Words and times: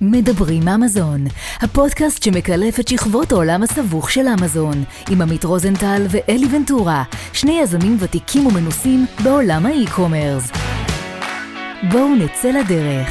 מדברים 0.00 0.68
אמזון, 0.68 1.24
הפודקאסט 1.60 2.22
שמקלף 2.22 2.80
את 2.80 2.88
שכבות 2.88 3.32
העולם 3.32 3.62
הסבוך 3.62 4.10
של 4.10 4.26
אמזון, 4.40 4.84
עם 5.10 5.22
עמית 5.22 5.44
רוזנטל 5.44 6.02
ואלי 6.10 6.46
ונטורה, 6.56 7.04
שני 7.32 7.60
יזמים 7.60 7.96
ותיקים 8.00 8.46
ומנוסים 8.46 9.06
בעולם 9.24 9.66
האי-קומרס. 9.66 10.50
בואו 11.92 12.14
נצא 12.14 12.50
לדרך. 12.50 13.08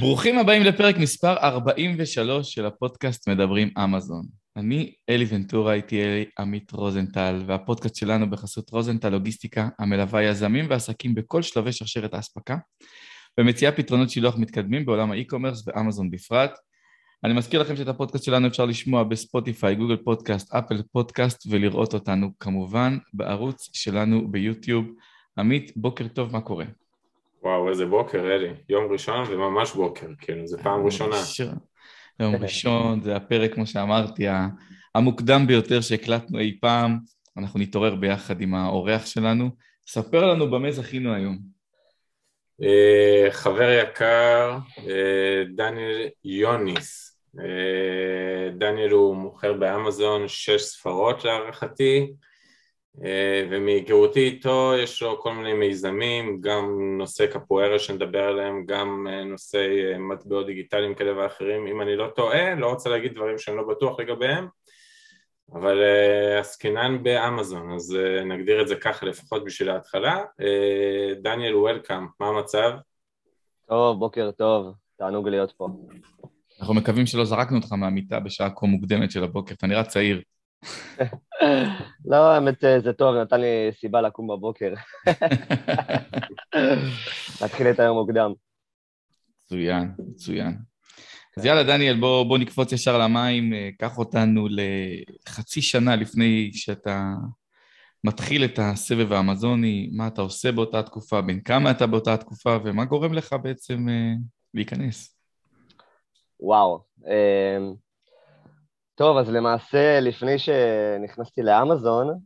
ברוכים 0.00 0.38
הבאים 0.38 0.62
לפרק 0.62 0.96
מספר 0.96 1.36
43 1.42 2.54
של 2.54 2.66
הפודקאסט 2.66 3.28
מדברים 3.28 3.70
אמזון. 3.84 4.26
אני 4.56 4.92
אלי 5.10 5.26
ונטורה, 5.28 5.74
איתי 5.74 6.04
אלי 6.04 6.24
עמית 6.38 6.72
רוזנטל, 6.72 7.42
והפודקאסט 7.46 7.96
שלנו 7.96 8.30
בחסות 8.30 8.70
רוזנטל 8.70 9.08
לוגיסטיקה, 9.08 9.68
המלווה 9.78 10.22
יזמים 10.22 10.66
ועסקים 10.70 11.14
בכל 11.14 11.42
שלבי 11.42 11.72
שרשרת 11.72 12.14
האספקה. 12.14 12.56
ומציעה 13.40 13.72
פתרונות 13.72 14.10
שילוח 14.10 14.36
מתקדמים 14.38 14.86
בעולם 14.86 15.10
ה-e-commerce 15.10 15.64
ואמזון 15.66 16.10
בפרט. 16.10 16.58
אני 17.24 17.34
מזכיר 17.34 17.60
לכם 17.60 17.76
שאת 17.76 17.88
הפודקאסט 17.88 18.24
שלנו 18.24 18.46
אפשר 18.46 18.64
לשמוע 18.64 19.04
בספוטיפיי, 19.04 19.74
Google 19.74 19.96
Podcasts, 19.96 20.54
Apple 20.54 20.82
Podcasts 20.92 21.46
ולראות 21.50 21.94
אותנו 21.94 22.30
כמובן 22.40 22.98
בערוץ 23.14 23.70
שלנו 23.72 24.28
ביוטיוב. 24.28 24.86
עמית, 25.38 25.72
בוקר 25.76 26.08
טוב, 26.08 26.32
מה 26.32 26.40
קורה? 26.40 26.64
וואו, 27.42 27.68
איזה 27.68 27.86
בוקר, 27.86 28.18
אלי. 28.18 28.48
יום 28.68 28.92
ראשון 28.92 29.24
וממש 29.30 29.72
בוקר, 29.72 30.06
כאילו, 30.18 30.46
זו 30.46 30.58
פעם 30.62 30.86
ראשונה. 30.86 31.16
יום 32.20 32.36
ראשון, 32.36 33.00
זה 33.00 33.16
הפרק, 33.16 33.54
כמו 33.54 33.66
שאמרתי, 33.66 34.26
המוקדם 34.94 35.46
ביותר 35.46 35.80
שהקלטנו 35.80 36.38
אי 36.38 36.58
פעם. 36.60 36.98
אנחנו 37.36 37.60
נתעורר 37.60 37.94
ביחד 37.94 38.40
עם 38.40 38.54
האורח 38.54 39.06
שלנו. 39.06 39.50
ספר 39.86 40.32
לנו 40.32 40.50
במה 40.50 40.70
זכינו 40.70 41.14
היום. 41.14 41.55
אה, 42.62 43.28
חבר 43.30 43.70
יקר, 43.82 44.58
אה, 44.88 45.44
דניאל 45.54 46.08
יוניס. 46.24 47.18
אה, 47.38 48.50
דניאל 48.50 48.90
הוא 48.90 49.16
מוכר 49.16 49.52
באמזון 49.52 50.28
שש 50.28 50.62
ספרות 50.62 51.24
להערכתי, 51.24 52.12
ומהיכרותי 53.50 54.20
איתו 54.20 54.72
יש 54.82 55.02
לו 55.02 55.20
כל 55.20 55.32
מיני 55.32 55.52
מיזמים, 55.52 56.40
גם 56.40 56.96
נושא 56.98 57.26
קפוארה 57.26 57.78
שנדבר 57.78 58.22
עליהם, 58.22 58.64
גם 58.66 59.06
נושאי 59.26 59.98
מטבעות 59.98 60.46
דיגיטליים 60.46 60.94
כאלה 60.94 61.18
ואחרים. 61.18 61.66
אם 61.66 61.82
אני 61.82 61.96
לא 61.96 62.06
טועה, 62.06 62.54
לא 62.54 62.66
רוצה 62.66 62.90
להגיד 62.90 63.14
דברים 63.14 63.38
שאני 63.38 63.56
לא 63.56 63.62
בטוח 63.62 64.00
לגביהם, 64.00 64.46
אבל 65.52 65.82
uh, 65.82 66.40
עסקינן 66.40 67.02
באמזון, 67.02 67.72
אז 67.72 67.96
uh, 67.96 68.24
נגדיר 68.24 68.62
את 68.62 68.68
זה 68.68 68.76
ככה 68.76 69.06
לפחות 69.06 69.44
בשביל 69.44 69.70
ההתחלה. 69.70 70.24
Uh, 70.40 71.22
דניאל, 71.22 71.56
וולקאם, 71.56 72.06
מה 72.20 72.26
המצב? 72.26 72.70
טוב, 73.68 73.98
בוקר 73.98 74.30
טוב, 74.30 74.74
תענוג 74.96 75.28
להיות 75.28 75.52
פה. 75.52 75.68
אנחנו 76.60 76.74
מקווים 76.74 77.06
שלא 77.06 77.24
זרקנו 77.24 77.56
אותך 77.56 77.72
מהמיטה 77.72 78.20
בשעה 78.20 78.50
כה 78.50 78.66
מוקדמת 78.66 79.10
של 79.10 79.24
הבוקר, 79.24 79.54
אתה 79.54 79.66
נראה 79.66 79.84
צעיר. 79.84 80.22
לא, 82.10 82.16
האמת 82.16 82.64
זה 82.78 82.92
טוב, 82.92 83.16
נתן 83.16 83.40
לי 83.40 83.70
סיבה 83.80 84.00
לקום 84.00 84.26
בבוקר. 84.26 84.74
להתחיל 87.40 87.66
את 87.66 87.80
היום 87.80 87.98
מוקדם. 87.98 88.32
מצוין, 89.44 89.92
מצוין. 89.98 90.58
אז 91.38 91.44
יאללה, 91.44 91.62
דניאל, 91.62 92.00
בוא, 92.00 92.24
בוא 92.24 92.38
נקפוץ 92.38 92.72
ישר 92.72 92.98
למים, 92.98 93.52
אה, 93.52 93.70
קח 93.78 93.98
אותנו 93.98 94.46
לחצי 94.50 95.62
שנה 95.62 95.96
לפני 95.96 96.50
שאתה 96.52 97.12
מתחיל 98.04 98.44
את 98.44 98.58
הסבב 98.58 99.12
האמזוני, 99.12 99.90
מה 99.92 100.06
אתה 100.06 100.20
עושה 100.20 100.52
באותה 100.52 100.82
תקופה, 100.82 101.20
בין 101.20 101.40
כמה 101.40 101.70
אתה 101.70 101.86
באותה 101.86 102.16
תקופה, 102.16 102.56
ומה 102.64 102.84
גורם 102.84 103.12
לך 103.12 103.36
בעצם 103.42 103.88
אה, 103.88 104.12
להיכנס. 104.54 105.18
וואו. 106.40 106.84
אה, 107.06 107.58
טוב, 108.94 109.16
אז 109.16 109.28
למעשה, 109.28 110.00
לפני 110.00 110.38
שנכנסתי 110.38 111.42
לאמזון, 111.42 112.18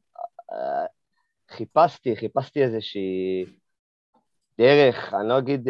חיפשתי, 1.51 2.17
חיפשתי 2.17 2.63
איזושהי 2.63 3.45
דרך, 4.59 5.15
אני 5.15 5.29
לא 5.29 5.39
אגיד... 5.39 5.69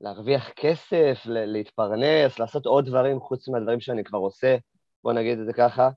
להרוויח 0.00 0.50
כסף, 0.56 1.18
להתפרנס, 1.24 2.38
לעשות 2.38 2.66
עוד 2.66 2.86
דברים 2.86 3.20
חוץ 3.20 3.48
מהדברים 3.48 3.80
שאני 3.80 4.04
כבר 4.04 4.18
עושה, 4.18 4.56
בוא 5.04 5.12
נגיד 5.12 5.38
את 5.38 5.46
זה 5.46 5.52
ככה. 5.52 5.88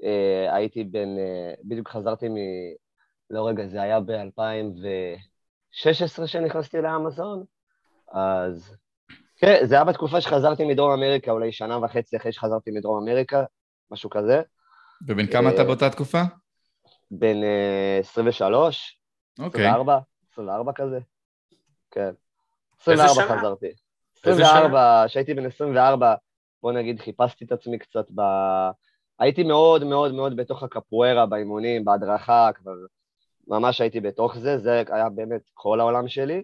Uh, 0.00 0.04
הייתי 0.52 0.84
בן, 0.84 1.16
uh, 1.16 1.60
בדיוק 1.64 1.88
חזרתי 1.88 2.28
מ... 2.28 2.34
לא 3.30 3.48
רגע, 3.48 3.66
זה 3.66 3.82
היה 3.82 4.00
ב-2016 4.00 6.26
שנכנסתי 6.26 6.80
לאמזון, 6.80 7.44
אז 8.12 8.76
כן, 9.36 9.60
זה 9.64 9.74
היה 9.74 9.84
בתקופה 9.84 10.20
שחזרתי 10.20 10.64
מדרום 10.64 10.92
אמריקה, 10.92 11.30
אולי 11.30 11.52
שנה 11.52 11.78
וחצי 11.78 12.16
אחרי 12.16 12.32
שחזרתי 12.32 12.70
מדרום 12.70 13.02
אמריקה, 13.02 13.44
משהו 13.90 14.10
כזה. 14.10 14.42
ובן 15.08 15.26
כמה 15.26 15.50
uh, 15.50 15.54
אתה 15.54 15.64
באותה 15.64 15.90
תקופה? 15.90 16.22
בן 17.10 17.42
uh, 17.42 18.00
23, 18.00 18.98
אוקיי. 19.38 19.66
24, 19.66 19.98
24 20.32 20.72
כזה, 20.72 20.98
כן. 21.90 22.12
24 22.82 23.38
חזרתי. 23.38 23.66
24, 24.18 25.04
כשהייתי 25.06 25.34
בן 25.34 25.46
24, 25.46 26.14
בוא 26.62 26.72
נגיד, 26.72 27.00
חיפשתי 27.00 27.44
את 27.44 27.52
עצמי 27.52 27.78
קצת 27.78 28.06
ב... 28.14 28.20
הייתי 29.18 29.42
מאוד 29.42 29.84
מאוד 29.84 30.14
מאוד 30.14 30.36
בתוך 30.36 30.62
הקפוארה, 30.62 31.26
באימונים, 31.26 31.84
בהדרכה, 31.84 32.50
כבר 32.54 32.72
ממש 33.48 33.80
הייתי 33.80 34.00
בתוך 34.00 34.36
זה, 34.38 34.58
זה 34.58 34.82
היה 34.88 35.08
באמת 35.08 35.50
כל 35.54 35.80
העולם 35.80 36.08
שלי, 36.08 36.42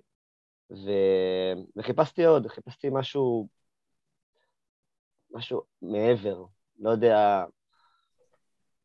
ו... 0.70 0.90
וחיפשתי 1.76 2.24
עוד, 2.24 2.46
חיפשתי 2.46 2.88
משהו, 2.92 3.48
משהו 5.30 5.62
מעבר, 5.82 6.44
לא 6.78 6.90
יודע, 6.90 7.44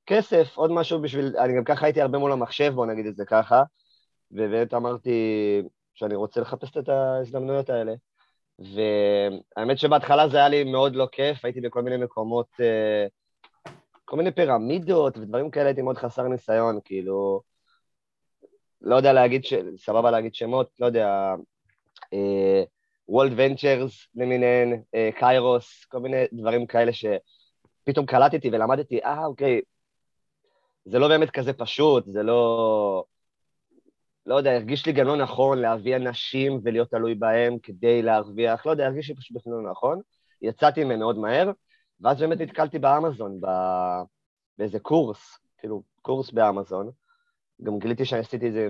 כסף, 0.05 0.57
עוד 0.57 0.71
משהו 0.71 1.01
בשביל, 1.01 1.37
אני 1.37 1.57
גם 1.57 1.63
ככה 1.63 1.85
הייתי 1.85 2.01
הרבה 2.01 2.17
מול 2.17 2.31
המחשב, 2.31 2.71
בוא 2.75 2.85
נגיד 2.85 3.05
את 3.05 3.15
זה 3.15 3.25
ככה, 3.25 3.63
ובאמת 4.31 4.73
אמרתי, 4.73 5.11
שאני 5.93 6.15
רוצה 6.15 6.41
לחפש 6.41 6.77
את 6.77 6.89
ההזדמנויות 6.89 7.69
האלה. 7.69 7.93
והאמת 8.59 9.77
שבהתחלה 9.77 10.29
זה 10.29 10.37
היה 10.37 10.49
לי 10.49 10.63
מאוד 10.63 10.95
לא 10.95 11.07
כיף, 11.11 11.45
הייתי 11.45 11.61
בכל 11.61 11.81
מיני 11.81 11.97
מקומות, 11.97 12.47
אה, 12.61 13.05
כל 14.05 14.17
מיני 14.17 14.31
פירמידות 14.31 15.17
ודברים 15.17 15.51
כאלה, 15.51 15.65
הייתי 15.65 15.81
מאוד 15.81 15.97
חסר 15.97 16.27
ניסיון, 16.27 16.79
כאילו, 16.85 17.41
לא 18.81 18.95
יודע 18.95 19.13
להגיד, 19.13 19.45
ש... 19.45 19.53
סבבה 19.77 20.11
להגיד 20.11 20.35
שמות, 20.35 20.69
לא 20.79 20.85
יודע, 20.85 21.35
וולד 23.07 23.31
uh, 23.31 23.35
ונצ'רס 23.37 24.07
למיניהן, 24.15 24.81
קיירוס, 25.19 25.83
uh, 25.83 25.87
כל 25.89 25.99
מיני 25.99 26.25
דברים 26.33 26.67
כאלה 26.67 26.91
שפתאום 26.93 28.05
קלטתי 28.05 28.49
ולמדתי, 28.49 28.99
אה, 29.03 29.25
אוקיי, 29.25 29.61
זה 30.85 30.99
לא 30.99 31.07
באמת 31.07 31.29
כזה 31.29 31.53
פשוט, 31.53 32.03
זה 32.07 32.23
לא... 32.23 33.03
לא 34.25 34.35
יודע, 34.35 34.51
הרגיש 34.51 34.85
לי 34.85 34.93
גם 34.93 35.07
לא 35.07 35.17
נכון 35.17 35.59
להביא 35.59 35.95
אנשים 35.95 36.59
ולהיות 36.63 36.89
תלוי 36.89 37.15
בהם 37.15 37.57
כדי 37.63 38.01
להרוויח, 38.01 38.65
לא 38.65 38.71
יודע, 38.71 38.85
הרגיש 38.85 39.09
לי 39.09 39.15
פשוט 39.15 39.37
לא 39.45 39.71
נכון. 39.71 40.01
יצאתי 40.41 40.83
מהם 40.83 40.99
מאוד 40.99 41.17
מהר, 41.17 41.51
ואז 42.01 42.19
באמת 42.19 42.41
נתקלתי 42.41 42.79
באמזון, 42.79 43.41
ב... 43.41 43.47
באיזה 44.57 44.79
קורס, 44.79 45.37
כאילו, 45.57 45.83
קורס 46.01 46.31
באמזון. 46.31 46.91
גם 47.61 47.79
גיליתי 47.79 48.05
שאני 48.05 48.21
עשיתי 48.21 48.47
את 48.47 48.53
זה, 48.53 48.67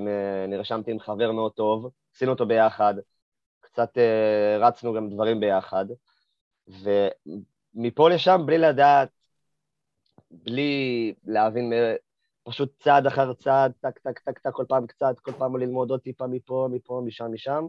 נרשמתי 0.48 0.92
עם 0.92 1.00
חבר 1.00 1.32
מאוד 1.32 1.52
טוב, 1.52 1.92
עשינו 2.16 2.32
אותו 2.32 2.46
ביחד, 2.46 2.94
קצת 3.60 3.98
uh, 3.98 4.64
רצנו 4.64 4.94
גם 4.94 5.10
דברים 5.10 5.40
ביחד, 5.40 5.86
ומפה 6.68 8.10
לשם, 8.10 8.42
בלי 8.46 8.58
לדעת, 8.58 9.10
בלי 10.32 11.14
להבין 11.26 11.74
פשוט 12.44 12.74
צעד 12.80 13.08
אחר 13.08 13.34
צעד, 13.34 13.72
טק, 13.82 14.00
טק, 14.00 14.20
טק, 14.20 14.40
טק, 14.40 14.52
כל 14.52 14.66
פעם 14.68 14.88
קצת, 14.88 15.20
כל 15.20 15.32
פעם 15.32 15.58
ללמוד 15.58 15.90
עוד 15.90 16.00
טיפה 16.00 16.28
מפה, 16.28 16.68
מפה, 16.72 17.02
משם, 17.06 17.34
משם. 17.34 17.66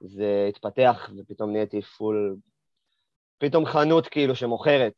זה 0.00 0.46
התפתח, 0.48 1.10
ופתאום 1.18 1.52
נהייתי 1.52 1.82
full... 1.82 2.36
פתאום 3.38 3.66
חנות 3.66 4.08
כאילו 4.08 4.36
שמוכרת 4.36 4.94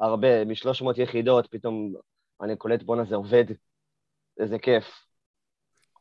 הרבה, 0.00 0.44
מ-300 0.44 0.84
יחידות, 0.96 1.46
פתאום 1.50 1.94
אני 2.42 2.56
קולט, 2.56 2.82
בואנה, 2.82 3.04
זה 3.04 3.14
עובד, 3.14 3.44
איזה 4.40 4.58
כיף. 4.58 4.84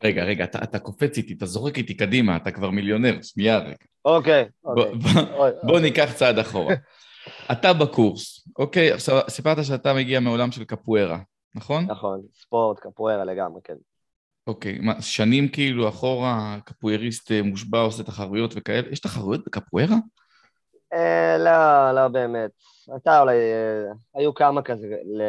רגע, 0.03 0.23
רגע, 0.23 0.43
אתה, 0.43 0.63
אתה 0.63 0.79
קופץ 0.79 1.17
איתי, 1.17 1.33
אתה 1.33 1.45
זורק 1.45 1.77
איתי 1.77 1.93
קדימה, 1.93 2.37
אתה 2.37 2.51
כבר 2.51 2.69
מיליונר, 2.69 3.21
שנייה 3.21 3.57
רגע. 3.57 3.75
אוקיי, 4.05 4.45
אוקיי. 4.63 4.91
בוא 5.63 5.79
ניקח 5.79 6.11
צעד 6.15 6.39
אחורה. 6.39 6.75
אתה 7.51 7.73
בקורס, 7.73 8.47
אוקיי? 8.59 8.91
עכשיו, 8.91 9.21
סיפרת 9.29 9.65
שאתה 9.65 9.93
מגיע 9.93 10.19
מעולם 10.19 10.51
של 10.51 10.63
קפוארה. 10.63 11.19
נכון? 11.55 11.85
נכון, 11.85 12.21
ספורט, 12.33 12.79
קפוארה 12.79 13.25
לגמרי, 13.25 13.61
כן. 13.63 13.75
אוקיי, 14.47 14.79
מה, 14.79 15.01
שנים 15.01 15.47
כאילו 15.47 15.89
אחורה, 15.89 16.57
קפואריסט 16.65 17.31
אה, 17.31 17.41
מושבע 17.41 17.79
עושה 17.79 18.03
תחרויות 18.03 18.53
וכאלה? 18.55 18.89
יש 18.91 18.99
תחרויות 18.99 19.45
בקפוארה? 19.45 19.95
אה, 20.93 21.37
לא, 21.37 21.91
לא 22.01 22.07
באמת. 22.07 22.51
אתה 22.95 23.21
אולי, 23.21 23.35
אה, 23.35 23.91
היו 24.15 24.33
כמה 24.33 24.61
כזה, 24.61 24.87
ל, 24.87 25.21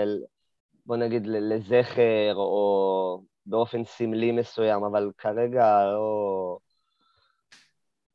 בוא 0.87 0.97
נגיד 0.97 1.27
לזכר, 1.27 2.35
או 2.35 3.23
באופן 3.47 3.85
סמלי 3.85 4.33
מסוים, 4.33 4.85
אבל 4.85 5.11
כרגע 5.19 5.85
לא... 5.85 6.59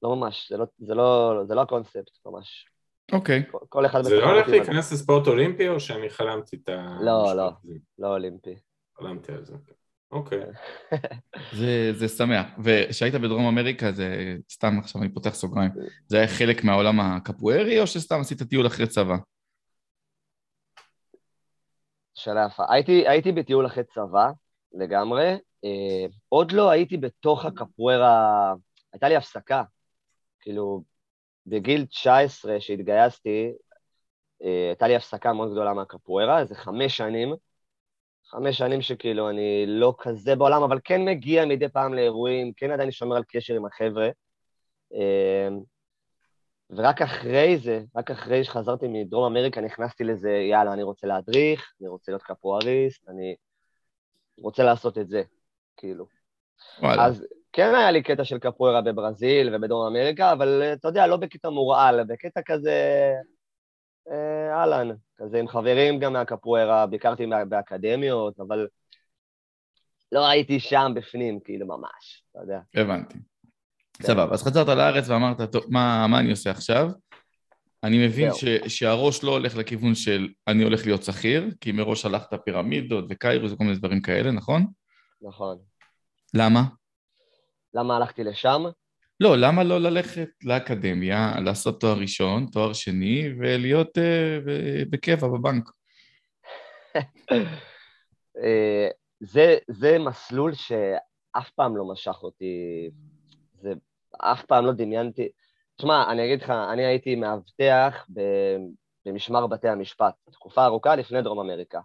לא 0.01 0.15
ממש, 0.15 0.51
זה 0.51 0.57
לא, 0.57 0.65
זה 0.79 0.95
לא, 0.95 1.33
זה 1.47 1.55
לא 1.55 1.61
הקונספט, 1.61 2.25
ממש. 2.25 2.65
אוקיי. 3.11 3.43
כל, 3.69 3.85
אחד... 3.85 4.01
זה 4.01 4.15
לא 4.15 4.25
הולך. 4.25 4.47
להיכנס 4.47 4.93
לספורט 4.93 5.27
אולימפי 5.27 5.69
או 5.69 5.79
שאני 5.79 6.09
חלמתי 6.09 6.55
את 6.55 6.69
ה... 6.69 6.97
לא, 7.01 7.35
לא. 7.35 7.51
לא 7.99 8.07
אולימפי. 8.07 8.55
חלמתי 8.97 9.31
על 9.31 9.45
זה. 9.45 9.55
אוקיי. 10.11 10.43
זה, 11.59 11.93
זה 11.93 12.07
שמח. 12.07 12.45
וכשהיית 12.63 13.13
בדרום 13.13 13.47
אמריקה, 13.47 13.91
זה 13.91 14.35
סתם 14.51 14.79
עכשיו 14.79 15.01
אני 15.01 15.13
פותח 15.13 15.33
סוגריים, 15.33 15.71
זה 16.07 16.17
היה 16.17 16.27
חלק 16.27 16.63
מהעולם 16.63 16.99
הקפוארי, 16.99 17.79
או 17.81 17.87
שסתם 17.87 18.19
עשית 18.19 18.43
טיול 18.43 18.67
אחרי 18.67 18.87
צבא? 18.87 19.15
שאלה 22.15 22.47
יפה. 22.51 22.63
הייתי, 22.69 23.07
הייתי 23.07 23.31
בטיול 23.31 23.65
אחרי 23.65 23.83
צבא, 23.83 24.31
לגמרי. 24.73 25.37
אה, 25.65 26.05
עוד 26.29 26.51
לא 26.51 26.69
הייתי 26.69 26.97
בתוך 26.97 27.45
הקפוארה, 27.45 28.53
הייתה 28.93 29.09
לי 29.09 29.15
הפסקה. 29.15 29.63
כאילו, 30.39 30.83
בגיל 31.47 31.85
19 31.85 32.59
שהתגייסתי, 32.59 33.51
אה, 34.43 34.67
הייתה 34.67 34.87
לי 34.87 34.95
הפסקה 34.95 35.33
מאוד 35.33 35.51
גדולה 35.51 35.73
מהקפוארה, 35.73 36.39
איזה 36.39 36.55
חמש 36.55 36.97
שנים. 36.97 37.35
חמש 38.29 38.57
שנים 38.57 38.81
שכאילו 38.81 39.29
אני 39.29 39.65
לא 39.67 39.93
כזה 39.97 40.35
בעולם, 40.35 40.63
אבל 40.63 40.79
כן 40.83 41.05
מגיע 41.05 41.45
מדי 41.45 41.69
פעם 41.69 41.93
לאירועים, 41.93 42.53
כן 42.57 42.71
עדיין 42.71 42.91
שומר 42.91 43.15
על 43.15 43.23
קשר 43.27 43.53
עם 43.53 43.65
החבר'ה. 43.65 44.09
אה, 44.93 45.47
ורק 46.69 47.01
אחרי 47.01 47.57
זה, 47.57 47.81
רק 47.95 48.11
אחרי 48.11 48.43
שחזרתי 48.43 48.87
מדרום 48.87 49.25
אמריקה, 49.25 49.61
נכנסתי 49.61 50.03
לזה, 50.03 50.31
יאללה, 50.31 50.73
אני 50.73 50.83
רוצה 50.83 51.07
להדריך, 51.07 51.73
אני 51.81 51.87
רוצה 51.87 52.11
להיות 52.11 52.23
קפואריסט, 52.23 53.09
אני 53.09 53.35
רוצה 54.37 54.63
לעשות 54.63 54.97
את 54.97 55.09
זה, 55.09 55.23
כאילו. 55.77 56.07
וואלה. 56.79 57.05
אז 57.05 57.25
כן 57.57 57.75
היה 57.75 57.91
לי 57.91 58.03
קטע 58.03 58.25
של 58.25 58.39
קפוארה 58.39 58.81
בברזיל 58.81 59.55
ובדרום 59.55 59.87
אמריקה, 59.87 60.31
אבל 60.31 60.61
אה, 60.61 60.73
אתה 60.73 60.87
יודע, 60.87 61.07
לא 61.07 61.17
בקטע 61.17 61.49
מורעל, 61.49 62.03
בקטע 62.03 62.41
כזה, 62.45 63.11
אה, 64.11 64.53
אהלן, 64.53 64.95
כזה 65.17 65.39
עם 65.39 65.47
חברים 65.47 65.99
גם 65.99 66.13
מהקפוארה, 66.13 66.85
ביקרתי 66.85 67.25
באקדמיות, 67.49 68.39
אבל 68.39 68.67
לא 70.11 70.27
הייתי 70.27 70.59
שם 70.59 70.91
בפנים, 70.95 71.39
כאילו, 71.45 71.67
ממש, 71.67 72.23
אתה 72.31 72.39
יודע. 72.39 72.59
הבנתי. 72.75 73.17
כן. 73.93 74.03
סבבה, 74.03 74.33
אז 74.33 74.43
חזרת 74.43 74.67
לארץ 74.67 75.09
ואמרת, 75.09 75.41
טוב, 75.51 75.63
מה, 75.69 76.07
מה 76.07 76.19
אני 76.19 76.31
עושה 76.31 76.51
עכשיו? 76.51 76.89
אני 77.83 78.07
מבין. 78.07 78.33
ש, 78.33 78.45
שהראש 78.67 79.23
לא 79.23 79.31
הולך 79.31 79.57
לכיוון 79.57 79.95
של 79.95 80.27
אני 80.47 80.63
הולך 80.63 80.85
להיות 80.85 81.03
שכיר, 81.03 81.51
כי 81.61 81.71
מראש 81.71 82.05
הלכת 82.05 82.29
פירמידות 82.45 83.05
וקיירוס 83.09 83.51
וכל 83.51 83.63
מיני 83.63 83.75
דברים 83.75 84.01
כאלה, 84.01 84.31
נכון? 84.31 84.65
נכון. 85.21 85.57
למה? 86.33 86.61
למה 87.73 87.95
הלכתי 87.95 88.23
לשם? 88.23 88.63
לא, 89.19 89.37
למה 89.37 89.63
לא 89.63 89.79
ללכת 89.79 90.29
לאקדמיה, 90.43 91.39
לעשות 91.45 91.81
תואר 91.81 91.97
ראשון, 91.97 92.45
תואר 92.51 92.73
שני, 92.73 93.29
ולהיות 93.39 93.97
uh, 93.97 94.01
בקבע 94.89 95.27
בבנק? 95.27 95.69
אה, 98.43 98.87
זה, 99.19 99.57
זה 99.67 99.99
מסלול 99.99 100.53
שאף 100.53 101.49
פעם 101.55 101.77
לא 101.77 101.85
משך 101.85 102.23
אותי, 102.23 102.89
זה 103.61 103.73
אף 104.17 104.45
פעם 104.45 104.65
לא 104.65 104.71
דמיינתי. 104.71 105.29
תשמע, 105.77 106.11
אני 106.11 106.25
אגיד 106.25 106.41
לך, 106.41 106.49
אני 106.49 106.85
הייתי 106.85 107.15
מאבטח 107.15 108.07
במשמר 109.05 109.47
בתי 109.47 109.67
המשפט, 109.67 110.13
תקופה 110.31 110.65
ארוכה 110.65 110.95
לפני 110.95 111.21
דרום 111.21 111.39
אמריקה. 111.39 111.79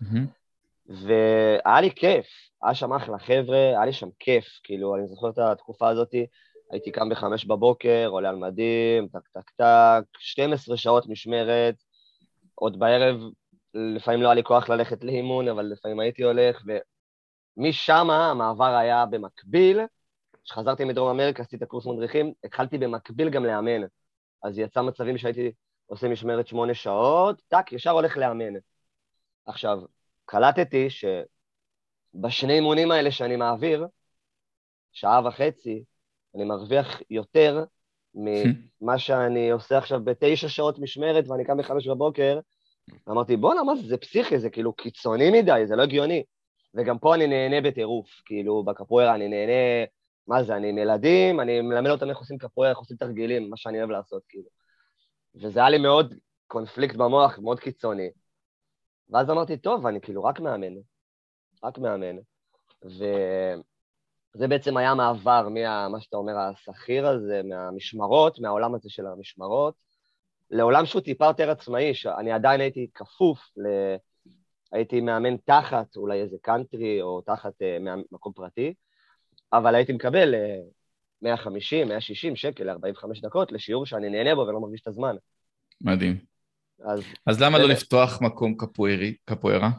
מהמם. 0.00 0.41
והיה 0.86 1.80
לי 1.80 1.90
כיף, 1.94 2.26
היה 2.62 2.74
שם 2.74 2.92
אחלה 2.92 3.18
חבר'ה, 3.18 3.58
היה 3.58 3.84
לי 3.84 3.92
שם 3.92 4.08
כיף, 4.18 4.44
כאילו, 4.64 4.96
אני 4.96 5.06
זוכר 5.06 5.30
את 5.30 5.38
התקופה 5.38 5.88
הזאת, 5.88 6.14
הייתי 6.70 6.90
קם 6.90 7.08
בחמש 7.08 7.44
בבוקר, 7.44 8.08
עולה 8.10 8.28
על 8.28 8.36
מדים, 8.36 9.08
טק 9.08 9.28
טק 9.32 9.50
טק, 9.50 10.18
12 10.18 10.76
שעות 10.76 11.06
משמרת, 11.06 11.74
עוד 12.54 12.78
בערב, 12.78 13.20
לפעמים 13.74 14.22
לא 14.22 14.26
היה 14.26 14.34
לי 14.34 14.44
כוח 14.44 14.68
ללכת 14.68 15.04
לאימון, 15.04 15.48
אבל 15.48 15.64
לפעמים 15.64 16.00
הייתי 16.00 16.22
הולך, 16.22 16.62
ומשם 17.56 18.10
המעבר 18.10 18.74
היה 18.74 19.06
במקביל, 19.06 19.80
כשחזרתי 20.44 20.84
מדרום 20.84 21.10
אמריקה, 21.10 21.42
עשיתי 21.42 21.56
את 21.56 21.62
הקורס 21.62 21.86
מדריכים, 21.86 22.32
התחלתי 22.44 22.78
במקביל 22.78 23.30
גם 23.30 23.44
לאמן. 23.44 23.82
אז 24.42 24.58
יצא 24.58 24.82
מצבים 24.82 25.18
שהייתי 25.18 25.52
עושה 25.86 26.08
משמרת 26.08 26.46
שמונה 26.46 26.74
שעות, 26.74 27.42
טאק, 27.48 27.72
ישר 27.72 27.90
הולך 27.90 28.16
לאמן. 28.16 28.52
עכשיו, 29.46 29.78
קלטתי 30.24 30.88
שבשני 30.90 32.52
אימונים 32.52 32.90
האלה 32.90 33.10
שאני 33.10 33.36
מעביר, 33.36 33.86
שעה 34.92 35.26
וחצי, 35.26 35.84
אני 36.34 36.44
מרוויח 36.44 37.02
יותר 37.10 37.64
ממה 38.14 38.98
שאני 38.98 39.50
עושה 39.50 39.78
עכשיו 39.78 40.04
בתשע 40.04 40.48
שעות 40.48 40.78
משמרת 40.78 41.28
ואני 41.28 41.44
קם 41.44 41.56
בחמש 41.56 41.88
בבוקר. 41.88 42.40
אמרתי, 43.08 43.36
בואנה, 43.36 43.62
מה 43.62 43.76
זה, 43.76 43.88
זה 43.88 43.96
פסיכי, 43.96 44.38
זה 44.38 44.50
כאילו 44.50 44.72
קיצוני 44.72 45.30
מדי, 45.30 45.62
זה 45.66 45.76
לא 45.76 45.82
הגיוני. 45.82 46.22
וגם 46.74 46.98
פה 46.98 47.14
אני 47.14 47.26
נהנה 47.26 47.60
בטירוף, 47.60 48.08
כאילו, 48.24 48.64
בקפוארה 48.64 49.14
אני 49.14 49.28
נהנה, 49.28 49.84
מה 50.28 50.42
זה, 50.42 50.56
אני 50.56 50.68
עם 50.68 50.78
ילדים, 50.78 51.40
אני 51.40 51.60
מלמד 51.60 51.90
אותם 51.90 52.10
איך 52.10 52.18
עושים 52.18 52.38
קפוארה, 52.38 52.70
איך 52.70 52.78
עושים 52.78 52.96
תרגילים, 52.96 53.50
מה 53.50 53.56
שאני 53.56 53.78
אוהב 53.78 53.90
לעשות, 53.90 54.22
כאילו. 54.28 54.48
וזה 55.34 55.60
היה 55.60 55.70
לי 55.70 55.78
מאוד 55.78 56.14
קונפליקט 56.46 56.96
במוח, 56.96 57.38
מאוד 57.38 57.60
קיצוני. 57.60 58.10
ואז 59.10 59.30
אמרתי, 59.30 59.56
טוב, 59.56 59.86
אני 59.86 60.00
כאילו 60.00 60.24
רק 60.24 60.40
מאמן, 60.40 60.74
רק 61.64 61.78
מאמן. 61.78 62.16
וזה 62.84 64.48
בעצם 64.48 64.76
היה 64.76 64.94
מעבר 64.94 65.48
מה, 65.90 66.00
שאתה 66.00 66.16
אומר, 66.16 66.38
השכיר 66.38 67.06
הזה, 67.06 67.40
מהמשמרות, 67.44 68.38
מהעולם 68.40 68.74
הזה 68.74 68.90
של 68.90 69.06
המשמרות, 69.06 69.74
לעולם 70.50 70.86
שהוא 70.86 71.02
טיפה 71.02 71.26
יותר 71.26 71.50
עצמאי, 71.50 71.94
שאני 71.94 72.32
עדיין 72.32 72.60
הייתי 72.60 72.86
כפוף 72.94 73.38
ל... 73.56 73.66
הייתי 74.72 75.00
מאמן 75.00 75.36
תחת 75.36 75.96
אולי 75.96 76.20
איזה 76.20 76.36
קאנטרי 76.42 77.02
או 77.02 77.20
תחת 77.20 77.52
uh, 77.52 77.90
מקום 78.12 78.32
פרטי, 78.32 78.74
אבל 79.52 79.74
הייתי 79.74 79.92
מקבל 79.92 80.34
uh, 80.34 80.38
150, 81.22 81.88
160 81.88 82.36
שקל 82.36 82.64
ל-45 82.64 83.22
דקות 83.22 83.52
לשיעור 83.52 83.86
שאני 83.86 84.10
נהנה 84.10 84.34
בו 84.34 84.40
ולא 84.40 84.60
מרגיש 84.60 84.80
את 84.80 84.86
הזמן. 84.86 85.16
מדהים. 85.80 86.31
אז, 86.84 87.02
אז 87.26 87.42
למה 87.42 87.58
זה- 87.58 87.64
לא 87.64 87.70
לפתוח 87.70 88.22
מקום 88.22 88.54
קפוארי, 88.56 89.16
קפוארה? 89.24 89.70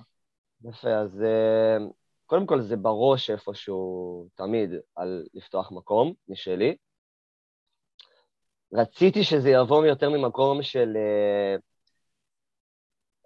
יפה, 0.64 0.90
אז 0.90 1.22
uh, 1.22 1.84
קודם 2.26 2.46
כל 2.46 2.62
זה 2.62 2.78
בראש 2.78 3.30
איפשהו 3.30 4.28
תמיד 4.36 4.70
על 4.96 5.26
לפתוח 5.34 5.72
מקום 5.72 6.14
משלי. 6.28 6.76
רציתי 8.74 9.24
שזה 9.24 9.50
יבוא 9.50 9.86
יותר 9.86 10.10
ממקום 10.10 10.64
של, 10.64 10.98
uh, 10.98 11.62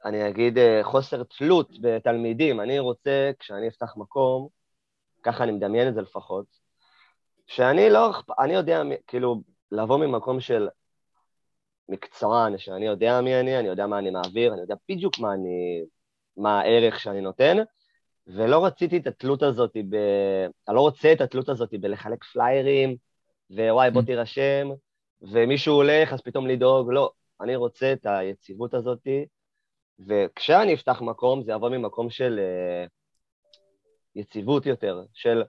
אני 0.06 0.30
אגיד, 0.30 0.58
uh, 0.58 0.62
חוסר 0.84 1.24
תלות 1.24 1.70
בתלמידים. 1.82 2.60
אני 2.60 2.80
רוצה, 2.80 3.32
כשאני 3.40 3.68
אפתח 3.68 3.98
מקום, 3.98 4.48
ככה 5.24 5.44
אני 5.44 5.52
מדמיין 5.52 5.88
את 5.88 5.94
זה 5.94 6.02
לפחות, 6.02 6.46
שאני 7.48 7.90
לא, 7.90 8.12
אני 8.40 8.54
יודע, 8.54 8.82
כאילו, 9.08 9.42
לבוא 9.72 9.98
ממקום 9.98 10.40
של 10.40 10.68
מקצוען, 11.90 12.58
שאני 12.58 12.86
יודע 12.86 13.22
מי 13.22 13.40
אני, 13.40 13.60
אני 13.60 13.68
יודע 13.68 13.88
מה 13.88 14.00
אני 14.00 14.10
מעביר, 14.10 14.54
אני 14.54 14.62
יודע 14.62 14.76
בדיוק 14.90 15.20
מה 15.20 15.34
אני, 15.34 15.84
מה 16.38 16.60
הערך 16.60 17.00
שאני 17.00 17.22
נותן, 17.22 17.58
ולא 18.28 18.66
רציתי 18.66 18.98
את 18.98 19.08
התלות 19.08 19.44
הזאת 19.44 19.78
ב... 19.90 19.96
אני 20.68 20.76
לא 20.76 20.82
רוצה 20.82 21.14
את 21.14 21.22
התלות 21.22 21.50
הזאת 21.50 21.70
בלחלק 21.82 22.24
פליירים, 22.24 22.96
ווואי, 23.50 23.92
בוא 23.92 24.02
תירשם, 24.02 24.68
ומישהו 25.22 25.74
הולך, 25.74 26.14
אז 26.14 26.22
פתאום 26.22 26.48
לדאוג, 26.48 26.92
לא. 26.92 27.12
אני 27.42 27.56
רוצה 27.56 27.94
את 27.94 28.06
היציבות 28.06 28.74
הזאת, 28.74 29.08
וכשאני 30.00 30.74
אפתח 30.74 31.02
מקום, 31.02 31.44
זה 31.44 31.52
יבוא 31.52 31.70
ממקום 31.70 32.10
של 32.10 32.40
אה, 32.40 32.86
יציבות 34.16 34.66
יותר, 34.66 35.04
של... 35.14 35.44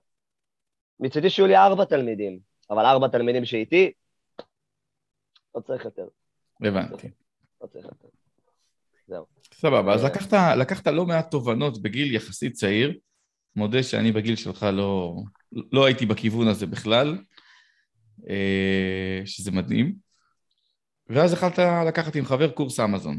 מצידי 1.01 1.31
שיהיו 1.31 1.47
לי 1.47 1.57
ארבע 1.57 1.85
תלמידים, 1.85 2.41
אבל 2.71 2.85
ארבע 2.85 3.09
תלמידים 3.09 3.45
שאיתי, 3.45 3.93
לא 5.55 5.61
צריך 5.61 5.85
יותר, 5.85 6.09
הבנתי. 6.63 7.09
זהו. 9.09 9.25
סבבה, 9.55 9.95
אז 9.95 10.05
אה. 10.05 10.09
לקחת, 10.11 10.33
לקחת 10.59 10.87
לא 10.87 11.07
מעט 11.07 11.31
תובנות 11.31 11.83
בגיל 11.83 12.15
יחסית 12.15 12.53
צעיר. 12.53 12.99
מודה 13.57 13.83
שאני 13.83 14.13
בגיל 14.13 14.37
שלך 14.37 14.67
לא, 14.73 15.15
לא 15.73 15.85
הייתי 15.85 16.07
בכיוון 16.07 16.49
הזה 16.49 16.67
בכלל, 16.67 17.19
אה, 18.29 19.23
שזה 19.25 19.51
מדהים. 19.51 19.95
ואז 21.07 21.33
החלטת 21.33 21.69
לקחת 21.87 22.17
עם 22.17 22.25
חבר 22.25 22.51
קורס 22.51 22.81
אמזון. 22.81 23.19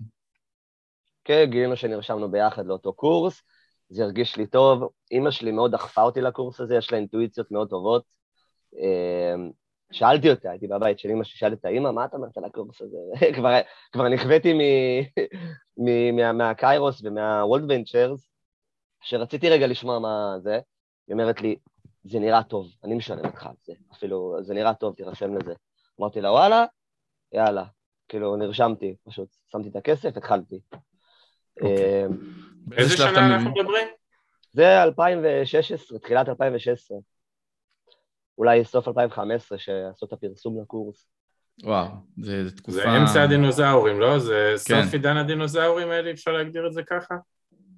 כן, 1.24 1.46
גילינו 1.50 1.76
שנרשמנו 1.76 2.32
ביחד 2.32 2.66
לאותו 2.66 2.94
קורס, 2.94 3.42
זה 3.90 4.04
הרגיש 4.04 4.38
לי 4.38 4.48
טוב. 4.48 4.90
אימא 5.12 5.32
שלי 5.32 5.52
מאוד 5.52 5.72
דחפה 5.72 6.02
אותי 6.02 6.22
לקורס 6.22 6.60
הזה, 6.60 6.76
יש 6.76 6.92
לה 6.92 6.98
אינטואיציות 6.98 7.52
מאוד 7.52 7.70
טובות. 7.70 8.04
שאלתי 9.92 10.30
אותה, 10.30 10.52
הייתי 10.52 10.68
בבית 10.68 11.00
של 11.00 11.10
אימא 11.10 11.24
שלי, 11.24 11.38
שאלתי 11.38 11.56
אותה, 11.56 11.68
אימא, 11.68 11.92
מה 11.92 12.06
את 12.06 12.14
אומרת 12.14 12.38
על 12.38 12.46
הקורס 12.46 12.82
הזה? 12.82 12.98
כבר, 13.36 13.60
כבר 13.92 14.10
נכוויתי 14.10 14.54
מ- 14.54 15.22
מ- 15.78 16.16
מה- 16.16 16.34
מהקיירוס 16.34 17.02
ומהוולד 17.04 17.64
ונצ'רס, 17.72 18.30
שרציתי 19.02 19.50
רגע 19.50 19.68
לשמוע 19.68 20.00
מה 20.00 20.36
זה. 20.40 20.60
היא 21.08 21.14
אומרת 21.14 21.42
לי, 21.42 21.56
זה 22.04 22.20
נראה 22.20 22.44
טוב, 22.44 22.68
אני 22.84 22.96
משלם 22.96 23.26
אותך 23.26 23.46
על 23.46 23.54
זה, 23.64 23.74
אפילו, 23.94 24.38
זה 24.42 24.54
נראה 24.54 24.74
טוב, 24.74 24.96
תירשם 24.96 25.38
לזה. 25.38 25.54
אמרתי 26.00 26.22
לה, 26.22 26.32
וואלה, 26.32 26.66
יאללה. 27.32 27.64
כאילו, 28.08 28.36
נרשמתי, 28.36 28.96
פשוט 29.04 29.28
שמתי 29.52 29.70
את 29.70 29.76
הכסף, 29.76 30.18
התחלתי. 30.18 30.60
אוקיי. 31.62 32.04
אה, 32.04 32.08
באיזה 32.68 32.94
אתה 32.94 33.14
שנה? 33.14 33.36
אנחנו 33.36 33.52
מדברים? 33.52 33.88
זה 34.52 34.84
2016, 34.84 36.00
תחילת 36.00 36.30
2016. 36.30 36.98
אולי 38.40 38.66
סוף 38.66 38.88
2015, 38.88 39.58
שעשו 39.58 40.06
את 40.06 40.14
הפרסום 40.14 40.62
לקורס. 40.62 41.08
וואו, 41.64 41.88
זה 42.18 42.50
זה 42.50 42.56
תקופה... 42.56 42.78
זה 42.78 42.98
אמצע 42.98 43.24
הדינוזאורים, 43.24 44.00
לא? 44.00 44.20
זה 44.20 44.56
כן. 44.68 44.84
סוף 44.84 44.94
עידן 44.94 45.18
הדינוזאורים 45.18 45.90
האלה, 45.90 46.12
אפשר 46.12 46.32
להגדיר 46.32 46.68
את 46.68 46.74
זה 46.74 46.84
ככה? 46.84 47.16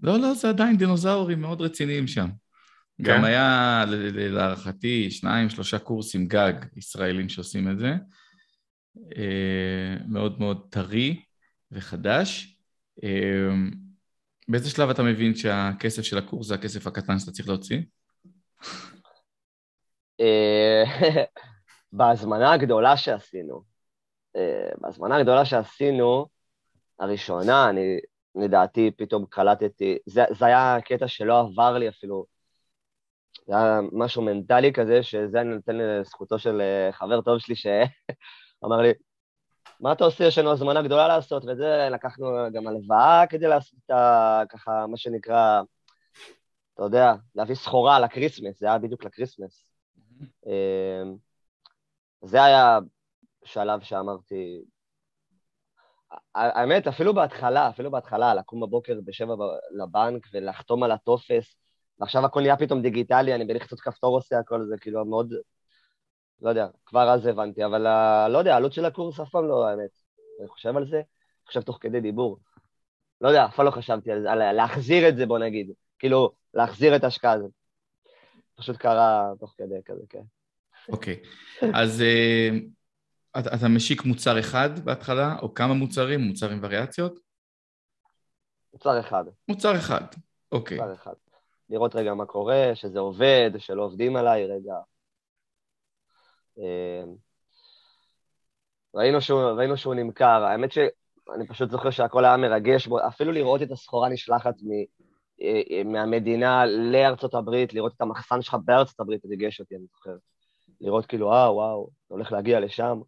לא, 0.03 0.19
לא, 0.19 0.33
זה 0.33 0.49
עדיין 0.49 0.77
דינוזאורים 0.77 1.41
מאוד 1.41 1.61
רציניים 1.61 2.07
שם. 2.07 2.29
גם 3.01 3.17
כן? 3.19 3.23
היה, 3.23 3.83
ל- 3.87 3.95
ל- 3.95 4.33
להערכתי, 4.35 5.11
שניים, 5.11 5.49
שלושה 5.49 5.79
קורסים 5.79 6.27
גג 6.27 6.53
ישראלים 6.75 7.29
שעושים 7.29 7.71
את 7.71 7.79
זה. 7.79 7.93
אה, 9.17 9.95
מאוד 10.07 10.39
מאוד 10.39 10.67
טרי 10.69 11.21
וחדש. 11.71 12.57
אה, 13.03 13.09
באיזה 14.47 14.69
שלב 14.69 14.89
אתה 14.89 15.03
מבין 15.03 15.35
שהכסף 15.35 16.01
של 16.01 16.17
הקורס 16.17 16.47
זה 16.47 16.55
הכסף 16.55 16.87
הקטן 16.87 17.19
שאתה 17.19 17.31
צריך 17.31 17.47
להוציא? 17.47 17.77
אה, 20.21 20.83
בהזמנה 21.93 22.53
הגדולה 22.53 22.97
שעשינו, 22.97 23.63
אה, 24.35 24.69
בהזמנה 24.81 25.17
הגדולה 25.17 25.45
שעשינו, 25.45 26.25
הראשונה, 26.99 27.69
אני 27.69 27.99
לדעתי 28.35 28.91
פתאום 28.97 29.25
קלטתי, 29.25 29.97
זה, 30.05 30.23
זה 30.31 30.45
היה 30.45 30.77
קטע 30.85 31.07
שלא 31.07 31.39
עבר 31.39 31.77
לי 31.77 31.89
אפילו, 31.89 32.25
זה 33.47 33.55
היה 33.55 33.79
משהו 33.91 34.21
מנטלי 34.21 34.73
כזה, 34.73 35.03
שזה 35.03 35.41
אני 35.41 35.55
נותן 35.55 35.75
לזכותו 35.77 36.39
של 36.39 36.61
אה, 36.61 36.91
חבר 36.91 37.21
טוב 37.21 37.39
שלי 37.39 37.55
שאמר 37.55 38.81
לי, 38.83 38.93
מה 39.79 39.91
אתה 39.91 40.03
עושה? 40.03 40.23
יש 40.23 40.37
לנו 40.37 40.51
הזמנה 40.51 40.81
גדולה 40.81 41.07
לעשות, 41.07 41.43
וזה, 41.45 41.89
לקחנו 41.91 42.27
גם 42.53 42.67
הלוואה 42.67 43.23
כדי 43.29 43.47
לעשות 43.47 43.79
את 43.85 43.91
ה... 43.91 44.41
ככה, 44.49 44.87
מה 44.87 44.97
שנקרא, 44.97 45.61
אתה 46.73 46.83
יודע, 46.83 47.13
להביא 47.35 47.55
סחורה 47.55 47.99
לקריסמס, 47.99 48.59
זה 48.59 48.67
היה 48.67 48.77
בדיוק 48.77 49.03
לקריסמס. 49.03 49.70
אמ, 50.45 51.15
זה 52.21 52.43
היה 52.43 52.79
שלב 53.43 53.81
שאמרתי, 53.81 54.61
האמת, 56.35 56.87
אפילו 56.87 57.13
בהתחלה, 57.13 57.69
אפילו 57.69 57.91
בהתחלה, 57.91 58.33
לקום 58.35 58.61
בבוקר 58.61 58.99
בשבע 59.05 59.35
לבנק 59.71 60.27
ולחתום 60.33 60.83
על 60.83 60.91
הטופס, 60.91 61.55
ועכשיו 61.99 62.25
הכל 62.25 62.41
נהיה 62.41 62.57
פתאום 62.57 62.81
דיגיטלי, 62.81 63.35
אני 63.35 63.45
בלחיצות 63.45 63.79
כפתור 63.79 64.17
עושה 64.17 64.39
הכל, 64.39 64.65
זה 64.65 64.75
כאילו 64.77 65.05
מאוד, 65.05 65.33
לא 66.41 66.49
יודע, 66.49 66.67
כבר 66.85 67.09
אז 67.09 67.25
הבנתי, 67.25 67.65
אבל 67.65 67.87
ה- 67.87 68.27
לא 68.29 68.37
יודע, 68.37 68.53
העלות 68.53 68.73
של 68.73 68.85
הקורס 68.85 69.19
אף 69.19 69.29
פעם 69.29 69.47
לא, 69.47 69.67
האמת. 69.67 69.89
אני 70.39 70.47
חושב 70.47 70.77
על 70.77 70.85
זה, 70.87 70.97
אני 70.97 71.47
חושב 71.47 71.61
תוך 71.61 71.77
כדי 71.81 72.01
דיבור. 72.01 72.39
לא 73.21 73.27
יודע, 73.27 73.45
אף 73.45 73.55
פעם 73.55 73.65
לא 73.65 73.71
חשבתי 73.71 74.11
על 74.11 74.21
זה, 74.21 74.31
על 74.31 74.51
להחזיר 74.51 75.09
את 75.09 75.17
זה, 75.17 75.25
בוא 75.25 75.39
נגיד. 75.39 75.71
כאילו, 75.99 76.31
להחזיר 76.53 76.95
את 76.95 77.03
ההשקעה 77.03 77.31
הזאת. 77.33 77.60
פשוט 78.61 78.77
קרה 78.77 79.31
תוך 79.39 79.53
כדי 79.57 79.75
כזה, 79.85 80.01
כן. 80.09 80.21
אוקיי. 80.89 81.19
אז 81.73 82.01
אה, 82.01 82.49
אתה, 83.39 83.67
משיק 83.67 84.05
מוצר 84.05 84.39
אחד 84.39 84.79
בהתחלה, 84.79 85.35
או 85.41 85.53
כמה 85.53 85.73
מוצרים, 85.73 86.19
מוצר 86.19 86.49
עם 86.49 86.59
וריאציות? 86.63 87.19
מוצר 88.73 88.99
אחד, 88.99 89.23
מוצר 89.47 89.75
אחד, 89.75 90.03
אוקיי. 90.51 90.77
מוצר 90.77 90.93
אחד. 90.93 91.13
לראות 91.69 91.95
רגע 91.95 92.13
מה 92.13 92.25
קורה, 92.25 92.71
שזה 92.73 92.99
עובד, 92.99 93.51
שלא 93.57 93.83
עובדים 93.83 94.15
עליי, 94.15 94.45
רגע. 94.45 94.75
אה, 96.59 97.03
ראינו 98.95 99.21
שהוא, 99.21 99.41
ראינו 99.41 99.77
שהוא 99.77 99.95
נמכר, 99.95 100.43
האמת 100.43 100.71
שאני 100.71 101.47
פשוט 101.47 101.71
זוכר 101.71 101.89
שהכל 101.89 102.25
היה 102.25 102.37
מרגש 102.37 102.87
בו, 102.87 103.07
אפילו 103.07 103.31
לראות 103.31 103.61
את 103.61 103.71
הסחורה 103.71 104.09
נשלחת 104.09 104.55
מהמדינה 105.85 106.65
לארצות 106.65 107.33
הברית, 107.33 107.73
לראות 107.73 107.93
את 107.95 108.01
המחסן 108.01 108.41
שלך 108.41 108.57
בארצות 108.65 108.99
הברית, 108.99 109.21
זה 109.21 109.27
ריגש 109.29 109.59
אותי, 109.59 109.75
אני 109.75 109.85
זוכר. 109.95 110.15
לראות 110.81 111.05
כאילו, 111.05 111.33
אה, 111.33 111.53
וואו, 111.53 111.89
אתה 112.05 112.13
הולך 112.13 112.31
להגיע 112.31 112.59
לשם, 112.59 112.99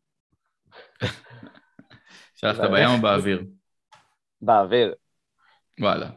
שלחת 2.35 2.69
בים 2.71 2.89
או 2.97 3.01
באוויר? 3.01 3.43
באוויר. 4.41 4.93
וואלה. 5.79 6.09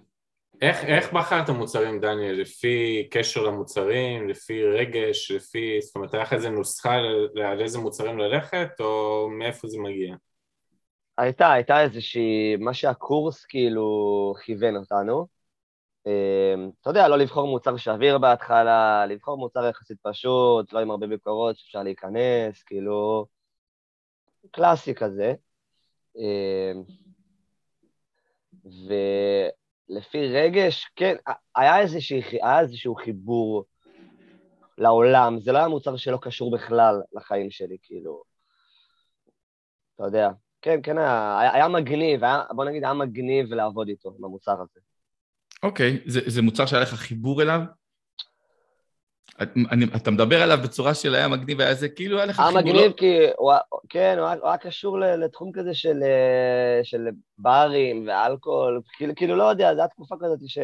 איך, 0.63 0.85
איך 0.85 1.13
בחרת 1.13 1.51
מוצרים, 1.51 2.01
דניאל? 2.01 2.41
לפי 2.41 3.09
קשר 3.11 3.43
למוצרים, 3.43 4.29
לפי 4.29 4.65
רגש, 4.65 5.31
לפי... 5.31 5.81
זאת 5.81 5.97
אומרת, 5.97 6.15
היה 6.15 6.23
לך 6.23 6.33
איזה 6.33 6.51
נוסחה 6.51 6.95
על, 6.95 7.29
על 7.45 7.61
איזה 7.61 7.79
מוצרים 7.79 8.19
ללכת, 8.19 8.69
או 8.81 9.29
מאיפה 9.39 9.69
זה 9.69 9.79
מגיע? 9.79 10.17
הייתה, 11.19 11.53
הייתה 11.53 11.83
איזושהי, 11.83 12.57
מה 12.57 12.75
שהקורס 12.75 13.45
כאילו 13.45 14.35
כיוון 14.45 14.77
אותנו. 14.77 15.27
אמ, 16.07 16.71
אתה 16.81 16.91
יודע, 16.91 17.09
לא 17.09 17.19
לבחור 17.19 17.49
מוצר 17.49 17.77
שביר 17.77 18.19
בהתחלה, 18.19 19.07
לבחור 19.07 19.39
מוצר 19.39 19.67
יחסית 19.67 19.99
פשוט, 20.03 20.73
לא 20.73 20.79
עם 20.79 20.91
הרבה 20.91 21.07
ביקורות 21.07 21.59
שאפשר 21.59 21.83
להיכנס, 21.83 22.63
כאילו, 22.63 23.27
קלאסי 24.51 24.95
כזה. 24.95 25.35
אמ, 26.17 26.83
ולפי 29.89 30.29
רגש, 30.29 30.85
כן, 30.97 31.15
היה, 31.57 31.81
איזושהי, 31.81 32.23
היה 32.43 32.61
איזשהו 32.61 32.95
חיבור 32.95 33.65
לעולם, 34.79 35.41
זה 35.41 35.53
לא 35.53 35.59
היה 35.59 35.69
מוצר 35.69 35.97
שלא 35.97 36.19
קשור 36.23 36.51
בכלל 36.51 37.03
לחיים 37.13 37.51
שלי, 37.51 37.77
כאילו, 37.83 38.23
אתה 39.95 40.05
יודע. 40.05 40.31
כן, 40.63 40.81
כן, 40.83 40.99
היה, 40.99 41.53
היה, 41.53 41.69
מגניב, 41.69 42.25
היה, 42.25 42.43
בוא 42.51 42.65
נגיד, 42.65 42.85
היה 42.85 42.95
מגניב 42.95 43.53
לעבוד 43.53 43.89
איתו, 43.89 44.15
עם 44.19 44.25
המוצר 44.25 44.61
הזה. 44.61 44.81
אוקיי, 45.63 46.01
זה, 46.07 46.21
זה 46.27 46.43
מוצר 46.43 46.67
שהיה 46.67 46.83
לך 46.83 46.95
חיבור 46.95 47.43
אליו? 47.43 47.61
את- 49.43 49.49
אני, 49.71 49.85
אתה 49.97 50.11
מדבר 50.11 50.43
עליו 50.43 50.59
בצורה 50.65 50.95
של 50.95 51.15
היה 51.15 51.29
מגניב, 51.29 51.61
היה 51.61 51.75
זה 51.75 51.89
כאילו 51.89 52.17
היה 52.17 52.27
לך 52.27 52.41
היה 52.41 52.49
חיבור... 52.49 52.63
מגניב 52.63 52.93
כי, 52.93 53.19
הוא, 53.37 53.53
כן, 53.89 54.17
הוא 54.19 54.27
היה, 54.27 54.37
הוא 54.41 54.49
היה 54.49 54.59
קשור 54.59 54.99
לתחום 54.99 55.53
כזה 55.53 55.75
של, 55.75 56.03
אה, 56.03 56.81
של 56.83 57.07
ברים 57.39 58.09
ואלכוהול, 58.09 58.81
כאילו, 58.97 59.15
כאילו, 59.15 59.37
לא 59.37 59.45
יודע, 59.45 59.75
זו 59.75 59.81
הייתה 59.81 59.95
תקופה 59.95 60.15
כזאת 60.21 60.39
ש... 60.47 60.59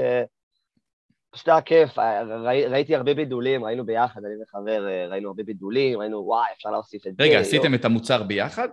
פשוט 1.31 1.49
היה 1.49 1.61
כיף, 1.61 1.99
אה, 1.99 2.23
ראי, 2.23 2.67
ראיתי 2.67 2.97
הרבה 2.97 3.15
בידולים, 3.15 3.65
ראינו 3.65 3.87
ביחד, 3.87 4.21
אני 4.25 4.35
וחבר, 4.43 4.89
אה, 4.89 5.07
ראינו 5.07 5.29
הרבה 5.29 5.43
בידולים, 5.43 5.99
ראינו, 5.99 6.19
וואי, 6.27 6.47
אפשר 6.57 6.71
להוסיף 6.71 7.07
את 7.07 7.17
זה. 7.17 7.23
רגע. 7.23 7.41
עשיתם 7.41 7.75
את 7.75 7.85
המוצר 7.85 8.23
ביחד? 8.23 8.69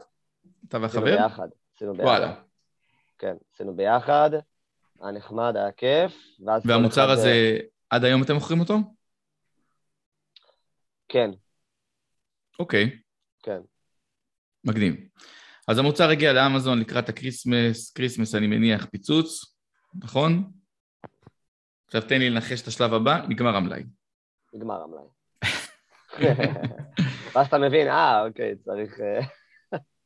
אתה 0.68 0.78
עשינו 0.78 0.82
והחבר? 0.82 1.16
ביחד, 1.18 1.48
עשינו 1.76 1.94
ביחד. 1.94 2.06
וואלה. 2.06 2.34
כן, 3.18 3.36
עשינו 3.54 3.76
ביחד, 3.76 4.30
היה 5.02 5.12
נחמד, 5.12 5.54
היה 5.56 5.72
כיף, 5.72 6.14
והמוצר 6.66 7.10
הזה, 7.10 7.30
אה, 7.30 7.58
עד 7.90 8.04
היום 8.04 8.24
אתם 8.24 8.34
מוכרים 8.34 8.60
אותו? 8.60 8.76
כן, 11.08 11.30
אוקיי, 12.60 13.00
כן. 13.44 13.60
מגניב. 14.64 14.96
אז 15.68 15.78
המוצר 15.78 16.10
הגיע 16.10 16.34
לאמזון 16.34 16.80
לקראת 16.80 17.10
הקריסמס, 17.10 17.92
קריסמס 17.92 18.36
אני 18.36 18.48
מניח 18.48 18.86
פיצוץ, 18.86 19.56
נכון? 20.04 20.52
עכשיו 21.86 22.02
תן 22.02 22.20
לי 22.20 22.30
לנחש 22.30 22.62
את 22.62 22.68
השלב 22.68 22.94
הבא, 22.94 23.22
נגמר 23.30 23.56
המלאי. 23.56 23.84
נגמר 24.54 24.82
המלאי. 24.84 25.04
ואז 27.34 27.48
אתה 27.48 27.58
מבין, 27.58 27.88
אה, 27.88 28.26
אוקיי, 28.26 28.56
צריך... 28.56 29.00
אה, 29.00 29.20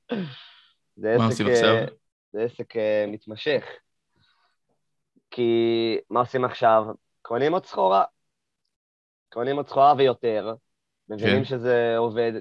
זה 1.02 1.16
מה 1.18 1.28
עסק, 1.28 1.32
עושים 1.32 1.48
אה, 1.48 1.54
עכשיו? 1.54 1.76
זה 2.34 2.44
עסק 2.44 2.76
אה, 2.78 3.06
מתמשך. 3.08 3.64
כי 5.34 5.98
מה 6.10 6.20
עושים 6.20 6.46
עכשיו? 6.46 6.84
קונים 7.22 7.54
עוד 7.54 7.66
סחורה. 7.66 8.04
קונים 9.30 9.58
עוד 9.58 9.68
סחורה 9.68 9.94
ויותר, 9.98 10.54
מבינים 11.10 11.38
כן. 11.38 11.46
שזה 11.46 11.98
עובד. 11.98 12.32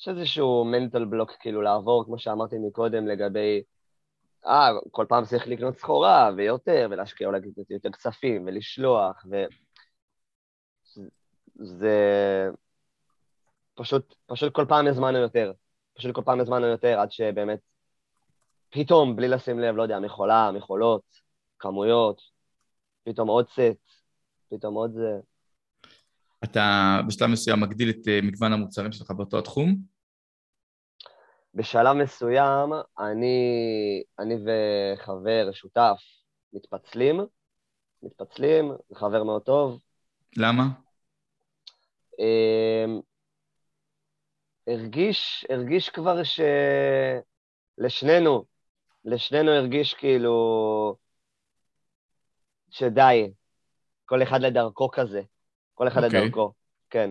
יש 0.00 0.08
איזשהו 0.08 0.64
מנטל 0.64 1.04
בלוק 1.04 1.32
כאילו 1.40 1.62
לעבור, 1.62 2.04
כמו 2.04 2.18
שאמרתי 2.18 2.56
מקודם, 2.58 3.06
לגבי... 3.06 3.62
אה, 4.46 4.68
כל 4.90 5.06
פעם 5.08 5.24
צריך 5.24 5.48
לקנות 5.48 5.76
סחורה 5.76 6.30
ויותר, 6.36 6.88
ולהשקיע 6.90 7.26
אולי 7.26 7.40
יותר 7.70 7.90
כספים, 7.90 8.46
ולשלוח, 8.46 9.24
ו... 9.30 9.44
זה 11.54 11.96
פשוט, 13.74 14.14
פשוט 14.26 14.54
כל 14.54 14.64
פעם 14.68 14.86
הזמנו 14.86 15.18
יותר. 15.18 15.52
פשוט 15.94 16.14
כל 16.14 16.22
פעם 16.24 16.40
הזמנו 16.40 16.66
יותר, 16.66 17.00
עד 17.00 17.12
שבאמת, 17.12 17.58
פתאום, 18.70 19.16
בלי 19.16 19.28
לשים 19.28 19.58
לב, 19.58 19.76
לא 19.76 19.82
יודע, 19.82 19.98
מכולה, 19.98 20.50
מכולות, 20.52 21.29
כמויות, 21.60 22.22
פתאום 23.04 23.28
עוד 23.28 23.48
סט, 23.48 23.92
פתאום 24.50 24.74
עוד 24.74 24.92
זה. 24.92 25.20
אתה 26.44 26.60
בשלב 27.08 27.28
מסוים 27.28 27.60
מגדיל 27.60 27.90
את 27.90 28.08
אה, 28.08 28.18
מגוון 28.22 28.52
המוצרים 28.52 28.92
שלך 28.92 29.10
באותו 29.10 29.38
התחום? 29.38 29.76
בשלב 31.54 31.92
מסוים, 31.96 32.70
אני, 32.98 33.38
אני 34.18 34.34
וחבר, 34.34 35.48
שותף, 35.52 36.00
מתפצלים, 36.52 37.20
מתפצלים, 38.02 38.72
חבר 38.94 39.24
מאוד 39.24 39.42
טוב. 39.42 39.80
למה? 40.36 40.64
אמ, 42.18 43.00
הרגיש, 44.66 45.46
הרגיש 45.50 45.88
כבר 45.88 46.20
שלשנינו, 47.78 48.44
לשנינו 49.04 49.50
הרגיש 49.50 49.94
כאילו 49.94 50.96
שדי, 52.70 53.32
כל 54.04 54.22
אחד 54.22 54.40
לדרכו 54.40 54.90
כזה, 54.90 55.22
כל 55.74 55.88
אחד 55.88 56.00
okay. 56.00 56.04
אוקיי. 56.04 56.20
לדרכו, 56.20 56.52
כן. 56.90 57.10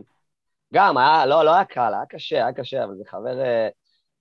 גם, 0.74 0.98
היה, 0.98 1.25
לא, 1.25 1.46
לא 1.46 1.56
היה 1.56 1.66
קל, 1.66 1.94
היה 1.94 2.06
קשה, 2.06 2.36
היה 2.36 2.54
קשה, 2.54 2.84
אבל 2.84 2.96
זה 2.98 3.04
חבר, 3.08 3.42
אה, 3.42 3.68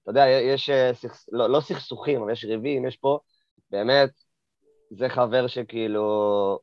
אתה 0.02 0.11
יודע, 0.11 0.26
יש, 0.28 0.71
אה, 0.71 0.95
סכס, 0.95 1.28
לא, 1.33 1.50
לא 1.50 1.61
סכסוכים, 1.61 2.23
אבל 2.23 2.33
יש 2.33 2.45
ריבים, 2.45 2.87
יש 2.87 2.97
פה, 2.97 3.18
באמת, 3.71 4.11
זה 4.90 5.09
חבר 5.09 5.47
שכאילו... 5.47 6.59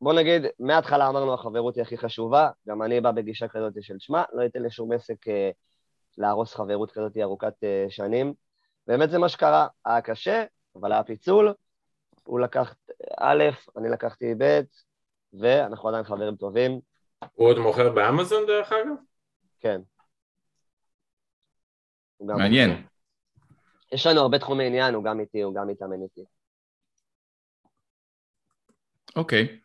בוא 0.00 0.12
נגיד, 0.12 0.42
מההתחלה 0.58 1.08
אמרנו 1.08 1.34
החברות 1.34 1.76
היא 1.76 1.82
הכי 1.82 1.98
חשובה, 1.98 2.50
גם 2.68 2.82
אני 2.82 3.00
בא 3.00 3.10
בגישה 3.10 3.48
כזאת 3.48 3.72
של 3.80 3.94
שמע, 3.98 4.22
לא 4.32 4.46
אתן 4.46 4.62
לשום 4.62 4.92
עסק 4.92 5.28
אה, 5.28 5.50
להרוס 6.18 6.54
חברות 6.54 6.90
כזאת 6.90 7.16
ארוכת 7.16 7.54
אה, 7.64 7.86
שנים. 7.88 8.34
באמת 8.86 9.10
זה 9.10 9.18
מה 9.18 9.28
שקרה, 9.28 9.66
היה 9.84 10.00
קשה, 10.00 10.44
אבל 10.76 10.92
היה 10.92 11.04
פיצול, 11.04 11.54
הוא 12.30 12.40
לקח 12.40 12.74
א', 13.18 13.44
אני 13.76 13.88
לקחתי 13.88 14.34
ב', 14.38 14.60
ואנחנו 15.32 15.88
עדיין 15.88 16.04
חברים 16.04 16.36
טובים. 16.36 16.80
הוא 17.34 17.48
עוד 17.48 17.58
מוכר 17.58 17.92
באמזון 17.92 18.46
דרך 18.46 18.72
אגב? 18.72 18.94
כן. 19.60 19.80
מעניין. 22.20 22.70
מוכר. 22.70 22.82
יש 23.92 24.06
לנו 24.06 24.20
הרבה 24.20 24.38
תחומי 24.38 24.66
עניין, 24.66 24.94
הוא 24.94 25.04
גם 25.04 25.20
איתי, 25.20 25.42
הוא 25.42 25.54
גם 25.54 25.68
מתאמן 25.68 26.02
איתי. 26.02 26.24
אוקיי. 29.16 29.60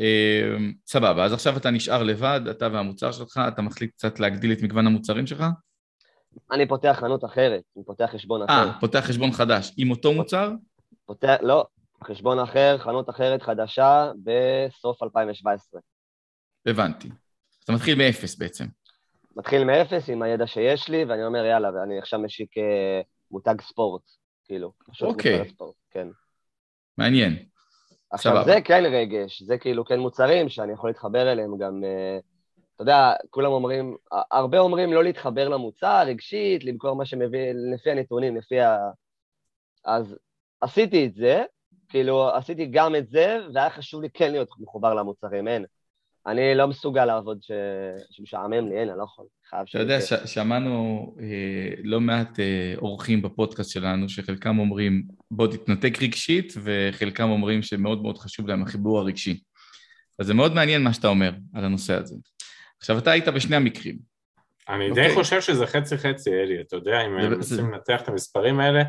אה, 0.00 0.56
סבבה, 0.86 1.24
אז 1.24 1.32
עכשיו 1.32 1.56
אתה 1.56 1.70
נשאר 1.70 2.02
לבד, 2.02 2.40
אתה 2.50 2.68
והמוצר 2.72 3.12
שלך, 3.12 3.40
אתה 3.48 3.62
מחליט 3.62 3.90
קצת 3.90 4.20
להגדיל 4.20 4.52
את 4.52 4.62
מגוון 4.62 4.86
המוצרים 4.86 5.26
שלך? 5.26 5.44
אני 6.52 6.68
פותח 6.68 6.96
חנות 7.00 7.24
אחרת, 7.24 7.62
אני 7.76 7.84
פותח 7.84 8.10
חשבון 8.12 8.42
אחר. 8.42 8.52
אה, 8.52 8.80
פותח 8.80 9.00
חשבון 9.00 9.32
חדש 9.32 9.72
עם 9.76 9.90
אותו 9.90 10.12
מוצר? 10.12 10.52
פותח, 11.06 11.36
לא, 11.42 11.66
חשבון 12.04 12.38
אחר, 12.38 12.78
חנות 12.78 13.10
אחרת 13.10 13.42
חדשה 13.42 14.10
בסוף 14.24 15.02
2017. 15.02 15.80
הבנתי. 16.66 17.08
אתה 17.64 17.72
מתחיל 17.72 17.98
מאפס 17.98 18.36
בעצם. 18.36 18.64
מתחיל 19.36 19.64
מאפס 19.64 20.08
עם 20.08 20.22
הידע 20.22 20.46
שיש 20.46 20.88
לי, 20.88 21.04
ואני 21.04 21.24
אומר, 21.24 21.44
יאללה, 21.44 21.70
ואני 21.74 21.98
עכשיו 21.98 22.20
משיק 22.20 22.58
אה, 22.58 23.00
מותג 23.30 23.60
ספורט, 23.60 24.02
כאילו. 24.44 24.72
אוקיי. 25.02 25.48
ספורט, 25.48 25.74
כן. 25.90 26.08
מעניין. 26.98 27.44
עכשיו, 28.10 28.32
סבבה. 28.32 28.44
זה 28.44 28.60
כן 28.64 28.84
רגש, 28.86 29.42
זה 29.42 29.58
כאילו 29.58 29.84
כן 29.84 30.00
מוצרים 30.00 30.48
שאני 30.48 30.72
יכול 30.72 30.90
להתחבר 30.90 31.32
אליהם 31.32 31.58
גם, 31.58 31.84
אה, 31.84 32.18
אתה 32.74 32.82
יודע, 32.82 33.12
כולם 33.30 33.52
אומרים, 33.52 33.96
הרבה 34.30 34.58
אומרים 34.58 34.92
לא 34.92 35.04
להתחבר 35.04 35.48
למוצר 35.48 36.02
רגשית, 36.06 36.64
למכור 36.64 36.96
מה 36.96 37.06
שמביא, 37.06 37.52
לפי 37.74 37.90
הנתונים, 37.90 38.36
לפי 38.36 38.60
ה... 38.60 38.78
אז 39.84 40.18
עשיתי 40.60 41.06
את 41.06 41.14
זה, 41.14 41.44
כאילו, 41.94 42.30
עשיתי 42.30 42.66
גם 42.66 42.96
את 42.96 43.08
זה, 43.08 43.38
והיה 43.54 43.70
חשוב 43.70 44.02
לי 44.02 44.08
כן 44.14 44.32
להיות 44.32 44.48
מחובר 44.60 44.94
למוצרים, 44.94 45.48
אין. 45.48 45.64
אני 46.26 46.54
לא 46.54 46.68
מסוגל 46.68 47.04
לעבוד 47.04 47.38
ש... 47.42 47.50
שמשעמם 48.10 48.68
לי, 48.68 48.78
אין, 48.80 48.88
אני 48.88 48.98
לא 48.98 49.04
יכול. 49.04 49.26
חייב 49.50 49.66
אתה 49.70 49.78
יודע, 49.78 50.00
ש- 50.00 50.34
שמענו 50.34 51.14
אה, 51.20 51.74
לא 51.84 52.00
מעט 52.00 52.40
אה, 52.40 52.74
אורחים 52.78 53.22
בפודקאסט 53.22 53.70
שלנו, 53.70 54.08
שחלקם 54.08 54.58
אומרים 54.58 55.02
בוא 55.30 55.46
תתנתק 55.46 56.02
רגשית, 56.02 56.52
וחלקם 56.62 57.30
אומרים 57.30 57.62
שמאוד 57.62 58.02
מאוד 58.02 58.18
חשוב 58.18 58.48
להם 58.48 58.62
החיבור 58.62 58.98
הרגשי. 58.98 59.40
אז 60.18 60.26
זה 60.26 60.34
מאוד 60.34 60.54
מעניין 60.54 60.82
מה 60.82 60.92
שאתה 60.92 61.08
אומר 61.08 61.32
על 61.54 61.64
הנושא 61.64 61.94
הזה. 61.94 62.16
עכשיו, 62.78 62.98
אתה 62.98 63.10
היית 63.10 63.28
בשני 63.28 63.56
המקרים. 63.56 63.98
אני 64.68 64.90
אוקיי. 64.90 65.08
די 65.08 65.14
חושב 65.14 65.40
שזה 65.40 65.66
חצי 65.66 65.98
חצי, 65.98 66.30
אלי, 66.30 66.60
אתה 66.60 66.76
יודע, 66.76 67.00
אם 67.06 67.16
מנסים 67.16 67.72
לנתח 67.72 68.00
את 68.02 68.08
המספרים 68.08 68.60
האלה, 68.60 68.82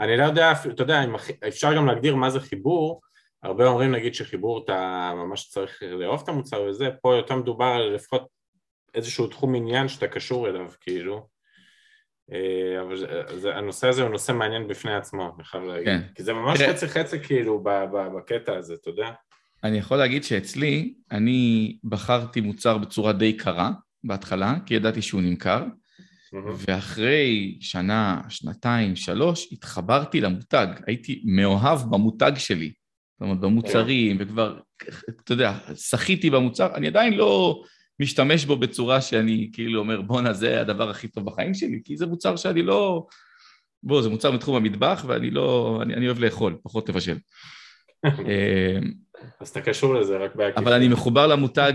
אני 0.00 0.16
לא 0.16 0.24
יודע, 0.24 0.52
אתה 0.52 0.82
יודע, 0.82 1.02
אפשר 1.48 1.74
גם 1.76 1.86
להגדיר 1.86 2.14
מה 2.14 2.30
זה 2.30 2.40
חיבור, 2.40 3.00
הרבה 3.42 3.66
אומרים 3.66 3.92
נגיד 3.92 4.14
שחיבור 4.14 4.64
אתה 4.64 5.12
ממש 5.16 5.48
צריך 5.48 5.82
לאהוב 5.82 6.20
את 6.22 6.28
המוצר 6.28 6.62
וזה, 6.62 6.88
פה 7.02 7.16
יותר 7.16 7.36
מדובר 7.36 7.64
על 7.64 7.82
לפחות 7.82 8.28
איזשהו 8.94 9.26
תחום 9.26 9.54
עניין 9.54 9.88
שאתה 9.88 10.08
קשור 10.08 10.48
אליו, 10.48 10.66
כאילו. 10.80 11.26
אה, 12.32 12.80
אבל 12.82 12.96
זה, 13.38 13.56
הנושא 13.56 13.88
הזה 13.88 14.02
הוא 14.02 14.10
נושא 14.10 14.32
מעניין 14.32 14.68
בפני 14.68 14.94
עצמו, 14.94 15.32
אני 15.36 15.44
חייב 15.44 15.64
להגיד. 15.64 15.86
כן. 15.86 16.00
כי 16.14 16.22
זה 16.22 16.32
ממש 16.32 16.60
חצי 16.62 16.88
חצי 16.88 17.20
כאילו 17.20 17.62
ב- 17.62 17.84
ב- 17.92 18.16
בקטע 18.16 18.56
הזה, 18.56 18.74
אתה 18.74 18.90
יודע? 18.90 19.10
אני 19.64 19.78
יכול 19.78 19.96
להגיד 19.96 20.24
שאצלי, 20.24 20.94
אני 21.10 21.76
בחרתי 21.84 22.40
מוצר 22.40 22.78
בצורה 22.78 23.12
די 23.12 23.32
קרה 23.36 23.70
בהתחלה, 24.04 24.54
כי 24.66 24.74
ידעתי 24.74 25.02
שהוא 25.02 25.22
נמכר, 25.22 25.64
ואחרי 26.32 27.58
שנה, 27.60 28.20
שנתיים, 28.28 28.96
שלוש, 28.96 29.48
התחברתי 29.52 30.20
למותג. 30.20 30.66
הייתי 30.86 31.22
מאוהב 31.24 31.80
במותג 31.90 32.32
שלי. 32.36 32.72
זאת 33.12 33.20
אומרת, 33.20 33.40
במוצרים, 33.40 34.16
וכבר, 34.20 34.58
אתה 35.24 35.32
יודע, 35.32 35.58
שחיתי 35.76 36.30
במוצר, 36.30 36.74
אני 36.74 36.86
עדיין 36.86 37.14
לא 37.14 37.62
משתמש 38.00 38.44
בו 38.44 38.56
בצורה 38.56 39.00
שאני 39.00 39.50
כאילו 39.52 39.80
אומר, 39.80 40.02
בואנה, 40.02 40.32
זה 40.32 40.60
הדבר 40.60 40.90
הכי 40.90 41.08
טוב 41.08 41.26
בחיים 41.26 41.54
שלי, 41.54 41.80
כי 41.84 41.96
זה 41.96 42.06
מוצר 42.06 42.36
שאני 42.36 42.62
לא... 42.62 43.06
בוא, 43.82 44.02
זה 44.02 44.08
מוצר 44.08 44.30
מתחום 44.30 44.56
המטבח, 44.56 45.04
ואני 45.08 45.30
לא... 45.30 45.78
אני, 45.82 45.94
אני 45.94 46.06
אוהב 46.06 46.18
לאכול, 46.18 46.56
פחות 46.62 46.88
לבשל. 46.88 47.16
אה, 48.04 48.78
אז 49.40 49.48
אתה 49.48 49.60
קשור 49.60 49.94
לזה 49.94 50.16
רק 50.16 50.34
בעקיפין. 50.34 50.64
אבל 50.64 50.72
אני 50.72 50.88
מחובר 50.88 51.26
למותג 51.26 51.72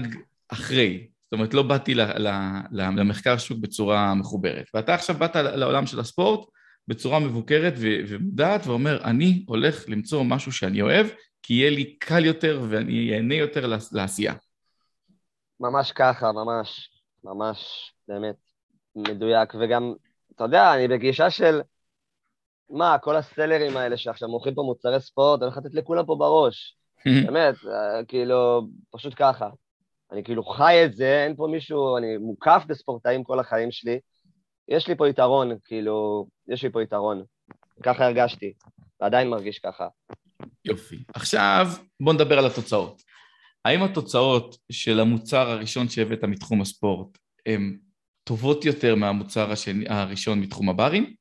אחרי. 0.49 1.07
זאת 1.25 1.33
אומרת, 1.33 1.53
לא 1.53 1.63
באתי 1.63 1.95
ל- 1.95 2.01
ל- 2.01 2.59
ל- 2.71 2.99
למחקר 2.99 3.37
שוק 3.37 3.57
בצורה 3.61 4.13
מחוברת. 4.13 4.65
ואתה 4.73 4.93
עכשיו 4.93 5.15
באת 5.15 5.35
לעולם 5.35 5.85
של 5.85 5.99
הספורט 5.99 6.49
בצורה 6.87 7.19
מבוקרת 7.19 7.73
ומודעת, 8.07 8.67
ואומר, 8.67 9.03
אני 9.03 9.43
הולך 9.47 9.89
למצוא 9.89 10.23
משהו 10.23 10.51
שאני 10.51 10.81
אוהב, 10.81 11.07
כי 11.43 11.53
יהיה 11.53 11.69
לי 11.69 11.95
קל 11.95 12.25
יותר 12.25 12.61
ואני 12.69 13.13
אהנה 13.13 13.35
יותר 13.35 13.65
לעש- 13.67 13.89
לעשייה. 13.93 14.33
ממש 15.59 15.91
ככה, 15.91 16.31
ממש, 16.31 16.89
ממש, 17.23 17.91
באמת, 18.07 18.35
מדויק. 18.95 19.55
וגם, 19.55 19.93
אתה 20.35 20.43
יודע, 20.43 20.73
אני 20.73 20.87
בגישה 20.87 21.29
של, 21.29 21.61
מה, 22.69 22.97
כל 23.01 23.15
הסלרים 23.15 23.77
האלה 23.77 23.97
שעכשיו 23.97 24.29
מוכרים 24.29 24.55
פה 24.55 24.61
מוצרי 24.61 25.01
ספורט, 25.01 25.41
אני 25.41 25.45
הולך 25.45 25.57
לתת 25.57 25.73
לכולם 25.73 26.05
פה 26.05 26.15
בראש. 26.15 26.77
באמת, 27.25 27.55
אה, 27.71 28.05
כאילו, 28.07 28.67
פשוט 28.91 29.13
ככה. 29.17 29.49
אני 30.11 30.23
כאילו 30.23 30.43
חי 30.43 30.85
את 30.85 30.93
זה, 30.93 31.23
אין 31.23 31.35
פה 31.35 31.47
מישהו, 31.51 31.97
אני 31.97 32.17
מוקף 32.17 32.63
בספורטאים 32.67 33.23
כל 33.23 33.39
החיים 33.39 33.71
שלי. 33.71 33.99
יש 34.67 34.87
לי 34.87 34.95
פה 34.95 35.09
יתרון, 35.09 35.51
כאילו, 35.65 36.27
יש 36.47 36.63
לי 36.63 36.69
פה 36.69 36.83
יתרון. 36.83 37.23
ככה 37.83 38.05
הרגשתי, 38.05 38.53
ועדיין 39.01 39.29
מרגיש 39.29 39.59
ככה. 39.59 39.87
יופי. 40.65 41.03
עכשיו 41.13 41.67
בוא 41.99 42.13
נדבר 42.13 42.39
על 42.39 42.45
התוצאות. 42.45 43.01
האם 43.65 43.83
התוצאות 43.83 44.57
של 44.71 44.99
המוצר 44.99 45.49
הראשון 45.49 45.89
שהבאת 45.89 46.23
מתחום 46.23 46.61
הספורט 46.61 47.17
הן 47.45 47.77
טובות 48.23 48.65
יותר 48.65 48.95
מהמוצר 48.95 49.51
השני, 49.51 49.85
הראשון 49.89 50.39
מתחום 50.39 50.69
הברים? 50.69 51.15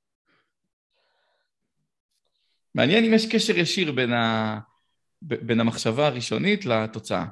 מעניין 2.75 3.05
אם 3.05 3.14
יש 3.14 3.33
קשר 3.33 3.59
ישיר 3.59 3.92
בין, 3.92 4.12
ה... 4.12 4.59
בין 5.23 5.61
המחשבה 5.61 6.07
הראשונית 6.07 6.66
לתוצאה. 6.66 7.25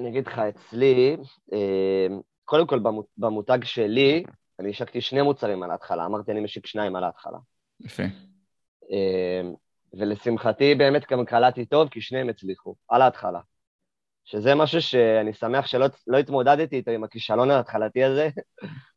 אני 0.00 0.08
אגיד 0.08 0.26
לך, 0.26 0.38
אצלי, 0.38 1.16
אה, 1.52 2.06
קודם 2.44 2.66
כל 2.66 2.78
במו- 2.78 3.06
במותג 3.16 3.64
שלי, 3.64 4.24
אני 4.58 4.70
השקתי 4.70 5.00
שני 5.00 5.22
מוצרים 5.22 5.62
על 5.62 5.70
ההתחלה, 5.70 6.06
אמרתי 6.06 6.32
אני 6.32 6.40
משיק 6.40 6.66
שניים 6.66 6.96
על 6.96 7.04
ההתחלה. 7.04 7.38
יפה. 7.80 8.02
אה, 8.92 9.40
ולשמחתי 9.98 10.74
באמת 10.74 11.02
גם 11.10 11.24
קלטתי 11.24 11.66
טוב, 11.66 11.88
כי 11.88 12.00
שניהם 12.00 12.28
הצליחו, 12.28 12.74
על 12.88 13.02
ההתחלה. 13.02 13.40
שזה 14.24 14.54
משהו 14.54 14.82
שאני 14.82 15.32
שמח 15.32 15.66
שלא 15.66 15.86
לא 16.06 16.18
התמודדתי 16.18 16.76
איתו 16.76 16.90
עם 16.90 17.04
הכישלון 17.04 17.50
ההתחלתי 17.50 18.04
הזה. 18.04 18.28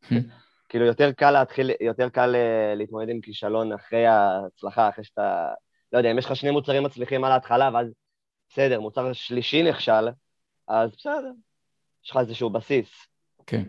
כאילו 0.68 0.84
יותר 0.84 1.12
קל 1.12 1.30
להתחיל, 1.30 1.70
יותר 1.80 2.08
קל 2.08 2.34
אה, 2.34 2.74
להתמודד 2.74 3.08
עם 3.08 3.20
כישלון 3.20 3.72
אחרי 3.72 4.06
ההצלחה, 4.06 4.88
אחרי 4.88 5.04
שאתה, 5.04 5.48
לא 5.92 5.98
יודע, 5.98 6.10
אם 6.10 6.18
יש 6.18 6.24
לך 6.26 6.36
שני 6.36 6.50
מוצרים 6.50 6.82
מצליחים 6.82 7.24
על 7.24 7.32
ההתחלה, 7.32 7.70
ואז 7.74 7.86
בסדר, 8.48 8.80
מוצר 8.80 9.12
שלישי 9.12 9.62
נכשל, 9.62 10.08
אז 10.70 10.90
בסדר, 10.96 11.32
יש 12.04 12.10
לך 12.10 12.16
איזשהו 12.16 12.50
בסיס. 12.50 12.88
כן. 13.46 13.62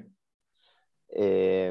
אה, 1.15 1.69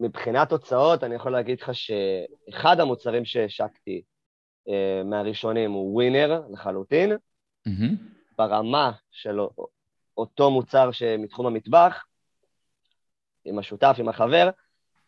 מבחינת 0.00 0.48
תוצאות, 0.48 1.04
אני 1.04 1.14
יכול 1.14 1.32
להגיד 1.32 1.60
לך 1.60 1.70
שאחד 1.74 2.80
המוצרים 2.80 3.24
שהשקתי 3.24 4.02
אה, 4.68 5.02
מהראשונים 5.04 5.72
הוא 5.72 5.94
ווינר 5.94 6.42
לחלוטין, 6.50 7.10
מהמם. 7.66 7.96
ברמה 8.38 8.92
של 9.10 9.38
אותו 10.16 10.50
מוצר 10.50 10.90
שמתחום 10.90 11.46
המטבח, 11.46 12.04
עם 13.44 13.58
השותף, 13.58 13.96
עם 13.98 14.08
החבר, 14.08 14.50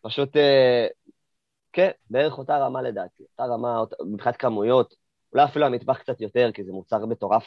פשוט, 0.01 0.37
אה, 0.37 0.87
כן, 1.73 1.91
בערך 2.11 2.39
אותה 2.39 2.59
רמה 2.59 2.83
לדעתי, 2.83 3.23
אותה 3.23 3.45
רמה, 3.45 3.83
מבחינת 4.07 4.37
כמויות, 4.37 4.95
אולי 5.33 5.45
אפילו 5.45 5.67
המטבח 5.67 5.99
קצת 5.99 6.21
יותר, 6.21 6.53
כי 6.55 6.65
זה 6.65 6.73
מוצר 6.73 7.07
מטורף, 7.07 7.47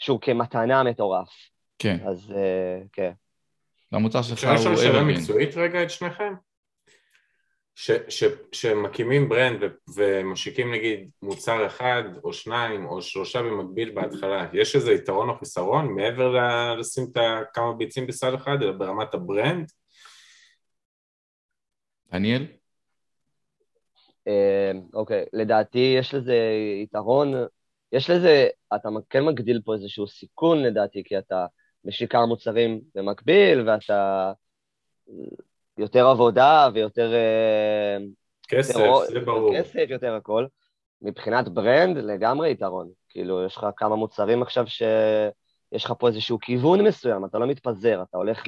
שהוא 0.00 0.20
כמתנה 0.20 0.82
מטורף. 0.82 1.28
כן. 1.78 1.96
אז 2.08 2.32
אה, 2.36 2.80
כן. 2.92 3.12
והמוצר 3.92 4.22
שלך 4.22 4.38
אפשר 4.38 4.48
הוא 4.48 4.56
לשאול 4.56 4.76
שאלה. 4.76 5.02
מקצועית 5.04 5.56
רגע 5.56 5.82
את 5.82 5.90
שניכם? 5.90 6.34
ש- 7.74 7.90
ש- 8.08 8.24
שמקימים 8.52 9.28
ברנד 9.28 9.62
ו- 9.62 9.66
ומשיקים 9.94 10.72
נגיד 10.72 11.10
מוצר 11.22 11.66
אחד 11.66 12.02
או 12.24 12.32
שניים 12.32 12.86
או 12.86 13.02
שלושה 13.02 13.42
במקביל 13.42 13.90
בהתחלה, 13.90 14.46
יש 14.52 14.76
איזה 14.76 14.92
יתרון 14.92 15.28
או 15.28 15.34
חיסרון 15.34 15.94
מעבר 15.94 16.28
ל- 16.32 16.78
לשים 16.80 17.04
את 17.12 17.16
כמה 17.54 17.72
ביצים 17.72 18.06
בסל 18.06 18.34
אחד, 18.34 18.62
אלא 18.62 18.72
ברמת 18.72 19.14
ה 19.14 19.22
brand? 19.22 19.70
דניאל? 22.12 22.46
אה, 24.28 24.72
אוקיי, 24.94 25.24
לדעתי 25.32 25.94
יש 25.98 26.14
לזה 26.14 26.36
יתרון, 26.82 27.32
יש 27.92 28.10
לזה, 28.10 28.48
אתה 28.74 28.88
כן 29.10 29.24
מגדיל 29.24 29.60
פה 29.64 29.74
איזשהו 29.74 30.06
סיכון 30.06 30.62
לדעתי, 30.62 31.02
כי 31.04 31.18
אתה 31.18 31.46
משיק 31.84 32.12
כמה 32.12 32.26
מוצרים 32.26 32.80
במקביל, 32.94 33.68
ואתה 33.68 34.32
יותר 35.78 36.06
עבודה 36.06 36.68
ויותר 36.74 37.12
אה, 37.14 37.96
כסף, 38.48 38.74
יותר- 38.74 39.12
זה 39.12 39.20
ברור. 39.20 39.54
כסף, 39.58 39.84
יותר 39.88 40.14
הכל. 40.14 40.46
מבחינת 41.02 41.48
brand, 41.48 41.96
לגמרי 41.96 42.50
יתרון. 42.50 42.90
כאילו, 43.08 43.44
יש 43.44 43.56
לך 43.56 43.66
כמה 43.76 43.96
מוצרים 43.96 44.42
עכשיו 44.42 44.66
שיש 44.66 45.84
לך 45.84 45.92
פה 45.98 46.08
איזשהו 46.08 46.38
כיוון 46.38 46.80
מסוים, 46.84 47.24
אתה 47.24 47.38
לא 47.38 47.46
מתפזר, 47.46 48.02
אתה 48.02 48.16
הולך 48.16 48.42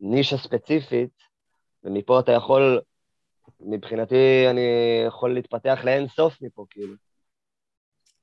לנישה 0.00 0.36
ספציפית, 0.36 1.10
ומפה 1.84 2.20
אתה 2.20 2.32
יכול, 2.32 2.80
מבחינתי, 3.60 4.46
אני 4.50 4.66
יכול 5.06 5.34
להתפתח 5.34 5.80
לאין 5.84 6.08
סוף 6.08 6.42
מפה, 6.42 6.64
כאילו. 6.70 6.94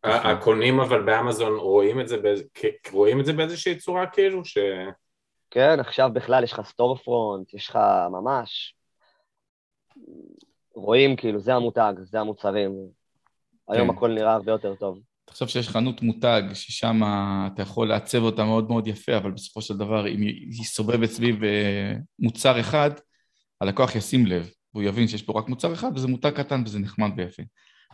ה- 0.04 0.32
הקונים 0.32 0.80
אבל 0.80 1.04
באמזון 1.04 1.58
רואים 1.60 2.02
את 2.02 2.08
זה, 2.08 2.18
באיז- 2.18 2.44
רואים 2.92 3.20
את 3.20 3.26
זה 3.26 3.34
באיזושהי 3.34 3.76
צורה 3.78 4.08
כאילו, 4.08 4.46
ש... 4.46 4.58
כן, 5.52 5.80
עכשיו 5.80 6.10
בכלל 6.14 6.44
יש 6.44 6.54
לך 6.54 6.62
סטור 6.66 6.98
פרונט, 6.98 7.54
יש 7.54 7.70
לך 7.70 7.80
ממש... 8.12 8.76
רואים, 10.76 11.16
כאילו, 11.16 11.40
זה 11.40 11.56
המותג, 11.56 11.94
זה 12.04 12.20
המוצרים. 12.20 12.72
היום 13.70 13.92
כן. 13.92 13.98
הכל 13.98 14.10
נראה 14.12 14.34
הרבה 14.34 14.52
יותר 14.52 14.76
טוב. 14.76 15.00
תחשוב 15.26 15.48
שיש 15.48 15.70
חנות 15.70 16.02
מותג 16.02 16.42
ששם 16.54 17.02
אתה 17.54 17.62
יכול 17.62 17.88
לעצב 17.90 18.24
אותה 18.24 18.44
מאוד 18.44 18.70
מאוד 18.70 18.88
יפה, 18.88 19.18
אבל 19.18 19.32
בסופו 19.32 19.62
של 19.62 19.78
דבר 19.78 20.08
אם 20.08 20.22
היא 20.22 20.66
סובבת 20.66 21.10
סביב 21.10 21.44
אה, 21.44 21.94
מוצר 22.20 22.60
אחד, 22.60 22.90
הלקוח 23.62 23.96
ישים 23.96 24.26
לב, 24.26 24.50
והוא 24.74 24.84
יבין 24.84 25.08
שיש 25.08 25.24
פה 25.24 25.40
רק 25.40 25.48
מוצר 25.48 25.74
אחד 25.74 25.92
וזה 25.96 26.08
מותג 26.08 26.30
קטן 26.30 26.62
וזה 26.66 26.80
נחמד 26.80 27.10
ויפה. 27.18 27.44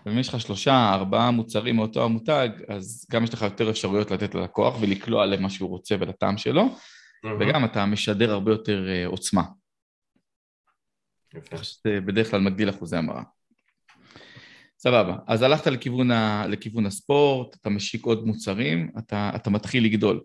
ואם 0.06 0.20
יש 0.20 0.30
לך 0.30 0.42
שלושה, 0.42 0.94
ארבעה 0.94 1.32
מוצרים 1.32 1.76
מאותו 1.76 2.06
המותג, 2.06 2.50
אז 2.68 3.08
גם 3.12 3.24
יש 3.24 3.34
לך 3.34 3.42
יותר 3.42 3.70
אפשרויות 3.70 4.12
לתת 4.12 4.36
ללקוח 4.36 4.76
ולקלוע 4.82 5.26
למה 5.26 5.50
שהוא 5.50 5.70
רוצה 5.70 5.96
ולטעם 6.00 6.38
שלו, 6.38 6.76
וגם 7.40 7.66
אתה 7.66 7.86
משדר 7.86 8.32
הרבה 8.32 8.52
יותר 8.52 8.90
אה, 8.90 9.06
עוצמה. 9.08 9.44
יפה. 11.36 11.58
שזה 11.64 12.00
בדרך 12.06 12.32
כלל 12.32 12.42
מגדיל 12.42 12.70
אחוזי 12.70 12.98
המרה. 12.98 13.24
סבבה, 14.80 15.18
אז 15.28 15.42
הלכת 15.42 15.68
לכיוון, 15.68 16.12
ה, 16.12 16.48
לכיוון 16.48 16.86
הספורט, 16.86 17.56
אתה 17.56 17.70
משיק 17.70 18.06
עוד 18.06 18.26
מוצרים, 18.26 18.92
אתה, 18.98 19.32
אתה 19.36 19.50
מתחיל 19.50 19.86
לגדול. 19.86 20.22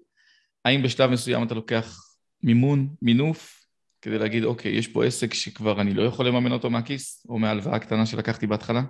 האם 0.64 0.82
בשלב 0.82 1.10
מסוים 1.10 1.42
אתה 1.42 1.54
לוקח 1.54 2.02
מימון, 2.42 2.88
מינוף, 3.02 3.64
כדי 4.02 4.18
להגיד, 4.18 4.44
אוקיי, 4.44 4.72
יש 4.72 4.88
פה 4.88 5.04
עסק 5.04 5.34
שכבר 5.34 5.80
אני 5.80 5.94
לא 5.94 6.02
יכול 6.02 6.26
לממן 6.26 6.52
אותו 6.52 6.70
מהכיס, 6.70 7.26
או 7.28 7.38
מההלוואה 7.38 7.76
הקטנה 7.76 8.06
שלקחתי 8.06 8.46
בהתחלה? 8.46 8.82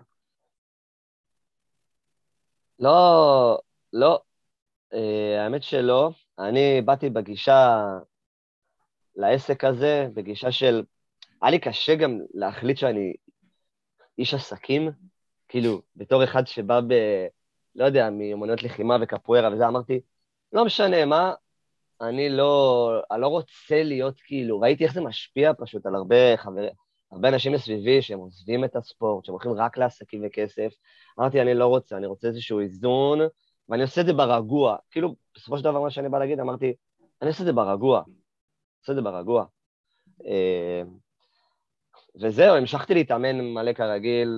לא, 2.80 3.58
לא. 3.92 4.20
אה, 4.94 5.44
האמת 5.44 5.62
שלא. 5.62 6.10
אני 6.38 6.82
באתי 6.84 7.10
בגישה 7.10 7.80
לעסק 9.16 9.64
הזה, 9.64 10.08
בגישה 10.14 10.52
של... 10.52 10.82
היה 11.42 11.50
לי 11.50 11.58
קשה 11.58 11.94
גם 11.94 12.18
להחליט 12.34 12.76
שאני 12.76 13.12
איש 14.18 14.34
עסקים, 14.34 14.90
כאילו, 15.48 15.82
בתור 15.96 16.24
אחד 16.24 16.46
שבא 16.46 16.80
ב... 16.80 16.94
לא 17.74 17.84
יודע, 17.84 18.10
מיומנויות 18.10 18.62
לחימה 18.62 18.96
וקפוארה 19.02 19.52
וזה, 19.52 19.68
אמרתי, 19.68 20.00
לא 20.52 20.64
משנה 20.64 21.04
מה, 21.04 21.34
אני 22.00 22.28
לא, 22.28 23.02
אני 23.10 23.20
לא 23.20 23.28
רוצה 23.28 23.82
להיות 23.82 24.20
כאילו, 24.20 24.60
ראיתי 24.60 24.84
איך 24.84 24.94
זה 24.94 25.00
משפיע 25.00 25.52
פשוט 25.58 25.86
על 25.86 25.94
הרבה 25.94 26.36
חברים, 26.36 26.70
הרבה 27.12 27.28
אנשים 27.28 27.52
מסביבי 27.52 28.02
שהם 28.02 28.18
עוזבים 28.18 28.64
את 28.64 28.76
הספורט, 28.76 29.24
שהם 29.24 29.32
הולכים 29.32 29.52
רק 29.52 29.78
לעסקים 29.78 30.22
וכסף. 30.26 30.72
אמרתי, 31.18 31.40
אני 31.40 31.54
לא 31.54 31.66
רוצה, 31.66 31.96
אני 31.96 32.06
רוצה 32.06 32.28
איזשהו 32.28 32.60
איזון, 32.60 33.18
ואני 33.68 33.82
עושה 33.82 34.00
את 34.00 34.06
זה 34.06 34.12
ברגוע. 34.12 34.76
כאילו, 34.90 35.14
בסופו 35.34 35.58
של 35.58 35.64
דבר, 35.64 35.80
מה 35.80 35.90
שאני 35.90 36.08
בא 36.08 36.18
להגיד, 36.18 36.40
אמרתי, 36.40 36.74
אני 37.22 37.28
עושה 37.30 37.40
את 37.40 37.46
זה 37.46 37.52
ברגוע. 37.52 38.02
עושה 38.80 38.92
את 38.92 38.96
זה 38.96 39.02
ברגוע. 39.02 39.44
אה, 40.26 40.82
וזהו, 42.20 42.56
המשכתי 42.56 42.94
להתאמן 42.94 43.40
מלא 43.40 43.72
כרגיל, 43.72 44.28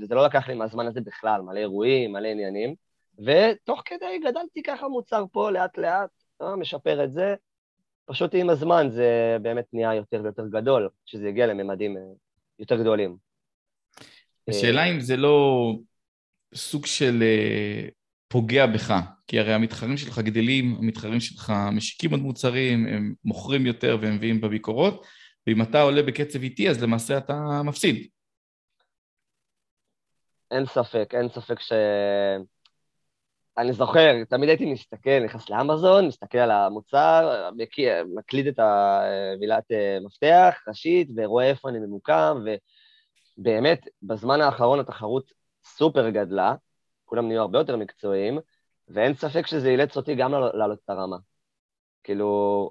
וזה 0.00 0.14
לא 0.14 0.24
לקח 0.24 0.48
לי 0.48 0.54
מהזמן 0.54 0.86
הזה 0.86 1.00
בכלל, 1.00 1.42
מלא 1.42 1.58
אירועים, 1.58 2.12
מלא 2.12 2.28
עניינים. 2.28 2.74
ותוך 3.18 3.82
כדי 3.84 4.18
גדלתי 4.18 4.62
ככה 4.62 4.88
מוצר 4.88 5.24
פה 5.32 5.50
לאט-לאט, 5.50 6.10
אה, 6.42 6.56
משפר 6.56 7.04
את 7.04 7.12
זה. 7.12 7.34
פשוט 8.10 8.34
עם 8.34 8.50
הזמן 8.50 8.86
זה 8.90 9.36
באמת 9.42 9.66
נהיה 9.72 9.94
יותר 9.94 10.20
ויותר 10.22 10.46
גדול, 10.46 10.88
שזה 11.06 11.28
הגיע 11.28 11.46
לממדים 11.46 11.96
אה, 11.96 12.02
יותר 12.58 12.76
גדולים. 12.80 13.16
השאלה 14.48 14.84
אם 14.84 15.00
זה 15.00 15.16
לא 15.16 15.72
סוג 16.54 16.86
של 16.86 17.22
אה, 17.22 17.88
פוגע 18.28 18.66
בך, 18.66 18.94
כי 19.26 19.40
הרי 19.40 19.54
המתחרים 19.54 19.96
שלך 19.96 20.18
גדלים, 20.18 20.76
המתחרים 20.78 21.20
שלך 21.20 21.52
משיקים 21.72 22.10
עוד 22.10 22.20
מוצרים, 22.20 22.86
הם 22.86 23.14
מוכרים 23.24 23.66
יותר 23.66 23.98
והם 24.00 24.14
מביאים 24.16 24.40
בביקורות, 24.40 25.06
ואם 25.46 25.62
אתה 25.62 25.82
עולה 25.82 26.02
בקצב 26.02 26.42
איטי 26.42 26.70
אז 26.70 26.82
למעשה 26.82 27.18
אתה 27.18 27.62
מפסיד. 27.64 28.08
אין 30.50 30.66
ספק, 30.66 31.14
אין 31.14 31.28
ספק 31.28 31.60
ש... 31.60 31.72
אני 33.58 33.72
זוכר, 33.72 34.24
תמיד 34.24 34.48
הייתי 34.48 34.72
מסתכל, 34.72 35.24
נכנס 35.24 35.50
לאמזון, 35.50 36.06
מסתכל 36.06 36.38
על 36.38 36.50
המוצר, 36.50 37.50
מקליד 38.14 38.46
את 38.46 38.58
המילת 38.58 39.72
אה, 39.72 39.98
מפתח 40.04 40.54
ראשית, 40.68 41.08
ורואה 41.16 41.50
איפה 41.50 41.68
אני 41.68 41.78
ממוקם, 41.78 42.44
ובאמת, 43.38 43.88
בזמן 44.02 44.40
האחרון 44.40 44.80
התחרות 44.80 45.32
סופר 45.64 46.10
גדלה, 46.10 46.54
כולם 47.04 47.28
נהיו 47.28 47.40
הרבה 47.40 47.58
יותר 47.58 47.76
מקצועיים, 47.76 48.38
ואין 48.88 49.14
ספק 49.14 49.46
שזה 49.46 49.68
אילץ 49.68 49.96
אותי 49.96 50.14
גם 50.14 50.32
לעלות 50.32 50.78
את 50.84 50.90
הרמה. 50.90 51.16
כאילו, 52.04 52.70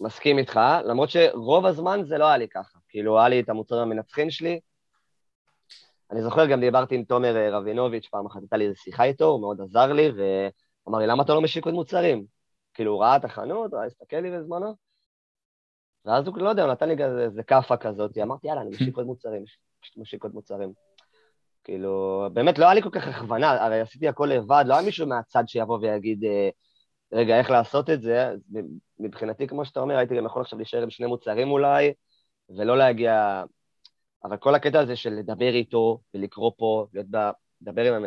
מסכים 0.00 0.38
איתך, 0.38 0.60
למרות 0.84 1.10
שרוב 1.10 1.66
הזמן 1.66 2.00
זה 2.04 2.18
לא 2.18 2.26
היה 2.26 2.36
לי 2.36 2.48
ככה. 2.48 2.78
כאילו, 2.88 3.18
היה 3.18 3.28
לי 3.28 3.40
את 3.40 3.48
המוצרים 3.48 3.82
המנצחים 3.82 4.30
שלי, 4.30 4.60
אני 6.12 6.22
זוכר, 6.22 6.46
גם 6.46 6.60
דיברתי 6.60 6.94
עם 6.94 7.04
תומר 7.04 7.36
אה, 7.36 7.58
רבינוביץ', 7.58 8.08
פעם 8.10 8.26
אחת 8.26 8.40
הייתה 8.40 8.56
לי 8.56 8.64
איזו 8.64 8.76
שיחה 8.76 9.04
איתו, 9.04 9.24
הוא 9.24 9.40
מאוד 9.40 9.60
עזר 9.60 9.92
לי, 9.92 10.08
ואמר 10.08 10.98
לי, 10.98 11.06
למה 11.06 11.22
אתה 11.22 11.34
לא 11.34 11.40
משיק 11.40 11.64
עוד 11.64 11.74
מוצרים? 11.74 12.24
כאילו, 12.74 12.92
הוא 12.92 13.02
ראה 13.02 13.16
את 13.16 13.24
החנות, 13.24 13.74
ראה, 13.74 13.86
הסתכל 13.86 14.16
לי 14.16 14.30
בזמנו, 14.30 14.74
ואז 16.04 16.26
הוא, 16.26 16.38
לא 16.38 16.48
יודע, 16.48 16.62
הוא 16.62 16.72
נתן 16.72 16.88
לי 16.88 17.04
איזה 17.04 17.42
כאפה 17.42 17.76
כזאת, 17.76 18.18
אמרתי, 18.18 18.48
יאללה, 18.48 18.60
אני 18.60 18.70
משיק 18.70 18.96
עוד 18.96 19.06
מוצרים, 19.06 19.44
פשוט 19.80 19.96
משיק 19.96 20.22
עוד 20.22 20.34
מוצרים. 20.34 20.72
כאילו, 21.64 22.22
באמת 22.32 22.58
לא 22.58 22.64
היה 22.64 22.74
לי 22.74 22.82
כל 22.82 22.90
כך 22.90 23.08
הכוונה, 23.08 23.64
הרי 23.64 23.80
עשיתי 23.80 24.08
הכל 24.08 24.26
לבד, 24.26 24.64
לא 24.66 24.74
היה 24.74 24.82
מישהו 24.82 25.06
מהצד 25.06 25.44
שיבוא 25.46 25.78
ויגיד, 25.78 26.24
אה, 26.24 26.48
רגע, 27.12 27.38
איך 27.38 27.50
לעשות 27.50 27.90
את 27.90 28.02
זה? 28.02 28.34
מבחינתי, 29.00 29.46
כמו 29.46 29.64
שאתה 29.64 29.80
אומר, 29.80 29.96
הייתי 29.96 30.16
גם 30.16 30.26
יכול 30.26 30.42
עכשיו 30.42 30.58
להישאר 30.58 30.82
עם 30.82 30.90
שני 30.90 31.06
מוצרים 31.06 31.50
אולי, 31.50 31.92
ולא 32.56 32.78
להגיע... 32.78 33.42
אבל 34.24 34.36
כל 34.36 34.54
הקטע 34.54 34.80
הזה 34.80 34.96
של 34.96 35.10
לדבר 35.10 35.54
איתו 35.54 36.00
ולקרוא 36.14 36.52
פה, 36.56 36.86
להיות 36.92 37.06
ב... 37.10 37.16
לדבר 37.62 37.94
עם... 37.94 38.04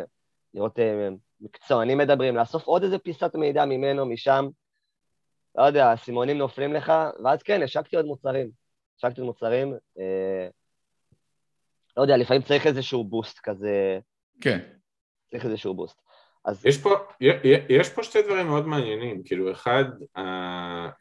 לראות 0.54 0.78
אה, 0.78 1.08
מקצוענים 1.40 1.98
מדברים, 1.98 2.36
לאסוף 2.36 2.66
עוד 2.66 2.82
איזה 2.82 2.98
פיסת 2.98 3.34
מידע 3.34 3.64
ממנו, 3.64 4.06
משם, 4.06 4.48
לא 5.54 5.62
יודע, 5.62 5.86
האסימונים 5.86 6.38
נופלים 6.38 6.72
לך, 6.72 6.92
ואז 7.24 7.42
כן, 7.42 7.62
השקתי 7.62 7.96
עוד 7.96 8.04
מוצרים. 8.04 8.50
השקתי 8.98 9.20
עוד 9.20 9.26
מוצרים, 9.26 9.74
אה, 9.98 10.48
לא 11.96 12.02
יודע, 12.02 12.16
לפעמים 12.16 12.42
צריך 12.42 12.66
איזשהו 12.66 13.04
בוסט 13.04 13.38
כזה, 13.38 13.98
כן. 14.40 14.58
צריך 15.30 15.44
איזשהו 15.44 15.74
בוסט. 15.74 16.05
אז 16.46 16.66
יש 16.66 16.78
פה, 16.78 16.94
יש 17.68 17.88
פה 17.88 18.02
שתי 18.02 18.22
דברים 18.22 18.46
מאוד 18.46 18.66
מעניינים, 18.66 19.22
כאילו 19.24 19.52
אחד, 19.52 19.84
ה, 20.16 20.22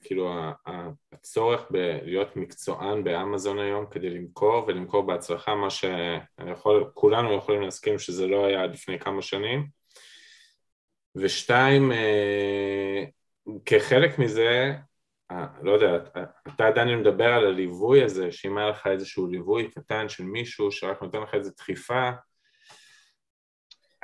כאילו 0.02 0.34
ה, 0.34 0.52
ה, 0.68 0.90
הצורך 1.12 1.62
בלהיות 1.70 2.36
מקצוען 2.36 3.04
באמזון 3.04 3.60
היום 3.60 3.86
כדי 3.92 4.10
למכור 4.10 4.66
ולמכור 4.68 5.02
בהצלחה, 5.02 5.56
מה 5.56 5.70
שאני 5.70 6.52
יכול, 6.52 6.92
כולנו 6.94 7.34
יכולים 7.34 7.62
להסכים 7.62 8.00
שזה 8.00 8.28
לא 8.28 8.46
היה 8.46 8.66
לפני 8.66 9.00
כמה 9.00 9.22
שנים, 9.22 9.68
ושתיים, 11.16 11.92
אה, 11.92 13.04
כחלק 13.66 14.20
מזה, 14.20 14.74
אה, 15.32 15.46
לא 15.62 15.72
יודע, 15.72 15.98
אתה 16.48 16.68
עדיין 16.68 17.00
מדבר 17.00 17.34
על 17.34 17.48
הליווי 17.48 18.04
הזה, 18.04 18.32
שאם 18.32 18.58
היה 18.58 18.70
לך 18.70 18.88
איזשהו 18.88 19.28
ליווי 19.28 19.72
קטן 19.72 20.10
של 20.10 20.24
מישהו 20.24 20.72
שרק 20.72 21.02
נותן 21.02 21.22
לך 21.22 21.34
איזו 21.34 21.52
דחיפה, 21.58 22.12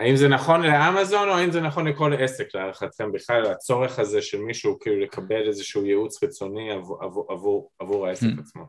האם 0.02 0.16
זה 0.16 0.28
נכון 0.28 0.62
לאמזון 0.62 1.30
או 1.30 1.34
האם 1.34 1.52
זה 1.52 1.62
נכון 1.62 1.88
לכל 1.88 2.14
עסק 2.14 2.56
להערכתכם 2.56 3.12
בכלל, 3.12 3.46
הצורך 3.46 4.00
הזה 4.00 4.22
של 4.22 4.40
מישהו 4.40 4.80
כאילו 4.80 5.00
לקבל 5.00 5.48
איזשהו 5.48 5.86
ייעוץ 5.86 6.18
חיצוני 6.18 6.72
עבור, 6.72 7.04
עבור, 7.04 7.32
עבור, 7.32 7.72
עבור 7.80 8.08
העסק 8.08 8.28
Hmm. 8.28 8.40
עצמו? 8.40 8.64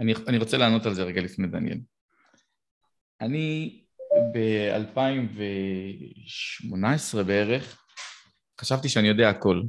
אני, 0.00 0.14
אני 0.28 0.38
רוצה 0.38 0.56
לענות 0.56 0.86
על 0.86 0.94
זה 0.94 1.02
רגע 1.02 1.22
לפני 1.22 1.46
דניאל. 1.46 1.78
אני 3.20 3.80
ב-2018 4.34 7.22
בערך, 7.26 7.82
חשבתי 8.60 8.88
שאני 8.88 9.08
יודע 9.08 9.28
הכל. 9.28 9.62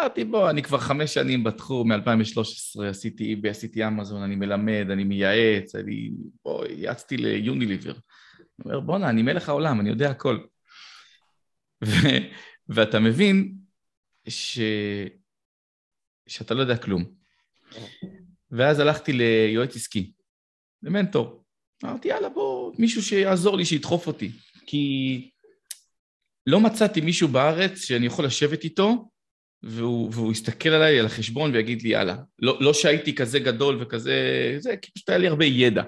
אמרתי, 0.00 0.24
בוא, 0.24 0.50
אני 0.50 0.62
כבר 0.62 0.78
חמש 0.78 1.14
שנים 1.14 1.44
בתחום, 1.44 1.92
מ-2013 1.92 2.84
עשיתי 2.90 3.40
עשיתי 3.50 3.86
אמזון, 3.86 4.22
אני 4.22 4.36
מלמד, 4.36 4.86
אני 4.90 5.04
מייעץ, 5.04 5.74
אני... 5.74 6.10
בוא, 6.44 6.66
יעצתי 6.66 7.16
ליוניליבר. 7.16 7.92
אני 8.58 8.74
אומר, 8.74 8.80
בואנה, 8.80 9.10
אני 9.10 9.22
מלך 9.22 9.48
העולם, 9.48 9.80
אני 9.80 9.88
יודע 9.88 10.10
הכל. 10.10 10.38
ו... 11.84 11.90
ואתה 12.68 13.00
מבין 13.00 13.54
ש... 14.28 14.58
שאתה 16.26 16.54
לא 16.54 16.60
יודע 16.60 16.76
כלום. 16.76 17.04
ואז 18.50 18.78
הלכתי 18.80 19.12
ליועץ 19.12 19.76
עסקי, 19.76 20.12
למנטור. 20.82 21.44
אמרתי, 21.84 22.08
יאללה, 22.08 22.28
בוא, 22.28 22.72
מישהו 22.78 23.02
שיעזור 23.02 23.56
לי, 23.56 23.64
שידחוף 23.64 24.06
אותי. 24.06 24.30
כי 24.66 25.30
לא 26.46 26.60
מצאתי 26.60 27.00
מישהו 27.00 27.28
בארץ 27.28 27.78
שאני 27.78 28.06
יכול 28.06 28.24
לשבת 28.24 28.64
איתו, 28.64 29.10
והוא, 29.62 30.10
והוא 30.12 30.32
יסתכל 30.32 30.68
עליי, 30.68 31.00
על 31.00 31.06
החשבון, 31.06 31.52
ויגיד 31.52 31.82
לי, 31.82 31.88
יאללה. 31.88 32.16
לא, 32.38 32.58
לא 32.60 32.74
שהייתי 32.74 33.14
כזה 33.14 33.38
גדול 33.38 33.82
וכזה... 33.82 34.56
זה, 34.58 34.76
כי 34.76 34.90
פשוט 34.90 35.08
היה 35.08 35.18
לי 35.18 35.28
הרבה 35.28 35.44
ידע. 35.44 35.82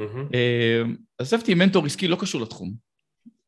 מהמם. 0.00 0.28
אה, 0.34 1.54
מנטור 1.56 1.86
עסקי, 1.86 2.08
לא 2.08 2.16
קשור 2.20 2.40
לתחום, 2.40 2.74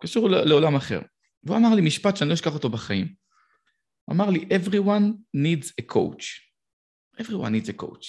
קשור 0.03 0.29
לעולם 0.29 0.75
אחר. 0.75 1.01
והוא 1.45 1.57
אמר 1.57 1.75
לי 1.75 1.83
משפט 1.83 2.17
שאני 2.17 2.29
לא 2.29 2.35
אשכח 2.35 2.55
אותו 2.55 2.69
בחיים. 2.69 3.15
אמר 4.11 4.31
לי, 4.31 4.39
everyone 4.39 5.37
needs 5.37 5.67
a 5.81 5.95
coach. 5.95 6.25
everyone 7.21 7.53
needs 7.53 7.69
a 7.69 7.83
coach. 7.83 8.07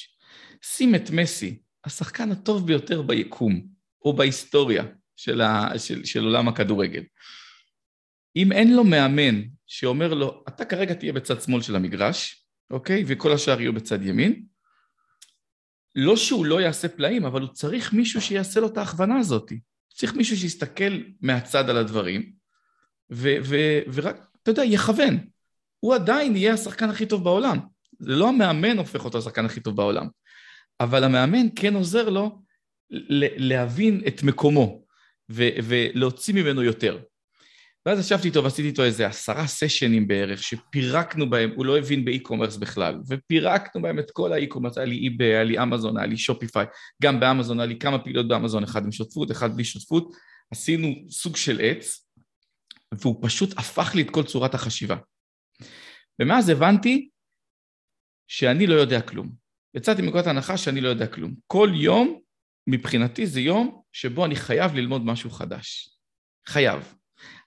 שים 0.61 0.95
את 0.95 1.09
מסי, 1.09 1.57
השחקן 1.85 2.31
הטוב 2.31 2.67
ביותר 2.67 3.01
ביקום, 3.01 3.67
או 4.05 4.13
בהיסטוריה 4.13 4.83
של, 5.15 5.41
ה, 5.41 5.79
של, 5.79 6.05
של 6.05 6.23
עולם 6.25 6.47
הכדורגל. 6.47 7.03
אם 8.35 8.51
אין 8.51 8.75
לו 8.75 8.83
מאמן 8.83 9.41
שאומר 9.67 10.13
לו, 10.13 10.43
אתה 10.47 10.65
כרגע 10.65 10.93
תהיה 10.93 11.13
בצד 11.13 11.41
שמאל 11.41 11.61
של 11.61 11.75
המגרש, 11.75 12.45
אוקיי? 12.71 13.03
וכל 13.07 13.31
השאר 13.31 13.61
יהיו 13.61 13.73
בצד 13.73 14.01
ימין, 14.01 14.45
לא 15.95 16.15
שהוא 16.15 16.45
לא 16.45 16.61
יעשה 16.61 16.87
פלאים, 16.87 17.25
אבל 17.25 17.41
הוא 17.41 17.49
צריך 17.49 17.93
מישהו 17.93 18.21
שיעשה 18.21 18.59
לו 18.59 18.67
את 18.67 18.77
ההכוונה 18.77 19.17
הזאת. 19.17 19.51
צריך 19.93 20.13
מישהו 20.13 20.37
שיסתכל 20.37 21.01
מהצד 21.21 21.69
על 21.69 21.77
הדברים, 21.77 22.31
ו- 23.11 23.35
ו- 23.43 23.79
ורק, 23.93 24.27
אתה 24.43 24.51
יודע, 24.51 24.63
יכוון. 24.65 25.19
הוא 25.79 25.95
עדיין 25.95 26.35
יהיה 26.35 26.53
השחקן 26.53 26.89
הכי 26.89 27.05
טוב 27.05 27.23
בעולם. 27.23 27.59
זה 27.99 28.15
לא 28.15 28.29
המאמן 28.29 28.77
הופך 28.77 29.05
אותו 29.05 29.17
לשחקן 29.17 29.45
הכי 29.45 29.59
טוב 29.59 29.75
בעולם, 29.75 30.07
אבל 30.79 31.03
המאמן 31.03 31.47
כן 31.55 31.75
עוזר 31.75 32.09
לו 32.09 32.41
להבין 33.37 34.01
את 34.07 34.23
מקומו 34.23 34.83
ו- 35.31 35.49
ולהוציא 35.63 36.33
ממנו 36.33 36.63
יותר. 36.63 36.99
ואז 37.85 37.99
ישבתי 37.99 38.27
איתו 38.27 38.43
ועשיתי 38.43 38.67
איתו 38.67 38.83
איזה 38.83 39.07
עשרה 39.07 39.47
סשנים 39.47 40.07
בערך, 40.07 40.43
שפירקנו 40.43 41.29
בהם, 41.29 41.51
הוא 41.55 41.65
לא 41.65 41.77
הבין 41.77 42.05
ב-e-commerce 42.05 42.57
בכלל, 42.57 42.99
ופירקנו 43.09 43.81
בהם 43.81 43.99
את 43.99 44.11
כל 44.11 44.33
ה-e-commerce, 44.33 44.77
היה 44.77 44.85
לי 44.85 44.95
eBay, 44.95 45.27
היה 45.27 45.43
לי 45.43 45.63
אמזון, 45.63 45.97
היה 45.97 46.07
לי 46.07 46.17
Shopify, 46.17 46.65
גם 47.03 47.19
באמזון, 47.19 47.59
היה 47.59 47.67
לי 47.67 47.79
כמה 47.79 47.99
פעילות 47.99 48.27
באמזון, 48.27 48.63
אחד 48.63 48.85
עם 48.85 48.91
שותפות, 48.91 49.31
אחד 49.31 49.55
בלי 49.55 49.63
שותפות, 49.63 50.11
עשינו 50.51 50.87
סוג 51.09 51.35
של 51.35 51.59
עץ, 51.61 52.07
והוא 52.91 53.19
פשוט 53.21 53.57
הפך 53.57 53.95
לי 53.95 54.01
את 54.01 54.09
כל 54.09 54.23
צורת 54.23 54.53
החשיבה. 54.53 54.95
ומאז 56.21 56.49
הבנתי 56.49 57.09
שאני 58.27 58.67
לא 58.67 58.75
יודע 58.75 59.01
כלום. 59.01 59.29
יצאתי 59.73 60.01
מנקודת 60.01 60.27
ההנחה 60.27 60.57
שאני 60.57 60.81
לא 60.81 60.89
יודע 60.89 61.07
כלום. 61.07 61.33
כל 61.47 61.69
יום, 61.75 62.19
מבחינתי 62.67 63.27
זה 63.27 63.41
יום 63.41 63.81
שבו 63.91 64.25
אני 64.25 64.35
חייב 64.35 64.75
ללמוד 64.75 65.05
משהו 65.05 65.29
חדש. 65.29 65.89
חייב. 66.47 66.93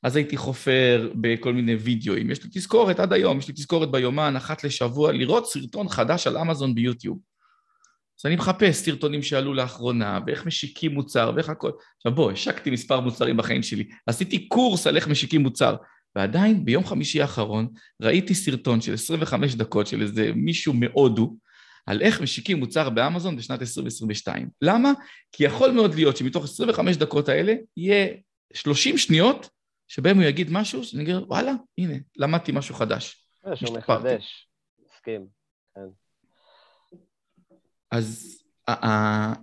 אז 0.07 0.17
הייתי 0.17 0.37
חופר 0.37 1.11
בכל 1.15 1.53
מיני 1.53 1.75
וידאוים, 1.75 2.31
יש 2.31 2.45
לי 2.45 2.51
תזכורת 2.53 3.01
עד 3.01 3.13
היום, 3.13 3.39
יש 3.39 3.49
לי 3.49 3.55
תזכורת 3.55 3.91
ביומן, 3.91 4.37
אחת 4.37 4.65
לשבוע, 4.65 5.13
לראות 5.13 5.47
סרטון 5.47 5.89
חדש 5.89 6.27
על 6.27 6.39
אמזון 6.39 6.75
ביוטיוב. 6.75 7.19
אז 8.21 8.27
אני 8.27 8.37
מחפש 8.37 8.77
סרטונים 8.77 9.23
שעלו 9.23 9.55
לאחרונה, 9.55 10.21
ואיך 10.27 10.47
משיקים 10.47 10.95
מוצר, 10.95 11.33
ואיך 11.37 11.49
הכל. 11.49 11.71
עכשיו 11.97 12.15
בוא, 12.15 12.33
השקתי 12.33 12.71
מספר 12.71 13.01
מוצרים 13.01 13.37
בחיים 13.37 13.63
שלי, 13.63 13.89
עשיתי 14.07 14.49
קורס 14.49 14.87
על 14.87 14.97
איך 14.97 15.09
משיקים 15.09 15.43
מוצר, 15.43 15.77
ועדיין 16.17 16.65
ביום 16.65 16.85
חמישי 16.85 17.21
האחרון 17.21 17.69
ראיתי 18.03 18.35
סרטון 18.35 18.81
של 18.81 18.95
25 18.95 19.55
דקות 19.55 19.87
של 19.87 20.03
איזה 20.03 20.31
מישהו 20.35 20.75
מהודו, 20.75 21.37
על 21.87 22.03
איך 22.03 22.21
משיקים 22.21 22.59
מוצר 22.59 22.91
באמזון 22.91 23.37
בשנת 23.37 23.61
2022. 23.61 24.49
למה? 24.63 24.93
כי 25.33 25.45
יכול 25.45 25.71
מאוד 25.71 25.95
להיות 25.95 26.17
שמתוך 26.17 26.45
25 26.45 26.97
דקות 26.97 27.29
האלה 27.29 27.55
יהיה 27.77 28.07
30 28.55 28.99
שניות 28.99 29.56
שבהם 29.89 30.17
הוא 30.17 30.25
יגיד 30.25 30.49
משהו, 30.51 30.85
שאני 30.85 31.03
אגיד, 31.03 31.15
וואלה, 31.17 31.53
הנה, 31.79 31.95
למדתי 32.17 32.53
משהו 32.53 32.75
חדש. 32.75 33.29
אה, 33.47 33.57
שהוא. 33.57 33.79
מחדש. 33.79 34.49
מסכים. 34.87 35.27
אז 37.91 38.39
ה- 38.69 38.87
ה- 38.87 39.35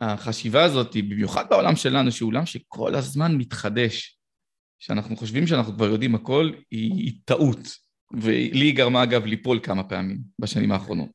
החשיבה 0.00 0.64
הזאת, 0.64 0.96
במיוחד 0.96 1.44
בעולם 1.50 1.76
שלנו, 1.76 2.12
שהוא 2.12 2.28
עולם 2.28 2.46
שכל 2.46 2.94
הזמן 2.94 3.34
מתחדש, 3.36 4.18
שאנחנו 4.78 5.16
חושבים 5.16 5.46
שאנחנו 5.46 5.72
כבר 5.74 5.86
יודעים 5.86 6.14
הכל, 6.14 6.50
היא, 6.70 6.92
היא 6.92 7.12
טעות. 7.24 7.58
ולי 8.20 8.64
היא 8.66 8.76
גרמה, 8.76 9.02
אגב, 9.02 9.24
ליפול 9.26 9.60
כמה 9.62 9.84
פעמים 9.84 10.18
בשנים 10.38 10.72
האחרונות. 10.72 11.08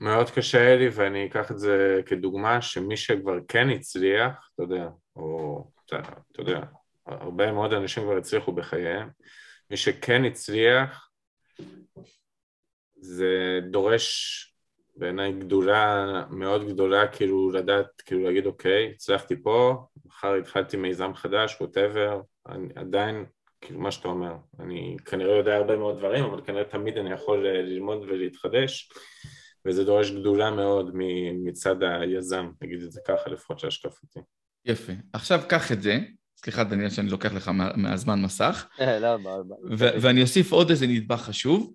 מאוד 0.00 0.30
קשה 0.30 0.76
לי, 0.76 0.88
ואני 0.88 1.26
אקח 1.26 1.50
את 1.50 1.58
זה 1.58 2.00
כדוגמה, 2.06 2.62
שמי 2.62 2.96
שכבר 2.96 3.34
כן 3.48 3.68
הצליח, 3.70 4.50
אתה 4.54 4.62
יודע, 4.62 4.88
או 5.16 5.64
אתה, 5.86 5.98
אתה 6.32 6.40
יודע, 6.40 6.60
הרבה 7.06 7.52
מאוד 7.52 7.72
אנשים 7.72 8.02
כבר 8.02 8.16
הצליחו 8.16 8.52
בחייהם, 8.52 9.08
מי 9.70 9.76
שכן 9.76 10.24
הצליח, 10.24 11.10
זה 12.96 13.60
דורש 13.70 14.42
בעיניי 14.96 15.32
גדולה, 15.32 16.06
מאוד 16.30 16.68
גדולה, 16.68 17.08
כאילו 17.08 17.50
לדעת, 17.50 18.00
כאילו 18.00 18.24
להגיד 18.24 18.46
אוקיי, 18.46 18.92
הצלחתי 18.94 19.42
פה, 19.42 19.86
מחר 20.04 20.34
התחלתי 20.34 20.76
מיזם 20.76 21.14
חדש, 21.14 21.56
ווטאבר, 21.60 22.20
עדיין, 22.76 23.24
כאילו 23.60 23.80
מה 23.80 23.90
שאתה 23.90 24.08
אומר, 24.08 24.34
אני 24.60 24.96
כנראה 25.04 25.36
יודע 25.36 25.56
הרבה 25.56 25.76
מאוד 25.76 25.98
דברים, 25.98 26.24
אבל 26.24 26.40
כנראה 26.44 26.64
תמיד 26.64 26.98
אני 26.98 27.12
יכול 27.12 27.46
אה, 27.46 27.62
ללמוד 27.62 28.02
ולהתחדש, 28.02 28.90
וזה 29.64 29.84
דורש 29.84 30.10
גדולה 30.10 30.50
מאוד 30.50 30.90
מצד 31.44 31.82
היזם, 31.82 32.50
נגיד 32.62 32.82
את 32.82 32.92
זה 32.92 33.00
ככה, 33.06 33.30
לפחות 33.30 33.58
של 33.58 33.66
השקפתי. 33.66 34.20
יפה. 34.64 34.92
עכשיו 35.12 35.40
קח 35.48 35.72
את 35.72 35.82
זה, 35.82 35.98
סליחה 36.36 36.64
דניאל 36.64 36.90
שאני 36.90 37.10
לוקח 37.10 37.32
לך 37.32 37.48
מה, 37.48 37.70
מהזמן 37.76 38.22
מסך, 38.22 38.66
אה, 38.80 38.98
לא, 38.98 39.16
ואני 39.78 40.22
אוסיף 40.22 40.52
עוד 40.52 40.70
איזה 40.70 40.86
נדבך 40.86 41.20
חשוב, 41.20 41.74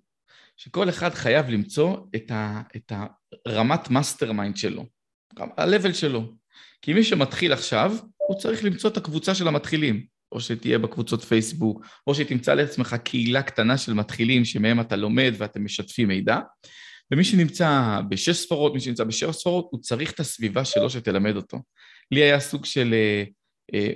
שכל 0.57 0.89
אחד 0.89 1.13
חייב 1.13 1.49
למצוא 1.49 1.97
את, 2.15 2.31
ה- 2.31 2.61
את 2.75 2.91
הרמת 3.45 3.89
mastermind 3.89 4.57
שלו, 4.57 4.85
ה-level 5.37 5.93
שלו. 5.93 6.33
כי 6.81 6.93
מי 6.93 7.03
שמתחיל 7.03 7.53
עכשיו, 7.53 7.95
הוא 8.17 8.39
צריך 8.39 8.63
למצוא 8.63 8.89
את 8.89 8.97
הקבוצה 8.97 9.35
של 9.35 9.47
המתחילים, 9.47 10.05
או 10.31 10.41
שתהיה 10.41 10.79
בקבוצות 10.79 11.23
פייסבוק, 11.23 11.85
או 12.07 12.15
שתמצא 12.15 12.53
לעצמך 12.53 12.95
קהילה 13.03 13.41
קטנה 13.43 13.77
של 13.77 13.93
מתחילים 13.93 14.45
שמהם 14.45 14.79
אתה 14.79 14.95
לומד 14.95 15.33
ואתם 15.37 15.65
משתפים 15.65 16.07
מידע. 16.07 16.39
ומי 17.11 17.23
שנמצא 17.23 17.99
בשש 18.09 18.37
ספרות, 18.37 18.73
מי 18.73 18.79
שנמצא 18.79 19.03
בשבע 19.03 19.31
ספרות, 19.31 19.67
הוא 19.71 19.81
צריך 19.81 20.11
את 20.11 20.19
הסביבה 20.19 20.65
שלו 20.65 20.89
שתלמד 20.89 21.35
אותו. 21.35 21.57
לי 22.11 22.23
היה 22.23 22.39
סוג 22.39 22.65
של 22.65 22.93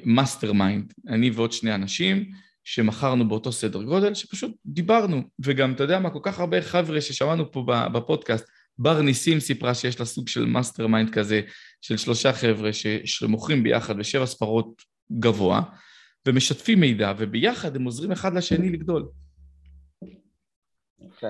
mastermind, 0.06 0.94
אני 1.08 1.30
ועוד 1.30 1.52
שני 1.52 1.76
אנשים, 1.76 2.32
שמכרנו 2.64 3.28
באותו 3.28 3.52
סדר 3.52 3.84
גודל, 3.84 4.14
שפשוט 4.14 4.52
דיברנו, 4.66 5.22
וגם, 5.40 5.74
אתה 5.74 5.84
יודע 5.84 6.00
מה, 6.00 6.10
כל 6.10 6.20
כך 6.22 6.40
הרבה 6.40 6.62
חבר'ה 6.62 7.02
ששמענו 7.02 7.52
פה 7.52 7.66
בפודקאסט, 7.94 8.46
בר 8.78 9.02
ניסים 9.02 9.40
סיפרה 9.40 9.74
שיש 9.74 10.00
לה 10.00 10.06
סוג 10.06 10.28
של 10.28 10.46
mastermind 10.46 11.10
כזה, 11.10 11.42
של 11.82 11.98
שלושה 11.98 12.34
חבר'ה 12.34 12.74
ש, 12.74 12.88
שמוכרים 13.06 13.64
ביחד 13.64 13.98
בשבע 13.98 14.26
ספרות 14.26 14.82
גבוה, 15.20 15.62
ומשתפים 16.28 16.80
מידע, 16.80 17.14
וביחד 17.18 17.76
הם 17.76 17.84
עוזרים 17.84 18.12
אחד 18.12 18.34
לשני 18.34 18.70
לגדול. 18.70 19.08
יפה. 21.00 21.28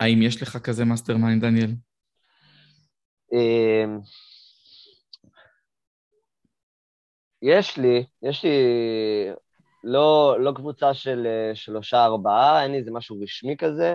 האם 0.00 0.22
יש 0.22 0.42
לך 0.42 0.56
כזה 0.56 0.84
mastermind, 0.84 1.44
דניאל? 1.44 1.74
יש 7.44 7.76
לי, 7.78 8.06
יש 8.22 8.44
לי 8.44 8.50
לא, 9.84 10.36
לא 10.40 10.52
קבוצה 10.52 10.94
של 10.94 11.26
אה, 11.26 11.54
שלושה 11.54 12.04
ארבעה, 12.04 12.62
אין 12.62 12.70
לי 12.70 12.78
איזה 12.78 12.90
משהו 12.90 13.20
רשמי 13.22 13.56
כזה, 13.56 13.94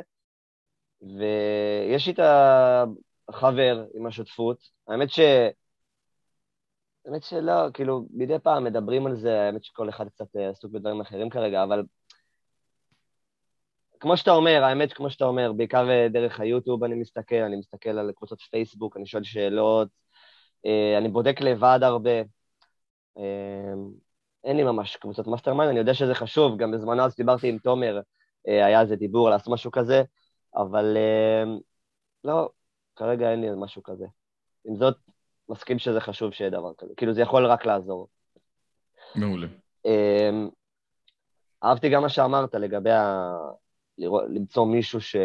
ויש 1.01 2.07
לי 2.07 2.13
את 2.13 2.19
החבר 3.29 3.85
עם 3.93 4.05
השותפות. 4.05 4.57
האמת 4.88 5.09
ש... 5.09 5.19
האמת 7.05 7.23
שלא, 7.23 7.53
כאילו, 7.73 8.05
מדי 8.13 8.39
פעם 8.43 8.63
מדברים 8.63 9.07
על 9.07 9.15
זה, 9.15 9.41
האמת 9.41 9.63
שכל 9.63 9.89
אחד 9.89 10.09
קצת 10.09 10.35
אה, 10.35 10.49
עסוק 10.49 10.71
בדברים 10.71 11.01
אחרים 11.01 11.29
כרגע, 11.29 11.63
אבל 11.63 11.83
כמו 13.99 14.17
שאתה 14.17 14.31
אומר, 14.31 14.63
האמת 14.63 14.93
כמו 14.93 15.09
שאתה 15.09 15.25
אומר, 15.25 15.53
בעיקר 15.53 15.89
אה, 15.89 16.07
דרך 16.09 16.39
היוטיוב 16.39 16.83
אני 16.83 16.95
מסתכל, 16.95 17.35
אני 17.35 17.55
מסתכל 17.55 17.89
על 17.89 18.12
קבוצות 18.15 18.41
פייסבוק, 18.41 18.97
אני 18.97 19.05
שואל 19.05 19.23
שאלות, 19.23 19.88
אני 20.97 21.09
בודק 21.09 21.41
לבד 21.41 21.79
הרבה. 21.81 22.38
אין 24.43 24.58
לי 24.58 24.63
ממש 24.63 24.95
קבוצות 24.95 25.27
mastermind, 25.27 25.69
אני 25.69 25.79
יודע 25.79 25.93
שזה 25.93 26.15
חשוב, 26.15 26.58
גם 26.58 26.71
בזמנו 26.71 27.03
אז 27.03 27.15
דיברתי 27.15 27.49
עם 27.49 27.58
תומר, 27.58 27.99
היה 28.45 28.82
איזה 28.82 28.95
דיבור 28.95 29.29
לעשות 29.29 29.53
משהו 29.53 29.71
כזה, 29.71 30.03
אבל 30.55 30.97
לא, 32.23 32.49
כרגע 32.95 33.32
אין 33.32 33.41
לי 33.41 33.47
משהו 33.58 33.84
כזה. 33.84 34.05
עם 34.65 34.75
זאת, 34.75 34.97
מסכים 35.49 35.79
שזה 35.79 36.01
חשוב 36.01 36.34
שיהיה 36.34 36.49
דבר 36.49 36.73
כזה. 36.77 36.93
כאילו, 36.97 37.13
זה 37.13 37.21
יכול 37.21 37.45
רק 37.45 37.65
לעזור. 37.65 38.08
מעולה. 39.15 39.47
אמ, 39.86 40.49
אהבתי 41.63 41.89
גם 41.89 42.01
מה 42.01 42.10
שאמרת 42.10 42.55
לגבי 42.55 42.91
ה... 42.91 43.32
למצוא 44.29 44.65
מישהו 44.65 45.01
ש... 45.01 45.15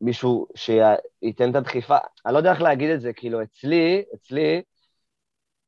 מישהו 0.00 0.46
שייתן 0.54 1.50
את 1.50 1.54
הדחיפה. 1.54 1.96
אני 2.26 2.32
לא 2.32 2.38
יודע 2.38 2.52
איך 2.52 2.60
להגיד 2.60 2.90
את 2.90 3.00
זה, 3.00 3.12
כאילו, 3.12 3.42
אצלי, 3.42 4.04
אצלי, 4.14 4.62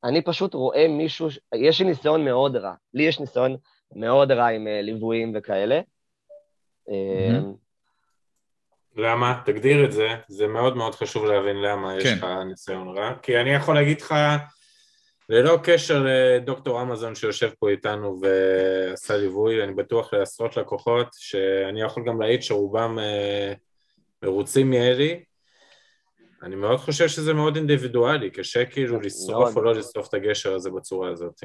אני 0.05 0.23
פשוט 0.23 0.55
רואה 0.55 0.89
מישהו, 0.89 1.29
יש 1.55 1.81
לי 1.81 1.87
ניסיון 1.87 2.25
מאוד 2.25 2.57
רע. 2.57 2.75
לי 2.95 3.03
יש 3.03 3.21
ניסיון 3.21 3.57
מאוד 3.97 4.33
רע 4.33 4.47
עם 4.47 4.67
uh, 4.67 4.83
ליוויים 4.83 5.33
וכאלה. 5.35 5.81
Mm-hmm. 6.89 7.63
למה? 8.97 9.41
תגדיר 9.45 9.85
את 9.85 9.93
זה, 9.93 10.09
זה 10.29 10.47
מאוד 10.47 10.77
מאוד 10.77 10.95
חשוב 10.95 11.25
להבין 11.25 11.57
למה 11.57 11.93
כן. 11.93 11.99
יש 11.99 12.13
לך 12.13 12.27
ניסיון 12.47 12.99
רע, 12.99 13.15
כי 13.23 13.41
אני 13.41 13.51
יכול 13.51 13.75
להגיד 13.75 14.01
לך, 14.01 14.15
ללא 15.29 15.59
קשר 15.63 16.07
לדוקטור 16.07 16.83
אמזון 16.83 17.15
שיושב 17.15 17.51
פה 17.59 17.69
איתנו 17.69 18.21
ועשה 18.21 19.17
ליווי, 19.17 19.65
אני 19.65 19.75
בטוח 19.75 20.15
לעשרות 20.15 20.57
לקוחות, 20.57 21.09
שאני 21.13 21.83
יכול 21.83 22.05
גם 22.07 22.21
להעיד 22.21 22.43
שרובם 22.43 22.99
אה, 22.99 23.53
מרוצים 24.23 24.71
מאלי, 24.71 25.25
אני 26.43 26.57
מאוד 26.57 26.79
חושב 26.79 27.09
שזה 27.09 27.35
מאוד 27.35 27.57
אינדיבידואלי, 27.57 28.31
קשה 28.31 28.65
כאילו 28.65 29.01
לשרוף 29.01 29.57
או 29.57 29.63
לא 29.63 29.75
לשרוף 29.75 30.09
את 30.09 30.15
הגשר 30.15 30.55
הזה 30.55 30.71
בצורה 30.71 31.11
הזאת. 31.11 31.41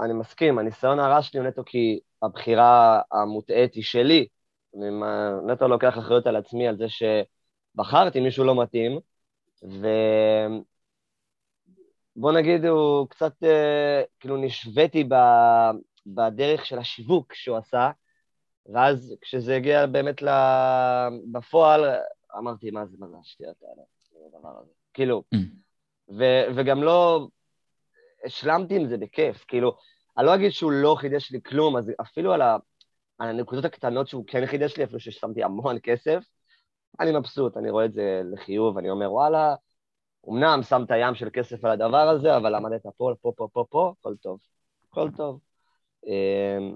אני 0.00 0.12
מסכים, 0.12 0.58
הניסיון 0.58 0.98
הרע 0.98 1.22
שלי 1.22 1.40
הוא 1.40 1.48
נטו 1.48 1.62
כי 1.66 2.00
הבחירה 2.22 3.00
המוטעית 3.12 3.74
היא 3.74 3.84
שלי, 3.84 4.26
אני 4.76 4.86
נטו 5.46 5.68
לוקח 5.68 5.98
אחריות 5.98 6.26
על 6.26 6.36
עצמי 6.36 6.68
על 6.68 6.76
זה 6.76 6.86
שבחרתי 6.88 8.20
מישהו 8.20 8.44
לא 8.44 8.62
מתאים, 8.62 8.98
ובוא 12.16 12.32
נגיד 12.32 12.64
הוא 12.64 13.08
קצת, 13.08 13.32
אה, 13.44 14.02
כאילו 14.20 14.36
נשוויתי 14.36 15.04
ב... 15.04 15.14
בדרך 16.06 16.66
של 16.66 16.78
השיווק 16.78 17.34
שהוא 17.34 17.56
עשה, 17.56 17.90
ואז 18.72 19.16
כשזה 19.20 19.56
הגיע 19.56 19.86
באמת 19.86 20.22
בפועל, 21.32 21.84
אמרתי, 22.38 22.70
מה 22.70 22.86
זה, 22.86 22.96
מה 22.98 23.08
זה 23.08 23.16
השטויות 23.20 23.56
האלה, 23.62 23.82
הדבר 24.26 24.58
הזה. 24.60 24.70
כאילו, 24.94 25.22
mm. 25.34 25.38
ו- 26.08 26.44
וגם 26.56 26.82
לא 26.82 27.28
השלמתי 28.24 28.76
עם 28.76 28.86
זה 28.86 28.96
בכיף, 28.96 29.44
כאילו, 29.48 29.76
אני 30.18 30.26
לא 30.26 30.34
אגיד 30.34 30.50
שהוא 30.50 30.72
לא 30.72 30.96
חידש 30.98 31.30
לי 31.30 31.42
כלום, 31.42 31.76
אז 31.76 31.90
אפילו 32.00 32.32
על, 32.32 32.42
ה- 32.42 32.56
על 33.18 33.28
הנקודות 33.28 33.64
הקטנות 33.64 34.08
שהוא 34.08 34.24
כן 34.26 34.46
חידש 34.46 34.76
לי, 34.76 34.84
אפילו 34.84 35.00
ששמתי 35.00 35.42
המון 35.42 35.76
כסף, 35.82 36.24
אני 37.00 37.12
מבסוט, 37.18 37.56
אני 37.56 37.70
רואה 37.70 37.84
את 37.84 37.92
זה 37.92 38.22
לחיוב, 38.32 38.78
אני 38.78 38.90
אומר, 38.90 39.12
וואלה, 39.12 39.54
אמנם 40.28 40.62
שמת 40.62 40.88
ים 41.00 41.14
של 41.14 41.30
כסף 41.32 41.64
על 41.64 41.70
הדבר 41.70 42.08
הזה, 42.08 42.36
אבל 42.36 42.56
למדת 42.56 42.82
פה, 42.82 43.14
פה, 43.22 43.32
פה, 43.36 43.48
פה, 43.52 43.64
פה, 43.70 43.92
הכל 44.00 44.16
טוב. 44.16 44.38
הכל 44.88 45.10
טוב. 45.16 45.40
אמ, 46.06 46.74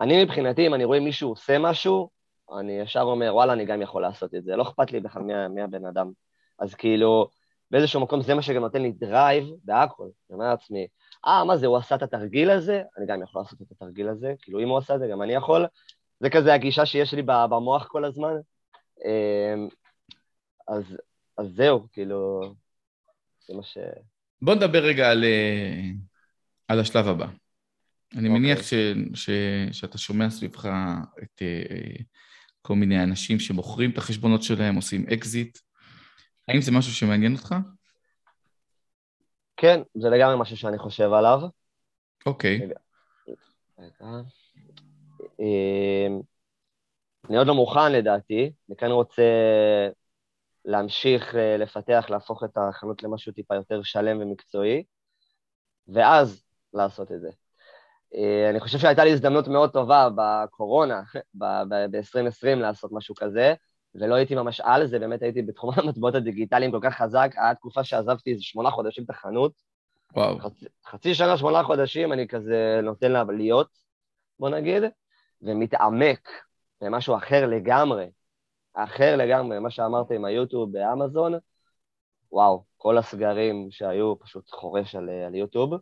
אני 0.00 0.24
מבחינתי, 0.24 0.66
אם 0.66 0.74
אני 0.74 0.84
רואה 0.84 1.00
מישהו 1.00 1.30
עושה 1.30 1.58
משהו, 1.58 2.10
אני 2.58 2.72
ישר 2.72 3.02
אומר, 3.02 3.34
וואלה, 3.34 3.52
אני 3.52 3.64
גם 3.64 3.82
יכול 3.82 4.02
לעשות 4.02 4.34
את 4.34 4.44
זה. 4.44 4.56
לא 4.56 4.62
אכפת 4.62 4.92
לי 4.92 5.00
בכלל 5.00 5.22
מי, 5.48 5.62
הבן 5.62 5.86
אדם. 5.86 6.10
אז 6.58 6.74
כאילו, 6.74 7.28
באיזשהו 7.70 8.00
מקום 8.00 8.22
זה 8.22 8.34
מה 8.34 8.42
שגם 8.42 8.62
נותן 8.62 8.82
לי 8.82 8.92
drive 8.92 9.44
בהכל. 9.64 10.02
אני 10.04 10.34
אומר 10.34 10.50
לעצמי, 10.50 10.86
אה, 11.26 11.44
מה 11.44 11.56
זה, 11.56 11.66
הוא 11.66 11.76
עשה 11.76 11.94
את 11.94 12.02
התרגיל 12.02 12.50
הזה? 12.50 12.82
אני 12.98 13.06
גם 13.06 13.22
יכול 13.22 13.42
לעשות 13.42 13.62
את 13.62 13.72
התרגיל 13.72 14.08
הזה, 14.08 14.34
כאילו, 14.42 14.60
אם 14.60 14.68
הוא 14.68 14.78
עשה 14.78 14.94
את 14.94 15.00
זה, 15.00 15.06
גם 15.12 15.22
אני 15.22 15.34
יכול. 15.34 15.66
זה 16.20 16.30
כזה 16.30 16.54
הגישה 16.54 16.86
שיש 16.86 17.14
לי 17.14 17.22
במוח 17.22 17.86
כל 17.86 18.04
הזמן. 18.04 18.34
אמ, 19.04 19.68
אז, 20.68 20.96
אז 21.36 21.46
זהו, 21.56 21.86
כאילו, 21.92 22.40
זה 23.46 23.54
מה 23.54 23.62
ש... 23.62 23.78
בוא 24.42 24.54
נדבר 24.54 24.78
רגע 24.78 25.10
על, 25.10 25.24
אה, 25.24 25.90
על 26.68 26.80
השלב 26.80 27.08
הבא. 27.08 27.26
אני 27.26 28.28
אוקיי. 28.28 28.30
אוקיי. 28.30 28.38
מניח 28.38 28.62
ש, 28.62 28.74
ש, 29.14 29.30
שאתה 29.72 29.98
שומע 29.98 30.30
סביבך 30.30 30.68
את 31.22 31.42
אה, 31.42 32.02
כל 32.68 32.74
מיני 32.74 33.02
אנשים 33.02 33.38
שמוכרים 33.38 33.90
את 33.90 33.98
החשבונות 33.98 34.42
שלהם, 34.42 34.74
עושים 34.74 35.06
אקזיט. 35.12 35.58
האם 36.48 36.60
זה 36.60 36.72
משהו 36.72 36.92
שמעניין 36.92 37.32
אותך? 37.32 37.54
כן, 39.56 39.80
זה 39.94 40.08
לגמרי 40.08 40.34
משהו 40.40 40.56
שאני 40.56 40.78
חושב 40.78 41.12
עליו. 41.12 41.40
אוקיי. 42.26 42.68
אמ, 45.40 46.20
אני 47.28 47.36
עוד 47.36 47.46
לא 47.46 47.54
מוכן 47.54 47.92
לדעתי, 47.92 48.52
אני 48.68 48.76
כן 48.76 48.90
רוצה 48.90 49.22
להמשיך 50.64 51.34
אה, 51.34 51.56
לפתח, 51.56 52.06
להפוך 52.10 52.44
את 52.44 52.56
החנות 52.56 53.02
למשהו 53.02 53.32
טיפה 53.32 53.54
יותר 53.54 53.82
שלם 53.82 54.20
ומקצועי, 54.20 54.84
ואז 55.88 56.44
לעשות 56.74 57.12
את 57.12 57.20
זה. 57.20 57.30
אה, 58.14 58.50
אני 58.50 58.60
חושב 58.60 58.78
שהייתה 58.78 59.04
לי 59.04 59.12
הזדמנות 59.12 59.48
מאוד 59.48 59.70
טובה 59.70 60.08
בקורונה, 60.16 61.02
ב-2020, 61.34 62.56
לעשות 62.56 62.92
משהו 62.92 63.14
כזה. 63.14 63.54
ולא 63.94 64.14
הייתי 64.14 64.34
ממש 64.34 64.60
על 64.60 64.86
זה, 64.86 64.98
באמת 64.98 65.22
הייתי 65.22 65.42
בתחום 65.42 65.74
המטבעות 65.76 66.14
הדיגיטליים 66.14 66.70
כל 66.70 66.78
כך 66.82 66.94
חזק, 66.94 67.30
היה 67.36 67.54
תקופה 67.54 67.84
שעזבתי 67.84 68.30
איזה 68.30 68.42
שמונה 68.42 68.70
חודשים 68.70 69.04
את 69.04 69.10
החנות. 69.10 69.52
וואו. 70.16 70.38
חצי, 70.38 70.66
חצי 70.86 71.14
שנה, 71.14 71.36
שמונה 71.36 71.62
חודשים, 71.62 72.12
אני 72.12 72.28
כזה 72.28 72.80
נותן 72.82 73.12
לה 73.12 73.24
להיות, 73.24 73.68
בוא 74.38 74.48
נגיד, 74.48 74.82
ומתעמק 75.42 76.28
במשהו 76.80 77.16
אחר 77.16 77.46
לגמרי, 77.46 78.10
אחר 78.74 79.16
לגמרי, 79.16 79.58
מה 79.58 79.70
שאמרת 79.70 80.10
עם 80.10 80.24
היוטיוב 80.24 80.72
באמזון, 80.72 81.34
וואו, 82.32 82.64
כל 82.76 82.98
הסגרים 82.98 83.68
שהיו 83.70 84.18
פשוט 84.18 84.50
חורש 84.50 84.94
על, 84.94 85.08
על 85.26 85.34
יוטיוב. 85.34 85.74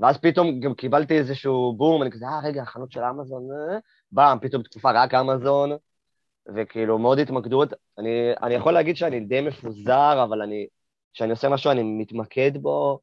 ואז 0.00 0.18
פתאום 0.18 0.60
גם 0.60 0.74
קיבלתי 0.74 1.18
איזשהו 1.18 1.74
בום, 1.76 2.02
אני 2.02 2.10
כזה, 2.10 2.26
אה, 2.26 2.40
רגע, 2.44 2.62
החנות 2.62 2.92
של 2.92 3.00
אמזון, 3.04 3.48
אה? 3.52 3.78
באם, 4.12 4.38
פתאום 4.38 4.62
תקופה 4.62 4.90
רק 4.90 5.14
אמזון, 5.14 5.70
וכאילו 6.54 6.98
מאוד 6.98 7.18
התמקדות. 7.18 7.72
אני, 7.98 8.32
אני 8.42 8.54
יכול 8.54 8.72
להגיד 8.72 8.96
שאני 8.96 9.20
די 9.20 9.40
מפוזר, 9.40 10.24
אבל 10.24 10.42
אני, 10.42 10.66
כשאני 11.14 11.30
עושה 11.30 11.48
משהו 11.48 11.70
אני 11.70 11.82
מתמקד 11.82 12.50
בו, 12.56 13.00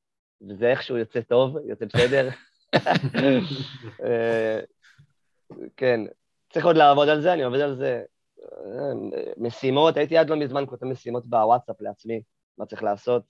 וזה 0.50 0.72
איכשהו 0.72 0.98
יוצא 0.98 1.22
טוב, 1.22 1.58
יוצא 1.66 1.86
בסדר. 1.86 2.30
אה, 4.06 4.60
כן, 5.78 6.02
צריך 6.54 6.66
עוד 6.66 6.76
לעבוד 6.76 7.10
על 7.10 7.22
זה, 7.22 7.34
אני 7.34 7.44
עובד 7.44 7.60
על 7.60 7.76
זה. 7.76 8.04
אה, 8.42 8.94
משימות, 9.38 9.98
הייתי 9.98 10.18
עד 10.18 10.30
לא 10.30 10.36
מזמן 10.36 10.64
כותב 10.66 10.86
משימות 10.86 11.26
בוואטסאפ 11.26 11.82
לעצמי, 11.82 12.22
מה 12.58 12.66
צריך 12.66 12.84
לעשות, 12.84 13.24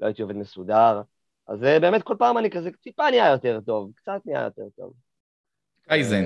לא 0.00 0.06
הייתי 0.06 0.22
עובד 0.22 0.36
מסודר. 0.36 1.02
אז 1.48 1.64
אה, 1.64 1.80
באמת 1.80 2.02
כל 2.02 2.14
פעם 2.18 2.38
אני 2.38 2.50
כזה 2.50 2.70
טיפה 2.82 3.10
נהיה 3.10 3.30
יותר 3.30 3.60
טוב, 3.66 3.90
קצת 3.94 4.20
נהיה 4.24 4.42
יותר 4.42 4.68
טוב. 4.76 4.92
קייזן. 5.88 6.24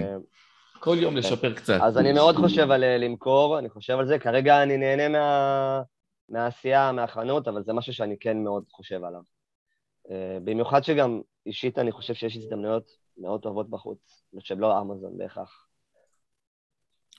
כל 0.80 0.96
יום 1.00 1.16
לשפר 1.16 1.54
קצת. 1.54 1.78
אז 1.82 1.98
אני 1.98 2.12
מאוד 2.12 2.36
חושב 2.36 2.70
על 2.70 2.84
אה, 2.84 2.98
למכור, 2.98 3.58
אני 3.58 3.70
חושב 3.70 3.98
על 3.98 4.06
זה. 4.06 4.18
כרגע 4.18 4.62
אני 4.62 4.76
נהנה 4.76 5.08
מה... 5.08 5.82
מהעשייה, 6.28 6.92
מהחנות, 6.92 7.48
אבל 7.48 7.62
זה 7.62 7.72
משהו 7.72 7.94
שאני 7.94 8.16
כן 8.20 8.44
מאוד 8.44 8.64
חושב 8.70 9.04
עליו. 9.04 9.20
אה, 10.10 10.38
במיוחד 10.44 10.84
שגם 10.84 11.20
אישית 11.46 11.78
אני 11.78 11.92
חושב 11.92 12.14
שיש 12.14 12.36
הזדמנויות 12.36 12.90
מאוד 13.18 13.42
טובות 13.42 13.70
בחוץ, 13.70 14.22
שהן 14.38 14.58
לא 14.58 14.80
אמזון 14.80 15.18
בהכרח. 15.18 15.66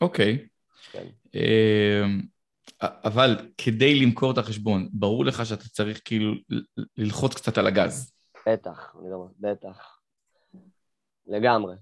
אוקיי. 0.01 0.47
כן. 0.91 1.07
אבל 2.81 3.37
כדי 3.57 3.99
למכור 3.99 4.31
את 4.31 4.37
החשבון, 4.37 4.89
ברור 4.93 5.25
לך 5.25 5.45
שאתה 5.45 5.63
צריך 5.63 6.01
כאילו 6.05 6.33
ללחוץ 6.97 7.33
קצת 7.33 7.57
על 7.57 7.67
הגז. 7.67 8.13
בטח, 8.47 8.95
לא... 9.11 9.25
בטח. 9.39 9.99
לגמרי. 11.27 11.75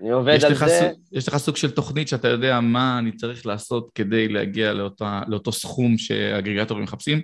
אני 0.00 0.10
עובד 0.10 0.38
על 0.44 0.54
זה. 0.54 0.66
סוג, 0.66 1.00
יש 1.12 1.28
לך 1.28 1.36
סוג 1.36 1.56
של 1.56 1.70
תוכנית 1.70 2.08
שאתה 2.08 2.28
יודע 2.28 2.60
מה 2.60 2.98
אני 2.98 3.16
צריך 3.16 3.46
לעשות 3.46 3.90
כדי 3.94 4.28
להגיע 4.28 4.72
לאותה, 4.72 5.22
לאותו 5.28 5.52
סכום 5.52 5.98
שהאגרגטורים 5.98 6.84
מחפשים? 6.84 7.20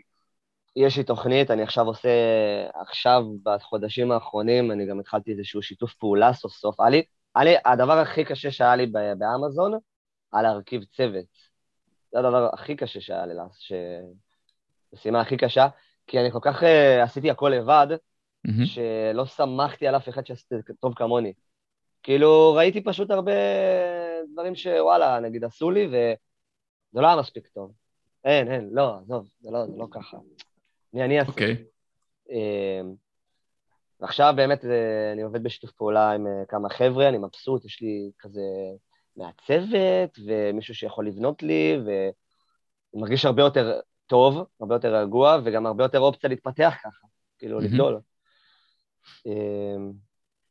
יש 0.77 0.97
לי 0.97 1.05
תוכנית, 1.05 1.51
אני 1.51 1.63
עכשיו 1.63 1.87
עושה, 1.87 2.09
עכשיו, 2.75 3.23
בחודשים 3.43 4.13
האחרונים, 4.13 4.73
אני 4.73 4.87
גם 4.87 5.01
התחלתי 5.01 5.33
איזשהו 5.33 5.63
שיתוף 5.63 5.95
פעולה 5.95 6.33
סוף 6.33 6.53
סוף. 6.53 6.81
היה 6.81 7.45
לי, 7.45 7.57
הדבר 7.65 7.99
הכי 7.99 8.25
קשה 8.25 8.51
שהיה 8.51 8.77
לי 8.77 8.87
באמזון, 9.19 9.79
היה 10.33 10.43
להרכיב 10.43 10.85
צוות. 10.85 11.52
זה 12.13 12.19
הדבר 12.19 12.51
הכי 12.53 12.77
קשה 12.77 13.01
שהיה 13.01 13.27
לי, 13.27 13.35
ש... 13.59 13.73
המשימה 14.93 15.21
הכי 15.21 15.37
קשה, 15.37 15.67
כי 16.07 16.21
אני 16.21 16.31
כל 16.31 16.39
כך 16.43 16.63
uh, 16.63 16.67
עשיתי 17.03 17.31
הכל 17.31 17.49
לבד, 17.57 17.87
מהמם. 18.45 18.67
שלא 18.67 19.27
שמחתי 19.27 19.87
על 19.87 19.97
אף 19.97 20.09
אחד 20.09 20.27
שעשיתי 20.27 20.55
טוב 20.81 20.95
כמוני. 20.95 21.33
כאילו, 22.03 22.55
ראיתי 22.55 22.85
פשוט 22.85 23.11
הרבה 23.11 23.33
דברים 24.33 24.55
שוואלה, 24.55 25.21
נגיד, 25.21 25.45
עשו 25.45 25.71
לי, 25.71 25.87
וזה 25.87 27.01
לא 27.03 27.07
היה 27.07 27.17
מספיק 27.17 27.49
טוב. 27.49 27.73
אין, 28.25 28.53
אין, 28.53 28.69
לא, 28.73 28.97
עזוב, 28.99 29.29
זה 29.41 29.51
לא, 29.51 29.67
זה 29.67 29.77
לא 29.77 29.87
ככה. 29.91 30.17
אני, 30.95 31.05
אני. 31.05 31.21
אוקיי. 31.21 31.65
אמ, 32.31 32.95
ועכשיו 34.01 34.33
באמת 34.37 34.65
אה, 34.65 35.13
אני 35.13 35.23
עובד 35.23 35.43
בשיתוף 35.43 35.73
פעולה 35.73 36.11
עם 36.11 36.27
אה, 36.27 36.43
כמה 36.49 36.69
חבר'ה, 36.69 37.09
אני 37.09 37.19
מבסוט, 37.19 37.65
יש 37.65 37.81
לי 37.81 38.11
כזה 38.19 38.41
מעצבת 39.17 40.19
ומישהו 40.27 40.75
שיכול 40.75 41.07
לבנות 41.07 41.43
לי, 41.43 41.79
ואני 41.87 43.03
מרגיש 43.03 43.25
הרבה 43.25 43.43
יותר 43.43 43.81
טוב, 44.07 44.47
הרבה 44.61 44.75
יותר 44.75 44.97
רגוע, 44.97 45.39
וגם 45.45 45.67
הרבה 45.67 45.85
יותר 45.85 46.01
אופציה 46.01 46.29
להתפתח 46.31 46.75
ככה, 46.83 47.07
כאילו 47.39 47.57
מהמם. 47.57 47.69
לגדול. 47.73 48.01
אמ, 49.27 49.93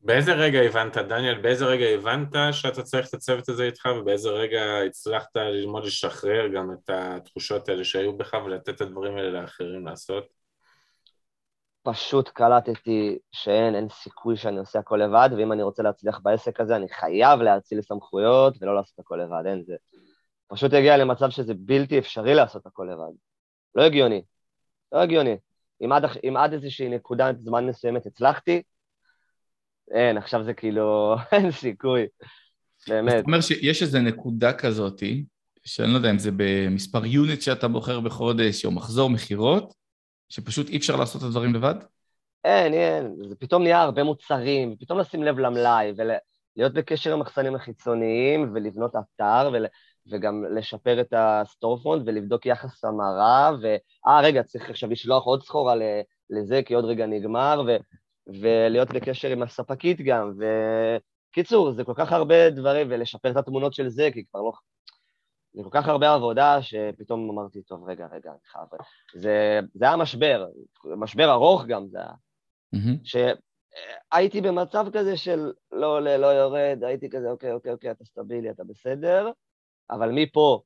באיזה 0.01 0.33
רגע 0.33 0.59
הבנת, 0.59 0.97
דניאל, 0.97 1.41
באיזה 1.41 1.65
רגע 1.65 1.85
הבנת 1.85 2.35
שאתה 2.51 2.83
צריך 2.83 3.09
את 3.09 3.13
הצוות 3.13 3.49
הזה 3.49 3.63
איתך, 3.63 3.89
ובאיזה 3.99 4.29
רגע 4.29 4.61
הצלחת 4.87 5.35
ללמוד 5.35 5.85
לשחרר 5.85 6.47
גם 6.47 6.71
את 6.71 6.89
התחושות 6.89 7.69
האלה 7.69 7.83
שהיו 7.83 8.17
בך 8.17 8.33
ולתת 8.45 8.69
את 8.69 8.81
הדברים 8.81 9.17
האלה 9.17 9.41
לאחרים 9.41 9.85
לעשות? 9.85 10.40
פשוט 11.83 12.29
קלטתי 12.29 13.17
שאין, 13.31 13.75
אין 13.75 13.89
סיכוי 13.89 14.37
שאני 14.37 14.57
עושה 14.57 14.79
הכל 14.79 14.97
לבד, 14.97 15.29
ואם 15.37 15.51
אני 15.51 15.63
רוצה 15.63 15.83
להצליח 15.83 16.19
בעסק 16.23 16.59
הזה, 16.59 16.75
אני 16.75 16.89
חייב 16.89 17.39
להאציל 17.39 17.81
סמכויות 17.81 18.57
ולא 18.61 18.75
לעשות 18.75 18.99
הכל 18.99 19.15
לבד, 19.15 19.43
אין 19.45 19.63
זה. 19.63 19.75
פשוט 20.47 20.73
הגיע 20.73 20.97
למצב 20.97 21.29
שזה 21.29 21.53
בלתי 21.57 21.99
אפשרי 21.99 22.33
לעשות 22.33 22.65
הכל 22.65 22.87
לבד. 22.91 23.13
לא 23.75 23.83
הגיוני. 23.83 24.21
לא 24.91 24.99
הגיוני. 24.99 25.37
אם 25.85 25.91
עד, 25.91 26.05
אם 26.23 26.37
עד 26.37 26.53
איזושהי 26.53 26.89
נקודת 26.89 27.39
זמן 27.39 27.65
מסוימת 27.65 28.05
הצלחתי, 28.05 28.61
אין, 29.91 30.17
עכשיו 30.17 30.43
זה 30.43 30.53
כאילו, 30.53 31.15
אין 31.31 31.51
סיכוי. 31.51 32.05
באמת. 32.87 33.17
זאת 33.17 33.25
אומרת 33.25 33.43
שיש 33.43 33.81
איזו 33.81 33.99
נקודה 33.99 34.53
כזאתי, 34.53 35.25
שאני 35.65 35.91
לא 35.91 35.97
יודע 35.97 36.09
אם 36.09 36.19
זה 36.19 36.31
במספר 36.37 37.05
יוניט 37.05 37.41
שאתה 37.41 37.67
בוחר 37.67 37.99
בחודש, 37.99 38.65
או 38.65 38.71
מחזור 38.71 39.09
מכירות, 39.09 39.80
שפשוט 40.31 40.69
אי 40.69 40.77
אפשר 40.77 40.95
לעשות 40.95 41.21
את 41.21 41.27
הדברים 41.27 41.53
לבד? 41.53 41.75
אין, 42.43 42.73
אין, 42.73 43.15
זה 43.29 43.35
פתאום 43.35 43.63
נהיה 43.63 43.81
הרבה 43.81 44.03
מוצרים, 44.03 44.73
ופתאום 44.73 44.99
לשים 44.99 45.23
לב 45.23 45.39
למלאי, 45.39 45.91
ולהיות 45.97 46.73
בקשר 46.73 47.13
עם 47.13 47.19
מחסנים 47.19 47.55
החיצוניים, 47.55 48.51
ולבנות 48.53 48.95
אתר, 48.95 49.49
ול, 49.53 49.65
וגם 50.11 50.43
לשפר 50.55 51.01
את 51.01 51.13
ה 51.17 51.24
storefront, 51.24 52.03
ולבדוק 52.05 52.45
יחס 52.45 52.85
המרה, 52.85 53.51
ו... 53.61 53.75
אה, 54.07 54.21
רגע, 54.21 54.43
צריך 54.43 54.69
עכשיו 54.69 54.89
לשלוח 54.89 55.23
עוד 55.23 55.43
סחורה 55.43 55.75
לזה, 56.29 56.61
כי 56.65 56.73
עוד 56.73 56.85
רגע 56.85 57.05
נגמר, 57.05 57.63
ו... 57.67 57.77
ולהיות 58.41 58.91
בקשר 58.91 59.29
עם 59.29 59.41
הספקית 59.41 60.01
גם, 60.01 60.31
וקיצור, 61.31 61.71
זה 61.71 61.83
כל 61.83 61.93
כך 61.95 62.11
הרבה 62.11 62.49
דברים, 62.49 62.87
ולשפר 62.89 63.31
את 63.31 63.37
התמונות 63.37 63.73
של 63.73 63.89
זה, 63.89 64.09
כי 64.13 64.25
כבר 64.25 64.41
לא... 64.41 64.51
זה 65.53 65.63
כל 65.63 65.69
כך 65.71 65.87
הרבה 65.87 66.13
עבודה, 66.13 66.61
שפתאום 66.61 67.29
אמרתי, 67.29 67.61
טוב, 67.61 67.89
רגע, 67.89 68.07
רגע, 68.11 68.31
אני 68.31 68.39
חייב... 68.45 68.65
זה, 69.15 69.59
זה 69.73 69.85
היה 69.85 69.97
משבר, 69.97 70.47
משבר 70.85 71.31
ארוך 71.31 71.65
גם 71.65 71.87
זה 71.87 71.97
היה. 71.99 72.13
מהמם. 72.73 72.97
שהייתי 73.03 74.41
במצב 74.41 74.85
כזה 74.93 75.17
של 75.17 75.51
לא 75.71 75.97
עולה, 75.97 76.17
לא 76.17 76.27
יורד, 76.27 76.83
הייתי 76.83 77.09
כזה, 77.09 77.29
אוקיי, 77.29 77.51
אוקיי, 77.51 77.71
אוקיי, 77.71 77.91
אתה 77.91 78.05
סטבילי, 78.05 78.49
אתה 78.49 78.63
בסדר, 78.63 79.31
אבל 79.89 80.09
מפה, 80.13 80.61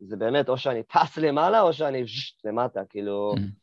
זה 0.00 0.16
באמת, 0.16 0.48
או 0.48 0.58
שאני 0.58 0.82
טס 0.82 1.18
למעלה, 1.18 1.60
או 1.60 1.72
שאני 1.72 2.04
ז'שט 2.04 2.44
למטה, 2.44 2.84
כאילו... 2.84 3.32
מהמם. 3.36 3.60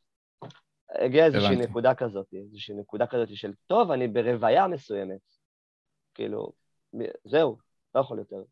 הגיעה 0.89 1.25
איזושהי 1.25 1.53
הבנתי. 1.53 1.69
נקודה 1.69 1.95
כזאת, 1.95 2.33
איזושהי 2.33 2.75
נקודה 2.75 3.07
כזאת 3.07 3.29
של, 3.35 3.53
טוב, 3.67 3.91
אני 3.91 4.07
ברוויה 4.07 4.67
מסוימת. 4.67 5.19
כאילו, 6.13 6.51
זהו, 7.25 7.57
לא 7.95 7.99
יכול 7.99 8.19
יותר. 8.19 8.43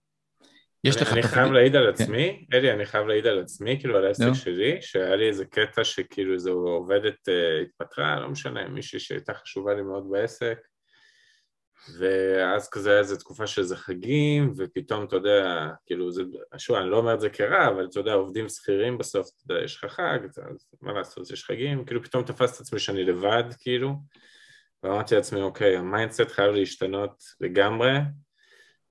יש 0.85 1.01
לך 1.01 1.13
אני 1.13 1.23
חייב 1.23 1.51
להעיד 1.51 1.75
על 1.75 1.83
כן. 1.83 2.03
עצמי, 2.03 2.45
אלי, 2.53 2.71
אני 2.71 2.85
חייב 2.85 3.07
להעיד 3.07 3.27
על 3.27 3.39
עצמי, 3.39 3.79
כאילו 3.79 3.97
על 3.97 4.05
העסק. 4.05 4.33
שלי, 4.33 4.77
שהיה 4.81 5.15
לי 5.15 5.27
איזה 5.27 5.45
קטע 5.45 5.83
שכאילו 5.83 6.33
איזו 6.33 6.51
עובדת 6.51 7.29
אה, 7.29 7.61
התפטרה, 7.61 8.19
לא 8.19 8.29
משנה, 8.29 8.67
מישהי 8.67 8.99
שהייתה 8.99 9.33
חשובה 9.33 9.73
לי 9.73 9.81
מאוד 9.81 10.07
בעסק, 10.11 10.57
ואז 11.99 12.69
כזה 12.69 12.91
היה 12.91 12.99
איזו 12.99 13.17
תקופה 13.17 13.47
של 13.47 13.61
איזה 13.61 13.75
חגים, 13.75 14.53
ופתאום, 14.57 15.05
אתה 15.05 15.15
יודע, 15.15 15.67
כאילו, 15.85 16.11
זה, 16.11 16.23
שוב, 16.57 16.75
אני 16.75 16.89
לא 16.89 16.97
אומר 16.97 17.13
את 17.13 17.19
זה 17.19 17.29
כרע, 17.29 17.67
אבל 17.67 17.85
אתה 17.85 17.99
יודע, 17.99 18.13
עובדים 18.13 18.49
שכירים 18.49 18.97
בסוף, 18.97 19.27
אתה 19.27 19.53
יודע, 19.53 19.65
יש 19.65 19.75
לך 19.75 19.91
חג, 19.91 20.19
אז 20.23 20.67
מה 20.81 20.93
לעשות, 20.93 21.31
יש 21.31 21.45
חגים, 21.45 21.85
כאילו 21.85 22.03
פתאום 22.03 22.23
תפסתי 22.23 22.55
את 22.55 22.61
עצמי 22.61 22.79
שאני 22.79 23.03
לבד, 23.03 23.43
כאילו, 23.59 23.95
ואמרתי 24.83 25.15
לעצמי, 25.15 25.41
אוקיי, 25.41 25.77
ה 25.77 25.84
mindset 25.84 26.31
חייב 26.31 26.51
להשתנות 26.51 27.23
לגמרי, 27.41 27.91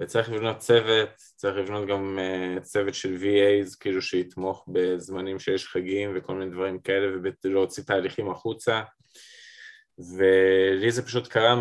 וצריך 0.01 0.30
לבנות 0.30 0.59
צוות, 0.59 1.09
צריך 1.36 1.57
לבנות 1.57 1.88
גם 1.88 2.18
אה, 2.18 2.61
צוות 2.61 2.95
של 2.95 3.16
VAs, 3.20 3.76
כאילו 3.80 4.03
שיתמוך 4.03 4.64
בזמנים 4.68 5.38
שיש 5.38 5.66
חגים 5.66 6.12
וכל 6.16 6.34
מיני 6.34 6.51
דברים 6.51 6.78
כאלה, 6.78 7.16
ולהוציא 7.45 7.82
תהליכים 7.82 8.30
החוצה. 8.30 8.82
ולי 9.99 10.90
זה 10.90 11.07
פשוט 11.07 11.28
קרה 11.28 11.55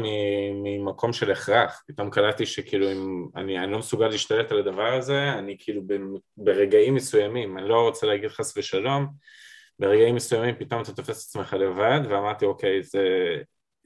ממקום 0.64 1.14
של 1.14 1.32
הכרח, 1.32 1.84
פתאום 1.88 2.10
קלטתי 2.10 2.46
שכאילו 2.46 2.92
אם 2.92 3.28
אני, 3.36 3.60
אני 3.60 3.72
לא 3.72 3.80
מסוגל 3.80 4.08
להשתלט 4.08 4.52
על 4.52 4.60
הדבר 4.60 4.94
הזה, 4.94 5.34
אני 5.34 5.56
כאילו 5.60 5.82
ברגעים 6.38 6.96
מסוימים, 6.96 7.58
אני 7.58 7.70
לא 7.70 7.82
רוצה 7.82 8.08
להגיד 8.08 8.30
חס 8.30 8.58
ושלום, 8.58 9.08
ברגעים 9.80 10.16
מסוימים 10.16 10.56
פתאום 10.60 10.82
אתה 10.82 10.94
תופס 10.94 11.24
את 11.24 11.30
עצמך 11.30 11.54
לבד, 11.54 12.00
ואמרתי 12.10 12.46
אוקיי, 12.46 12.84
זה 12.84 13.02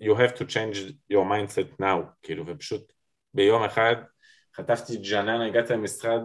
you 0.02 0.14
have 0.16 0.38
to 0.38 0.44
change 0.44 0.92
your 1.14 1.26
mindset 1.32 1.82
now, 1.82 1.98
כאילו, 2.22 2.44
ופשוט 2.48 2.92
ביום 3.34 3.64
אחד 3.64 3.96
חטפתי 4.58 4.98
ג'נן, 4.98 5.42
הגעתי 5.42 5.74
למשרד 5.74 6.22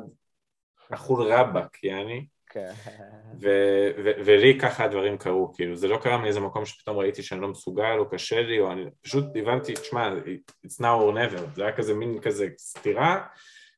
אכול 0.90 1.32
רבאק, 1.32 1.84
יעני, 1.84 2.26
כן. 2.50 2.72
ו- 3.40 3.90
ו- 4.04 4.12
ולי 4.24 4.58
ככה 4.60 4.84
הדברים 4.84 5.18
קרו, 5.18 5.52
כאילו, 5.54 5.76
זה 5.76 5.88
לא 5.88 5.96
קרה 5.96 6.18
מאיזה 6.18 6.40
מקום 6.40 6.66
שפתאום 6.66 6.98
ראיתי 6.98 7.22
שאני 7.22 7.40
לא 7.40 7.48
מסוגל 7.48 7.96
או 7.98 8.10
קשה 8.10 8.42
לי, 8.42 8.60
או 8.60 8.72
אני 8.72 8.84
פשוט 9.02 9.24
הבנתי, 9.34 9.74
תשמע, 9.74 10.14
it's 10.66 10.80
now 10.80 10.80
or 10.80 11.14
never, 11.14 11.40
זה 11.54 11.62
היה 11.62 11.76
כזה 11.76 11.94
מין 11.94 12.20
כזה 12.20 12.48
סתירה, 12.58 13.26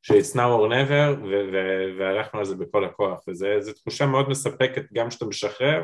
ש-it's 0.02 0.34
now 0.34 0.60
or 0.60 0.70
never, 0.70 1.20
ו- 1.22 1.48
ו- 1.52 1.98
והלכנו 1.98 2.38
על 2.38 2.44
זה 2.44 2.56
בכל 2.56 2.84
הכוח, 2.84 3.20
וזו 3.28 3.72
תחושה 3.72 4.06
מאוד 4.06 4.28
מספקת 4.28 4.82
גם 4.92 5.08
כשאתה 5.08 5.24
משחרר, 5.24 5.82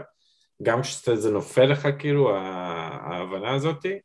גם 0.62 0.82
כשזה 0.82 1.30
נופל 1.30 1.64
לך, 1.64 1.88
כאילו, 1.98 2.36
ההבנה 2.36 3.54
הזאתי, 3.54 3.98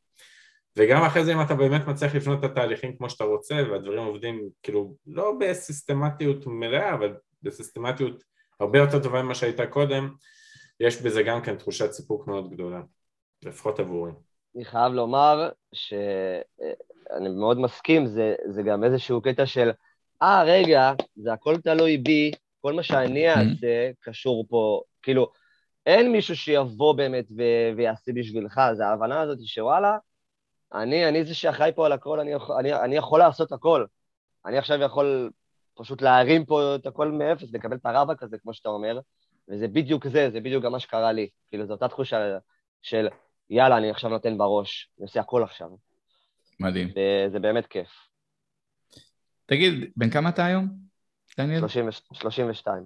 וגם 0.78 1.04
אחרי 1.04 1.26
זה 1.26 1.34
אם 1.34 1.42
אתה 1.42 1.56
באמת 1.56 1.88
מצליח 1.88 2.16
לבנות 2.16 2.40
את 2.40 2.44
התהליכים 2.44 2.98
כמו 2.98 3.10
שאתה 3.10 3.24
רוצה, 3.24 3.56
והדברים 3.56 4.06
עובדים, 4.06 4.50
כאילו, 4.64 4.96
לא 5.08 5.34
בסיסטמטיות 5.40 6.48
מלאה, 6.48 6.94
אבל 6.94 7.14
בסיסטמטיות 7.44 8.24
הרבה 8.60 8.80
יותר 8.80 9.04
טובה 9.04 9.22
ממה 9.24 9.36
שהייתה 9.36 9.68
קודם, 9.68 10.10
יש 10.80 11.02
בזה 11.02 11.24
גם 11.24 11.42
כן 11.42 11.56
תחושת 11.56 11.92
סיפוק 11.92 12.28
מאוד 12.28 12.54
גדולה, 12.54 12.82
לפחות 13.46 13.80
עבורי. 13.80 14.12
אני 14.56 14.66
חייב 14.66 14.94
לומר 14.94 15.50
שאני 15.74 17.30
מאוד 17.40 17.60
מסכים, 17.60 18.06
זה, 18.06 18.36
זה 18.50 18.64
גם 18.64 18.84
איזשהו 18.84 19.22
קטע 19.22 19.46
של, 19.46 19.72
אה, 20.22 20.44
רגע, 20.44 20.92
זה 21.16 21.34
הכל 21.34 21.58
תלוי 21.58 21.98
בי, 21.98 22.32
כל 22.62 22.74
מה 22.74 22.84
שאני 22.84 23.30
אעשה 23.30 23.92
קשור 24.00 24.46
פה, 24.50 24.82
כאילו, 25.02 25.32
אין 25.86 26.12
מישהו 26.12 26.36
שיבוא 26.36 26.96
באמת 26.96 27.26
ו- 27.38 27.78
ויעשה 27.78 28.12
בשבילך, 28.16 28.62
זה 28.74 28.88
ההבנה 28.88 29.22
הזאת 29.22 29.38
שוואלה, 29.46 29.98
אני, 30.76 31.10
אני 31.10 31.26
זה 31.26 31.36
שאחראי 31.36 31.72
פה 31.76 31.86
על 31.86 31.92
הכל, 31.92 32.20
אני 32.20 32.32
אני, 32.60 32.74
אני 32.74 32.96
יכול 32.96 33.20
לעשות 33.20 33.52
הכל. 33.52 33.86
אני 34.46 34.58
עכשיו 34.58 34.82
יכול 34.82 35.32
פשוט 35.76 36.02
להרים 36.02 36.46
פה 36.46 36.76
את 36.76 36.86
הכל 36.86 37.12
מאפס, 37.12 37.54
לקבל 37.54 37.76
את 37.76 37.86
הרבק 37.86 38.24
הזה, 38.24 38.38
כמו 38.38 38.54
שאתה 38.54 38.70
אומר, 38.70 39.00
וזה 39.50 39.68
בדיוק 39.68 40.08
זה, 40.08 40.30
זה 40.32 40.40
בדיוק 40.40 40.64
גם 40.64 40.72
מה 40.72 40.80
שקרה 40.80 41.12
לי. 41.12 41.30
כאילו, 41.50 41.66
זו 41.66 41.74
אותה 41.74 41.88
תחושה 41.88 42.38
של, 42.82 43.08
יאללה, 43.50 43.78
אני 43.78 43.90
עכשיו 43.90 44.10
נותן 44.10 44.38
בראש, 44.38 44.90
אני 44.98 45.06
עושה 45.06 45.20
הכל 45.20 45.44
עכשיו. 45.44 45.70
מדהים. 46.60 46.88
וזה 46.88 47.40
באמת 47.40 47.68
כיף. 47.68 47.90
תגיד, 49.46 49.92
בן 49.96 50.10
כמה 50.10 50.30
אתה 50.30 50.46
היום, 50.46 50.68
דניאל? 51.38 51.60
30, 51.60 51.90
32, 52.14 52.86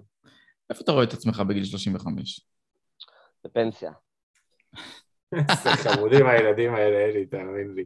איפה 0.70 0.80
אתה 0.84 0.92
רואה 0.92 1.04
את 1.04 1.12
עצמך 1.12 1.40
בגיל 1.48 1.64
35? 1.64 2.40
בפנסיה. 3.44 3.92
איזה 5.32 5.70
חמודים 5.70 6.26
הילדים 6.26 6.74
האלה, 6.74 6.96
אלי, 6.96 7.26
תאמין 7.26 7.74
לי. 7.74 7.84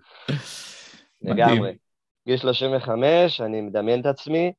לגמרי. 1.22 1.76
גיל 2.26 2.36
35, 2.36 3.40
אני 3.40 3.60
מדמיין 3.60 4.00
את 4.00 4.06
עצמי 4.06 4.52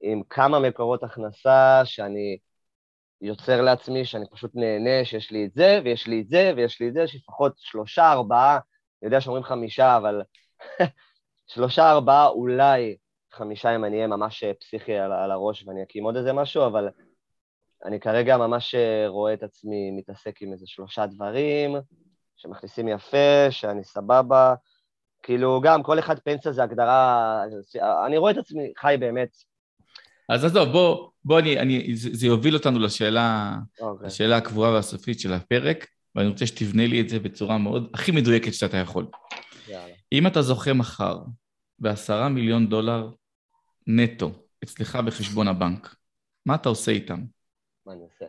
עם 0.00 0.22
כמה 0.30 0.58
מקורות 0.58 1.02
הכנסה 1.02 1.82
שאני 1.84 2.38
יוצר 3.20 3.60
לעצמי, 3.60 4.04
שאני 4.04 4.24
פשוט 4.30 4.50
נהנה 4.54 5.04
שיש 5.04 5.30
לי 5.30 5.44
את 5.44 5.54
זה, 5.54 5.80
ויש 5.84 6.06
לי 6.06 6.20
את 6.20 6.28
זה, 6.28 6.52
ויש 6.56 6.80
לי 6.80 6.88
את 6.88 6.92
זה, 6.92 7.00
יש 7.02 7.14
לפחות 7.14 7.52
שלושה, 7.56 8.12
ארבעה, 8.12 8.52
אני 8.54 9.06
יודע 9.06 9.20
שאומרים 9.20 9.44
חמישה, 9.44 9.96
אבל 9.96 10.22
שלושה, 11.52 11.90
ארבעה, 11.90 12.28
אולי 12.28 12.96
חמישה 13.32 13.76
אם 13.76 13.84
אני 13.84 13.96
אהיה 13.96 14.06
ממש 14.06 14.44
פסיכי 14.60 14.94
על, 14.94 15.12
על 15.12 15.30
הראש 15.30 15.64
ואני 15.66 15.82
אקים 15.82 16.04
עוד 16.04 16.16
איזה 16.16 16.32
משהו, 16.32 16.66
אבל 16.66 16.88
אני 17.84 18.00
כרגע 18.00 18.36
ממש 18.36 18.74
אה, 18.74 19.08
רואה 19.08 19.34
את 19.34 19.42
עצמי 19.42 19.90
מתעסק 19.90 20.42
עם 20.42 20.52
איזה 20.52 20.66
שלושה 20.66 21.06
דברים, 21.06 21.76
שמכניסים 22.42 22.88
יפה, 22.88 23.50
שאני 23.50 23.84
סבבה. 23.84 24.54
כאילו, 25.22 25.60
גם 25.60 25.82
כל 25.82 25.98
אחד 25.98 26.18
פנסיה 26.18 26.52
זה 26.52 26.62
הגדרה... 26.62 27.42
אני 28.06 28.18
רואה 28.18 28.32
את 28.32 28.36
עצמי 28.36 28.72
חי 28.78 28.96
באמת. 29.00 29.36
אז 30.28 30.44
עזוב, 30.44 30.68
בוא, 30.68 31.10
בוא 31.24 31.38
אני, 31.38 31.60
אני, 31.60 31.96
זה, 31.96 32.08
זה 32.12 32.26
יוביל 32.26 32.54
אותנו 32.54 32.78
לשאלה, 32.78 33.54
אוקיי. 33.80 34.06
לשאלה 34.06 34.36
הקבועה 34.36 34.70
והסופית 34.70 35.20
של 35.20 35.32
הפרק, 35.32 35.86
ואני 36.14 36.28
רוצה 36.28 36.46
שתבנה 36.46 36.86
לי 36.86 37.00
את 37.00 37.08
זה 37.08 37.18
בצורה 37.18 37.58
מאוד, 37.58 37.90
הכי 37.94 38.12
מדויקת 38.12 38.54
שאתה 38.54 38.76
יכול. 38.76 39.06
יאללה. 39.68 39.94
אם 40.12 40.26
אתה 40.26 40.42
זוכה 40.42 40.72
מחר 40.72 41.18
בעשרה 41.78 42.28
מיליון 42.28 42.66
דולר 42.66 43.10
נטו 43.86 44.30
אצלך 44.64 44.96
בחשבון 44.96 45.48
הבנק, 45.48 45.94
מה 46.46 46.54
אתה 46.54 46.68
עושה 46.68 46.92
איתם? 46.92 47.20
מה 47.86 47.92
אני 47.92 48.02
עושה? 48.02 48.24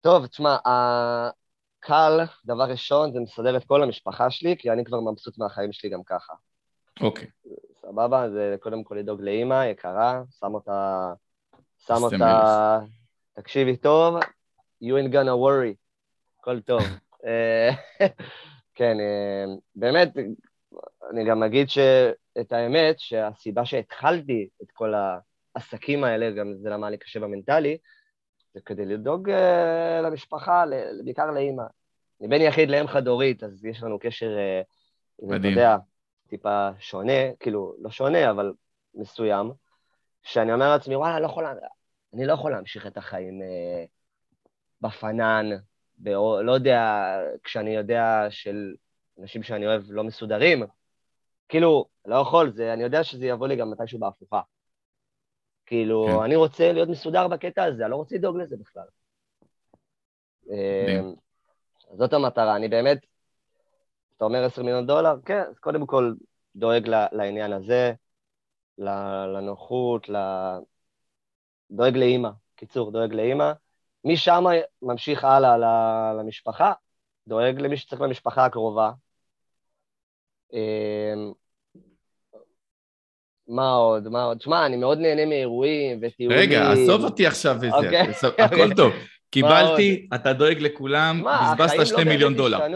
טוב, 0.00 0.26
תשמע, 0.26 0.56
קל, 1.86 2.20
דבר 2.44 2.64
ראשון, 2.64 3.12
זה 3.12 3.20
מסדר 3.20 3.56
את 3.56 3.64
כל 3.64 3.82
המשפחה 3.82 4.30
שלי, 4.30 4.56
כי 4.58 4.70
אני 4.70 4.84
כבר 4.84 5.00
מבסוט 5.00 5.38
מהחיים 5.38 5.72
שלי 5.72 5.90
גם 5.90 6.02
ככה. 6.02 6.34
אוקיי, 7.00 7.28
סבבה? 7.80 8.30
זה 8.30 8.56
קודם 8.60 8.84
כל 8.84 8.94
לדאוג 8.94 9.22
לאימא 9.22 9.64
יקרה, 9.64 10.22
שם 10.40 10.54
אותה... 10.54 11.12
שם 11.86 12.02
אותה... 12.02 12.78
תקשיבי 13.32 13.76
טוב, 13.76 14.16
you 14.84 14.86
ain't 14.86 15.12
gonna 15.12 15.36
worry, 15.44 15.74
הכל 16.40 16.60
טוב. 16.60 16.82
אה, 17.26 17.70
כן, 18.74 19.00
אה, 19.00 19.54
באמת, 19.74 20.12
אני 21.10 21.24
גם 21.24 21.42
אגיד 21.42 21.68
שאת 21.68 22.52
האמת, 22.52 22.98
שהסיבה 22.98 23.64
שהתחלתי 23.64 24.48
את 24.62 24.70
כל 24.72 24.94
העסקים 25.54 26.04
האלה, 26.04 26.30
גם 26.30 26.54
זה 26.54 26.70
למה 26.70 26.90
לי 26.90 26.98
קשה 26.98 27.20
במנטלי, 27.20 27.78
זה 28.56 28.60
כדי 28.60 28.86
לדאוג 28.86 29.30
אה, 29.30 30.00
למשפחה, 30.02 30.66
ל- 30.66 31.02
בעיקר 31.04 31.30
לאימא. 31.30 31.62
אני 32.20 32.28
בן 32.28 32.40
יחיד 32.40 32.70
לאם 32.70 32.86
חד-הורית, 32.86 33.44
אז 33.44 33.64
יש 33.64 33.82
לנו 33.82 33.98
קשר, 33.98 34.38
אה, 34.38 34.60
אתה 35.18 35.26
מדהים. 35.26 35.52
יודע, 35.52 35.76
טיפה 36.28 36.68
שונה, 36.78 37.34
כאילו, 37.40 37.74
לא 37.80 37.90
שונה, 37.90 38.30
אבל 38.30 38.52
מסוים, 38.94 39.52
שאני 40.22 40.52
אומר 40.52 40.68
לעצמי, 40.70 40.96
וואלה, 40.96 41.20
לא 41.20 41.26
יכול, 41.26 41.44
אני 42.14 42.26
לא 42.26 42.32
יכול 42.32 42.52
להמשיך 42.52 42.86
את 42.86 42.96
החיים 42.96 43.42
אה, 43.42 43.84
בפנן, 44.80 45.50
באו, 45.98 46.42
לא 46.42 46.52
יודע, 46.52 47.04
כשאני 47.44 47.76
יודע 47.76 48.26
של 48.30 48.74
אנשים 49.20 49.42
שאני 49.42 49.66
אוהב 49.66 49.82
לא 49.88 50.04
מסודרים, 50.04 50.62
כאילו, 51.48 51.84
לא 52.06 52.16
יכול, 52.16 52.52
זה, 52.52 52.72
אני 52.72 52.82
יודע 52.82 53.04
שזה 53.04 53.26
יבוא 53.26 53.46
לי 53.48 53.56
גם 53.56 53.70
מתישהו 53.70 53.98
בהפוכה. 53.98 54.40
כאילו, 55.66 56.06
כן. 56.06 56.24
אני 56.24 56.36
רוצה 56.36 56.72
להיות 56.72 56.88
מסודר 56.88 57.28
בקטע 57.28 57.64
הזה, 57.64 57.82
אני 57.82 57.90
לא 57.90 57.96
רוצה 57.96 58.16
לדאוג 58.16 58.36
לזה 58.36 58.56
בכלל. 58.56 58.86
אה, 60.50 61.00
זאת 61.96 62.12
המטרה, 62.12 62.56
אני 62.56 62.68
באמת, 62.68 62.98
אתה 64.16 64.24
אומר 64.24 64.44
10 64.44 64.62
מיליון 64.62 64.86
דולר? 64.86 65.14
כן, 65.24 65.40
אז 65.40 65.58
קודם 65.58 65.86
כל 65.86 66.14
דואג 66.56 66.88
לעניין 67.12 67.52
הזה, 67.52 67.92
לנוחות, 68.78 70.08
ל- 70.08 70.58
דואג 71.70 71.96
לאימא, 71.96 72.30
קיצור, 72.56 72.92
דואג 72.92 73.12
לאימא. 73.12 73.52
משם 74.04 74.44
ממשיך 74.82 75.24
הלאה 75.24 75.56
למשפחה, 76.18 76.72
דואג 77.28 77.60
למי 77.60 77.76
שצריך 77.76 78.02
למשפחה 78.02 78.44
הקרובה. 78.44 78.92
מה 83.48 83.72
עוד? 83.72 84.08
מה 84.08 84.22
עוד? 84.22 84.40
שמע, 84.40 84.66
אני 84.66 84.76
מאוד 84.76 84.98
נהנה 84.98 85.26
מאירועים 85.26 85.98
וטיולים. 86.02 86.38
רגע, 86.38 86.72
עזוב 86.72 87.04
אותי 87.04 87.26
עכשיו 87.26 87.56
וזה, 87.56 87.74
אוקיי. 87.74 88.00
עזוב, 88.00 88.32
הכל 88.38 88.74
טוב. 88.74 88.92
קיבלתי, 89.30 90.08
אתה 90.14 90.32
דואג 90.32 90.58
לכולם, 90.60 91.24
בזבזת 91.24 91.72
החיים 91.72 91.86
שני 91.86 92.04
לא 92.04 92.10
מיליון 92.10 92.34
דולר. 92.34 92.66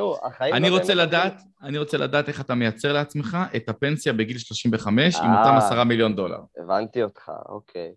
אני 0.41 0.71
לא 0.71 0.79
רוצה 0.79 0.95
לדעת, 0.95 1.41
אני 1.63 1.79
רוצה 1.79 1.99
לדעת 1.99 2.29
איך 2.29 2.41
אתה 2.41 2.55
מייצר 2.55 2.93
לעצמך 2.93 3.37
את 3.57 3.69
הפנסיה 3.69 4.13
בגיל 4.13 4.39
35 4.39 5.17
עם 5.17 5.25
אה. 5.25 5.41
אותם 5.41 5.57
עשרה 5.57 5.85
מיליון 5.85 6.17
דולר. 6.17 6.39
הבנתי 6.59 7.03
אותך, 7.03 7.31
אוקיי. 7.49 7.93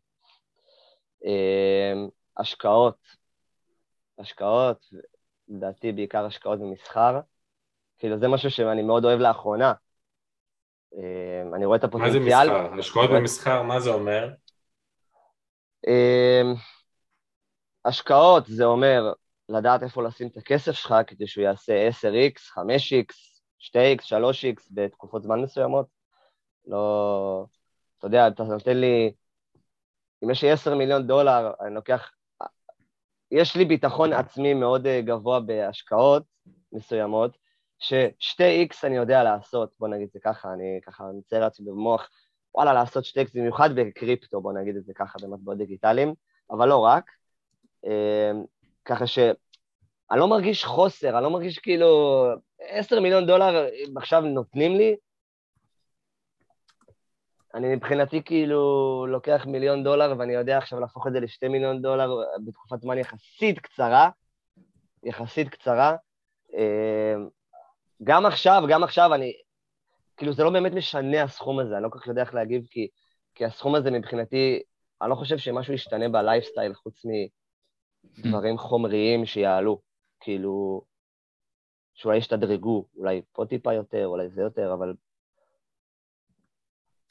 אמ, 1.25 2.07
השקעות. 2.37 2.97
השקעות, 4.19 4.85
לדעתי 5.49 5.91
בעיקר 5.91 6.25
השקעות 6.25 6.59
במסחר. 6.59 7.19
כאילו, 7.99 8.19
זה 8.19 8.27
משהו 8.27 8.51
שאני 8.51 8.81
מאוד 8.81 9.05
אוהב 9.05 9.19
לאחרונה. 9.19 9.73
אמ, 10.97 11.53
אני 11.55 11.65
רואה 11.65 11.77
את 11.77 11.83
מה 11.83 12.11
זה 12.11 12.17
הפוטנציאל. 12.17 12.49
מסחר? 12.49 12.79
השקעות 12.79 13.09
במסחר, 13.09 13.61
מה 13.61 13.79
זה 13.79 13.89
אומר? 13.89 14.29
אמ, 15.87 16.53
השקעות 17.85 18.45
זה 18.47 18.65
אומר 18.65 19.13
לדעת 19.49 19.83
איפה 19.83 20.03
לשים 20.03 20.27
את 20.27 20.37
הכסף 20.37 20.71
שלך 20.71 20.95
כדי 21.07 21.27
שהוא 21.27 21.43
יעשה 21.43 21.89
10x, 21.89 22.39
5x, 22.57 23.13
2x, 23.59 24.03
3x 24.05 24.67
בתקופות 24.71 25.23
זמן 25.23 25.41
מסוימות. 25.41 25.85
לא... 26.67 27.45
אתה 27.97 28.07
יודע, 28.07 28.27
אתה 28.27 28.43
נותן 28.43 28.77
לי... 28.77 29.13
אם 30.23 30.29
יש 30.29 30.43
לי 30.43 30.51
10 30.51 30.75
מיליון 30.75 31.07
דולר, 31.07 31.51
אני 31.61 31.75
לוקח... 31.75 32.11
יש 33.31 33.55
לי 33.55 33.65
ביטחון 33.65 34.13
עצמי 34.13 34.53
מאוד 34.53 34.87
אה, 34.87 35.01
גבוה 35.01 35.39
בהשקעות 35.39 36.23
מסוימות, 36.71 37.37
ש-2x 37.83 38.75
אני 38.83 38.95
יודע 38.95 39.23
לעשות, 39.23 39.75
בוא 39.79 39.87
נגיד 39.87 40.07
את 40.07 40.13
זה 40.13 40.19
ככה, 40.23 40.53
אני 40.53 40.79
ככה 40.85 41.03
מצייר 41.17 41.41
לעצמי 41.41 41.71
במוח, 41.71 42.09
וואלה, 42.55 42.73
לעשות 42.73 43.03
2x, 43.03 43.31
במיוחד 43.33 43.69
בקריפטו, 43.75 44.41
בוא 44.41 44.53
נגיד 44.53 44.75
את 44.75 44.85
זה 44.85 44.93
ככה, 44.95 45.19
במטבעות 45.21 45.57
דיגיטליים, 45.57 46.13
אבל 46.51 46.69
לא 46.69 46.77
רק. 46.77 47.11
אה, 47.85 48.31
ככה 48.85 49.07
ש... 49.07 49.19
אני 50.11 50.19
לא 50.19 50.27
מרגיש 50.27 50.65
חוסר, 50.65 51.15
אני 51.17 51.23
לא 51.23 51.29
מרגיש 51.29 51.59
כאילו... 51.59 52.25
10 52.59 52.99
מיליון 52.99 53.25
דולר 53.25 53.67
עכשיו 53.95 54.21
נותנים 54.21 54.75
לי, 54.75 54.95
אני 57.53 57.75
מבחינתי 57.75 58.23
כאילו 58.23 59.05
לוקח 59.09 59.45
מיליון 59.45 59.83
דולר 59.83 60.13
ואני 60.17 60.33
יודע 60.33 60.57
עכשיו 60.57 60.79
להפוך 60.79 61.07
את 61.07 61.13
זה 61.13 61.19
לשתי 61.19 61.47
מיליון 61.47 61.81
דולר 61.81 62.15
בתקופת 62.45 62.81
זמן 62.81 62.97
יחסית 62.97 63.59
קצרה, 63.59 64.09
יחסית 65.03 65.49
קצרה. 65.49 65.95
גם 68.03 68.25
עכשיו, 68.25 68.63
גם 68.69 68.83
עכשיו 68.83 69.13
אני, 69.13 69.33
כאילו 70.17 70.33
זה 70.33 70.43
לא 70.43 70.49
באמת 70.49 70.71
משנה 70.71 71.23
הסכום 71.23 71.59
הזה, 71.59 71.75
אני 71.75 71.83
לא 71.83 71.89
כל 71.89 71.99
כך 71.99 72.07
יודע 72.07 72.21
איך 72.21 72.33
להגיב, 72.33 72.67
כי, 72.69 72.87
כי 73.35 73.45
הסכום 73.45 73.75
הזה 73.75 73.91
מבחינתי, 73.91 74.61
אני 75.01 75.09
לא 75.09 75.15
חושב 75.15 75.37
שמשהו 75.37 75.73
ישתנה 75.73 76.09
בלייפסטייל 76.09 76.73
חוץ 76.73 77.05
מדברים 78.17 78.57
חומריים 78.57 79.25
שיעלו, 79.25 79.81
כאילו, 80.19 80.81
שאולי 81.93 82.17
ישתדרגו, 82.17 82.87
אולי 82.97 83.21
פה 83.31 83.45
טיפה 83.49 83.73
יותר, 83.73 84.07
אולי 84.07 84.29
זה 84.29 84.41
יותר, 84.41 84.73
אבל 84.73 84.93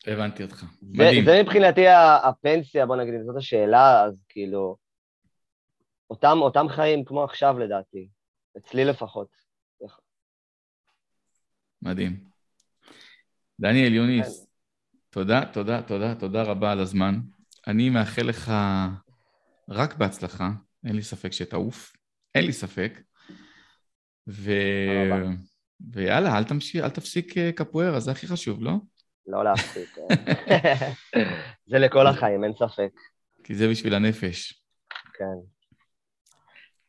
הבנתי 0.06 0.42
אותך. 0.42 0.64
זה, 0.80 1.02
מדהים. 1.02 1.24
זה 1.24 1.42
מבחינתי 1.42 1.88
הפנסיה, 2.24 2.86
בוא 2.86 2.96
נגיד, 2.96 3.14
זאת 3.26 3.36
השאלה, 3.36 4.04
אז 4.04 4.24
כאילו, 4.28 4.76
אותם, 6.10 6.38
אותם 6.40 6.66
חיים 6.68 7.04
כמו 7.04 7.24
עכשיו 7.24 7.58
לדעתי, 7.58 8.08
אצלי 8.56 8.84
לפחות. 8.84 9.41
מדהים. 11.82 12.24
דניאל 13.60 13.88
כן. 13.88 13.94
יוניס, 13.94 14.46
תודה, 15.10 15.44
תודה, 15.52 15.82
תודה, 15.82 16.14
תודה 16.14 16.42
רבה 16.42 16.72
על 16.72 16.80
הזמן. 16.80 17.20
אני 17.66 17.90
מאחל 17.90 18.22
לך 18.22 18.52
רק 19.68 19.94
בהצלחה, 19.94 20.50
אין 20.86 20.96
לי 20.96 21.02
ספק 21.02 21.32
שתעוף, 21.32 21.92
אין 22.34 22.44
לי 22.44 22.52
ספק. 22.52 23.00
ו... 24.28 24.52
ויאללה, 25.92 26.38
אל 26.38 26.44
תמשיך, 26.44 26.84
אל 26.84 26.90
תפסיק 26.90 27.38
אה, 27.38 27.52
קפוארה, 27.52 28.00
זה 28.00 28.10
הכי 28.10 28.26
חשוב, 28.26 28.62
לא? 28.62 28.72
לא 29.26 29.44
להפסיק. 29.44 29.98
אה. 29.98 30.90
זה 31.70 31.78
לכל 31.78 32.06
החיים, 32.06 32.44
אין 32.44 32.52
ספק. 32.52 32.90
כי 33.44 33.54
זה 33.54 33.68
בשביל 33.68 33.94
הנפש. 33.94 34.62
כן. 35.14 35.24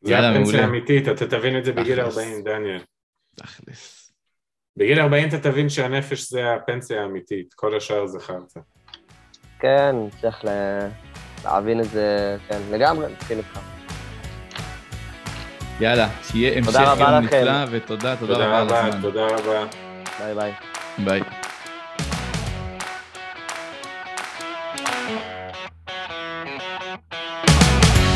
זה 0.00 0.12
יאללה, 0.12 0.30
הפנסיה 0.30 0.42
מעולה. 0.42 0.64
האמיתית, 0.64 1.08
אתה 1.08 1.26
תבין 1.26 1.58
את 1.58 1.64
זה 1.64 1.72
בגיל 1.72 2.00
תכלס. 2.00 2.18
40, 2.18 2.44
דניאל. 2.44 2.82
תכלס. 3.36 4.03
בגיל 4.76 5.00
40 5.00 5.28
אתה 5.28 5.38
תבין 5.38 5.68
שהנפש 5.68 6.30
זה 6.30 6.54
הפנסיה 6.54 7.02
האמיתית, 7.02 7.54
כל 7.54 7.76
השאר 7.76 8.06
זה 8.06 8.20
חרטא. 8.20 8.60
כן, 9.60 9.96
צריך 10.20 10.44
להבין 11.44 11.80
את 11.80 11.90
זה, 11.90 12.36
כן, 12.48 12.58
לגמרי, 12.70 13.06
מסכים 13.12 13.38
איתך. 13.38 13.58
יאללה, 15.80 16.08
שיהיה 16.22 16.58
המשך 16.58 16.66
תודה 16.66 16.92
רבה 16.92 17.04
יום. 17.04 17.24
נפלא, 17.24 17.52
ותודה, 17.70 18.16
תודה 18.16 18.34
רבה 18.34 18.44
תודה 18.44 18.58
על 18.58 18.66
רבה, 18.66 18.86
הזמן. 18.86 19.00
תודה 19.02 19.26
רבה. 19.26 19.66
ביי 20.18 20.34
ביי. 20.34 20.52
ביי. 21.04 21.43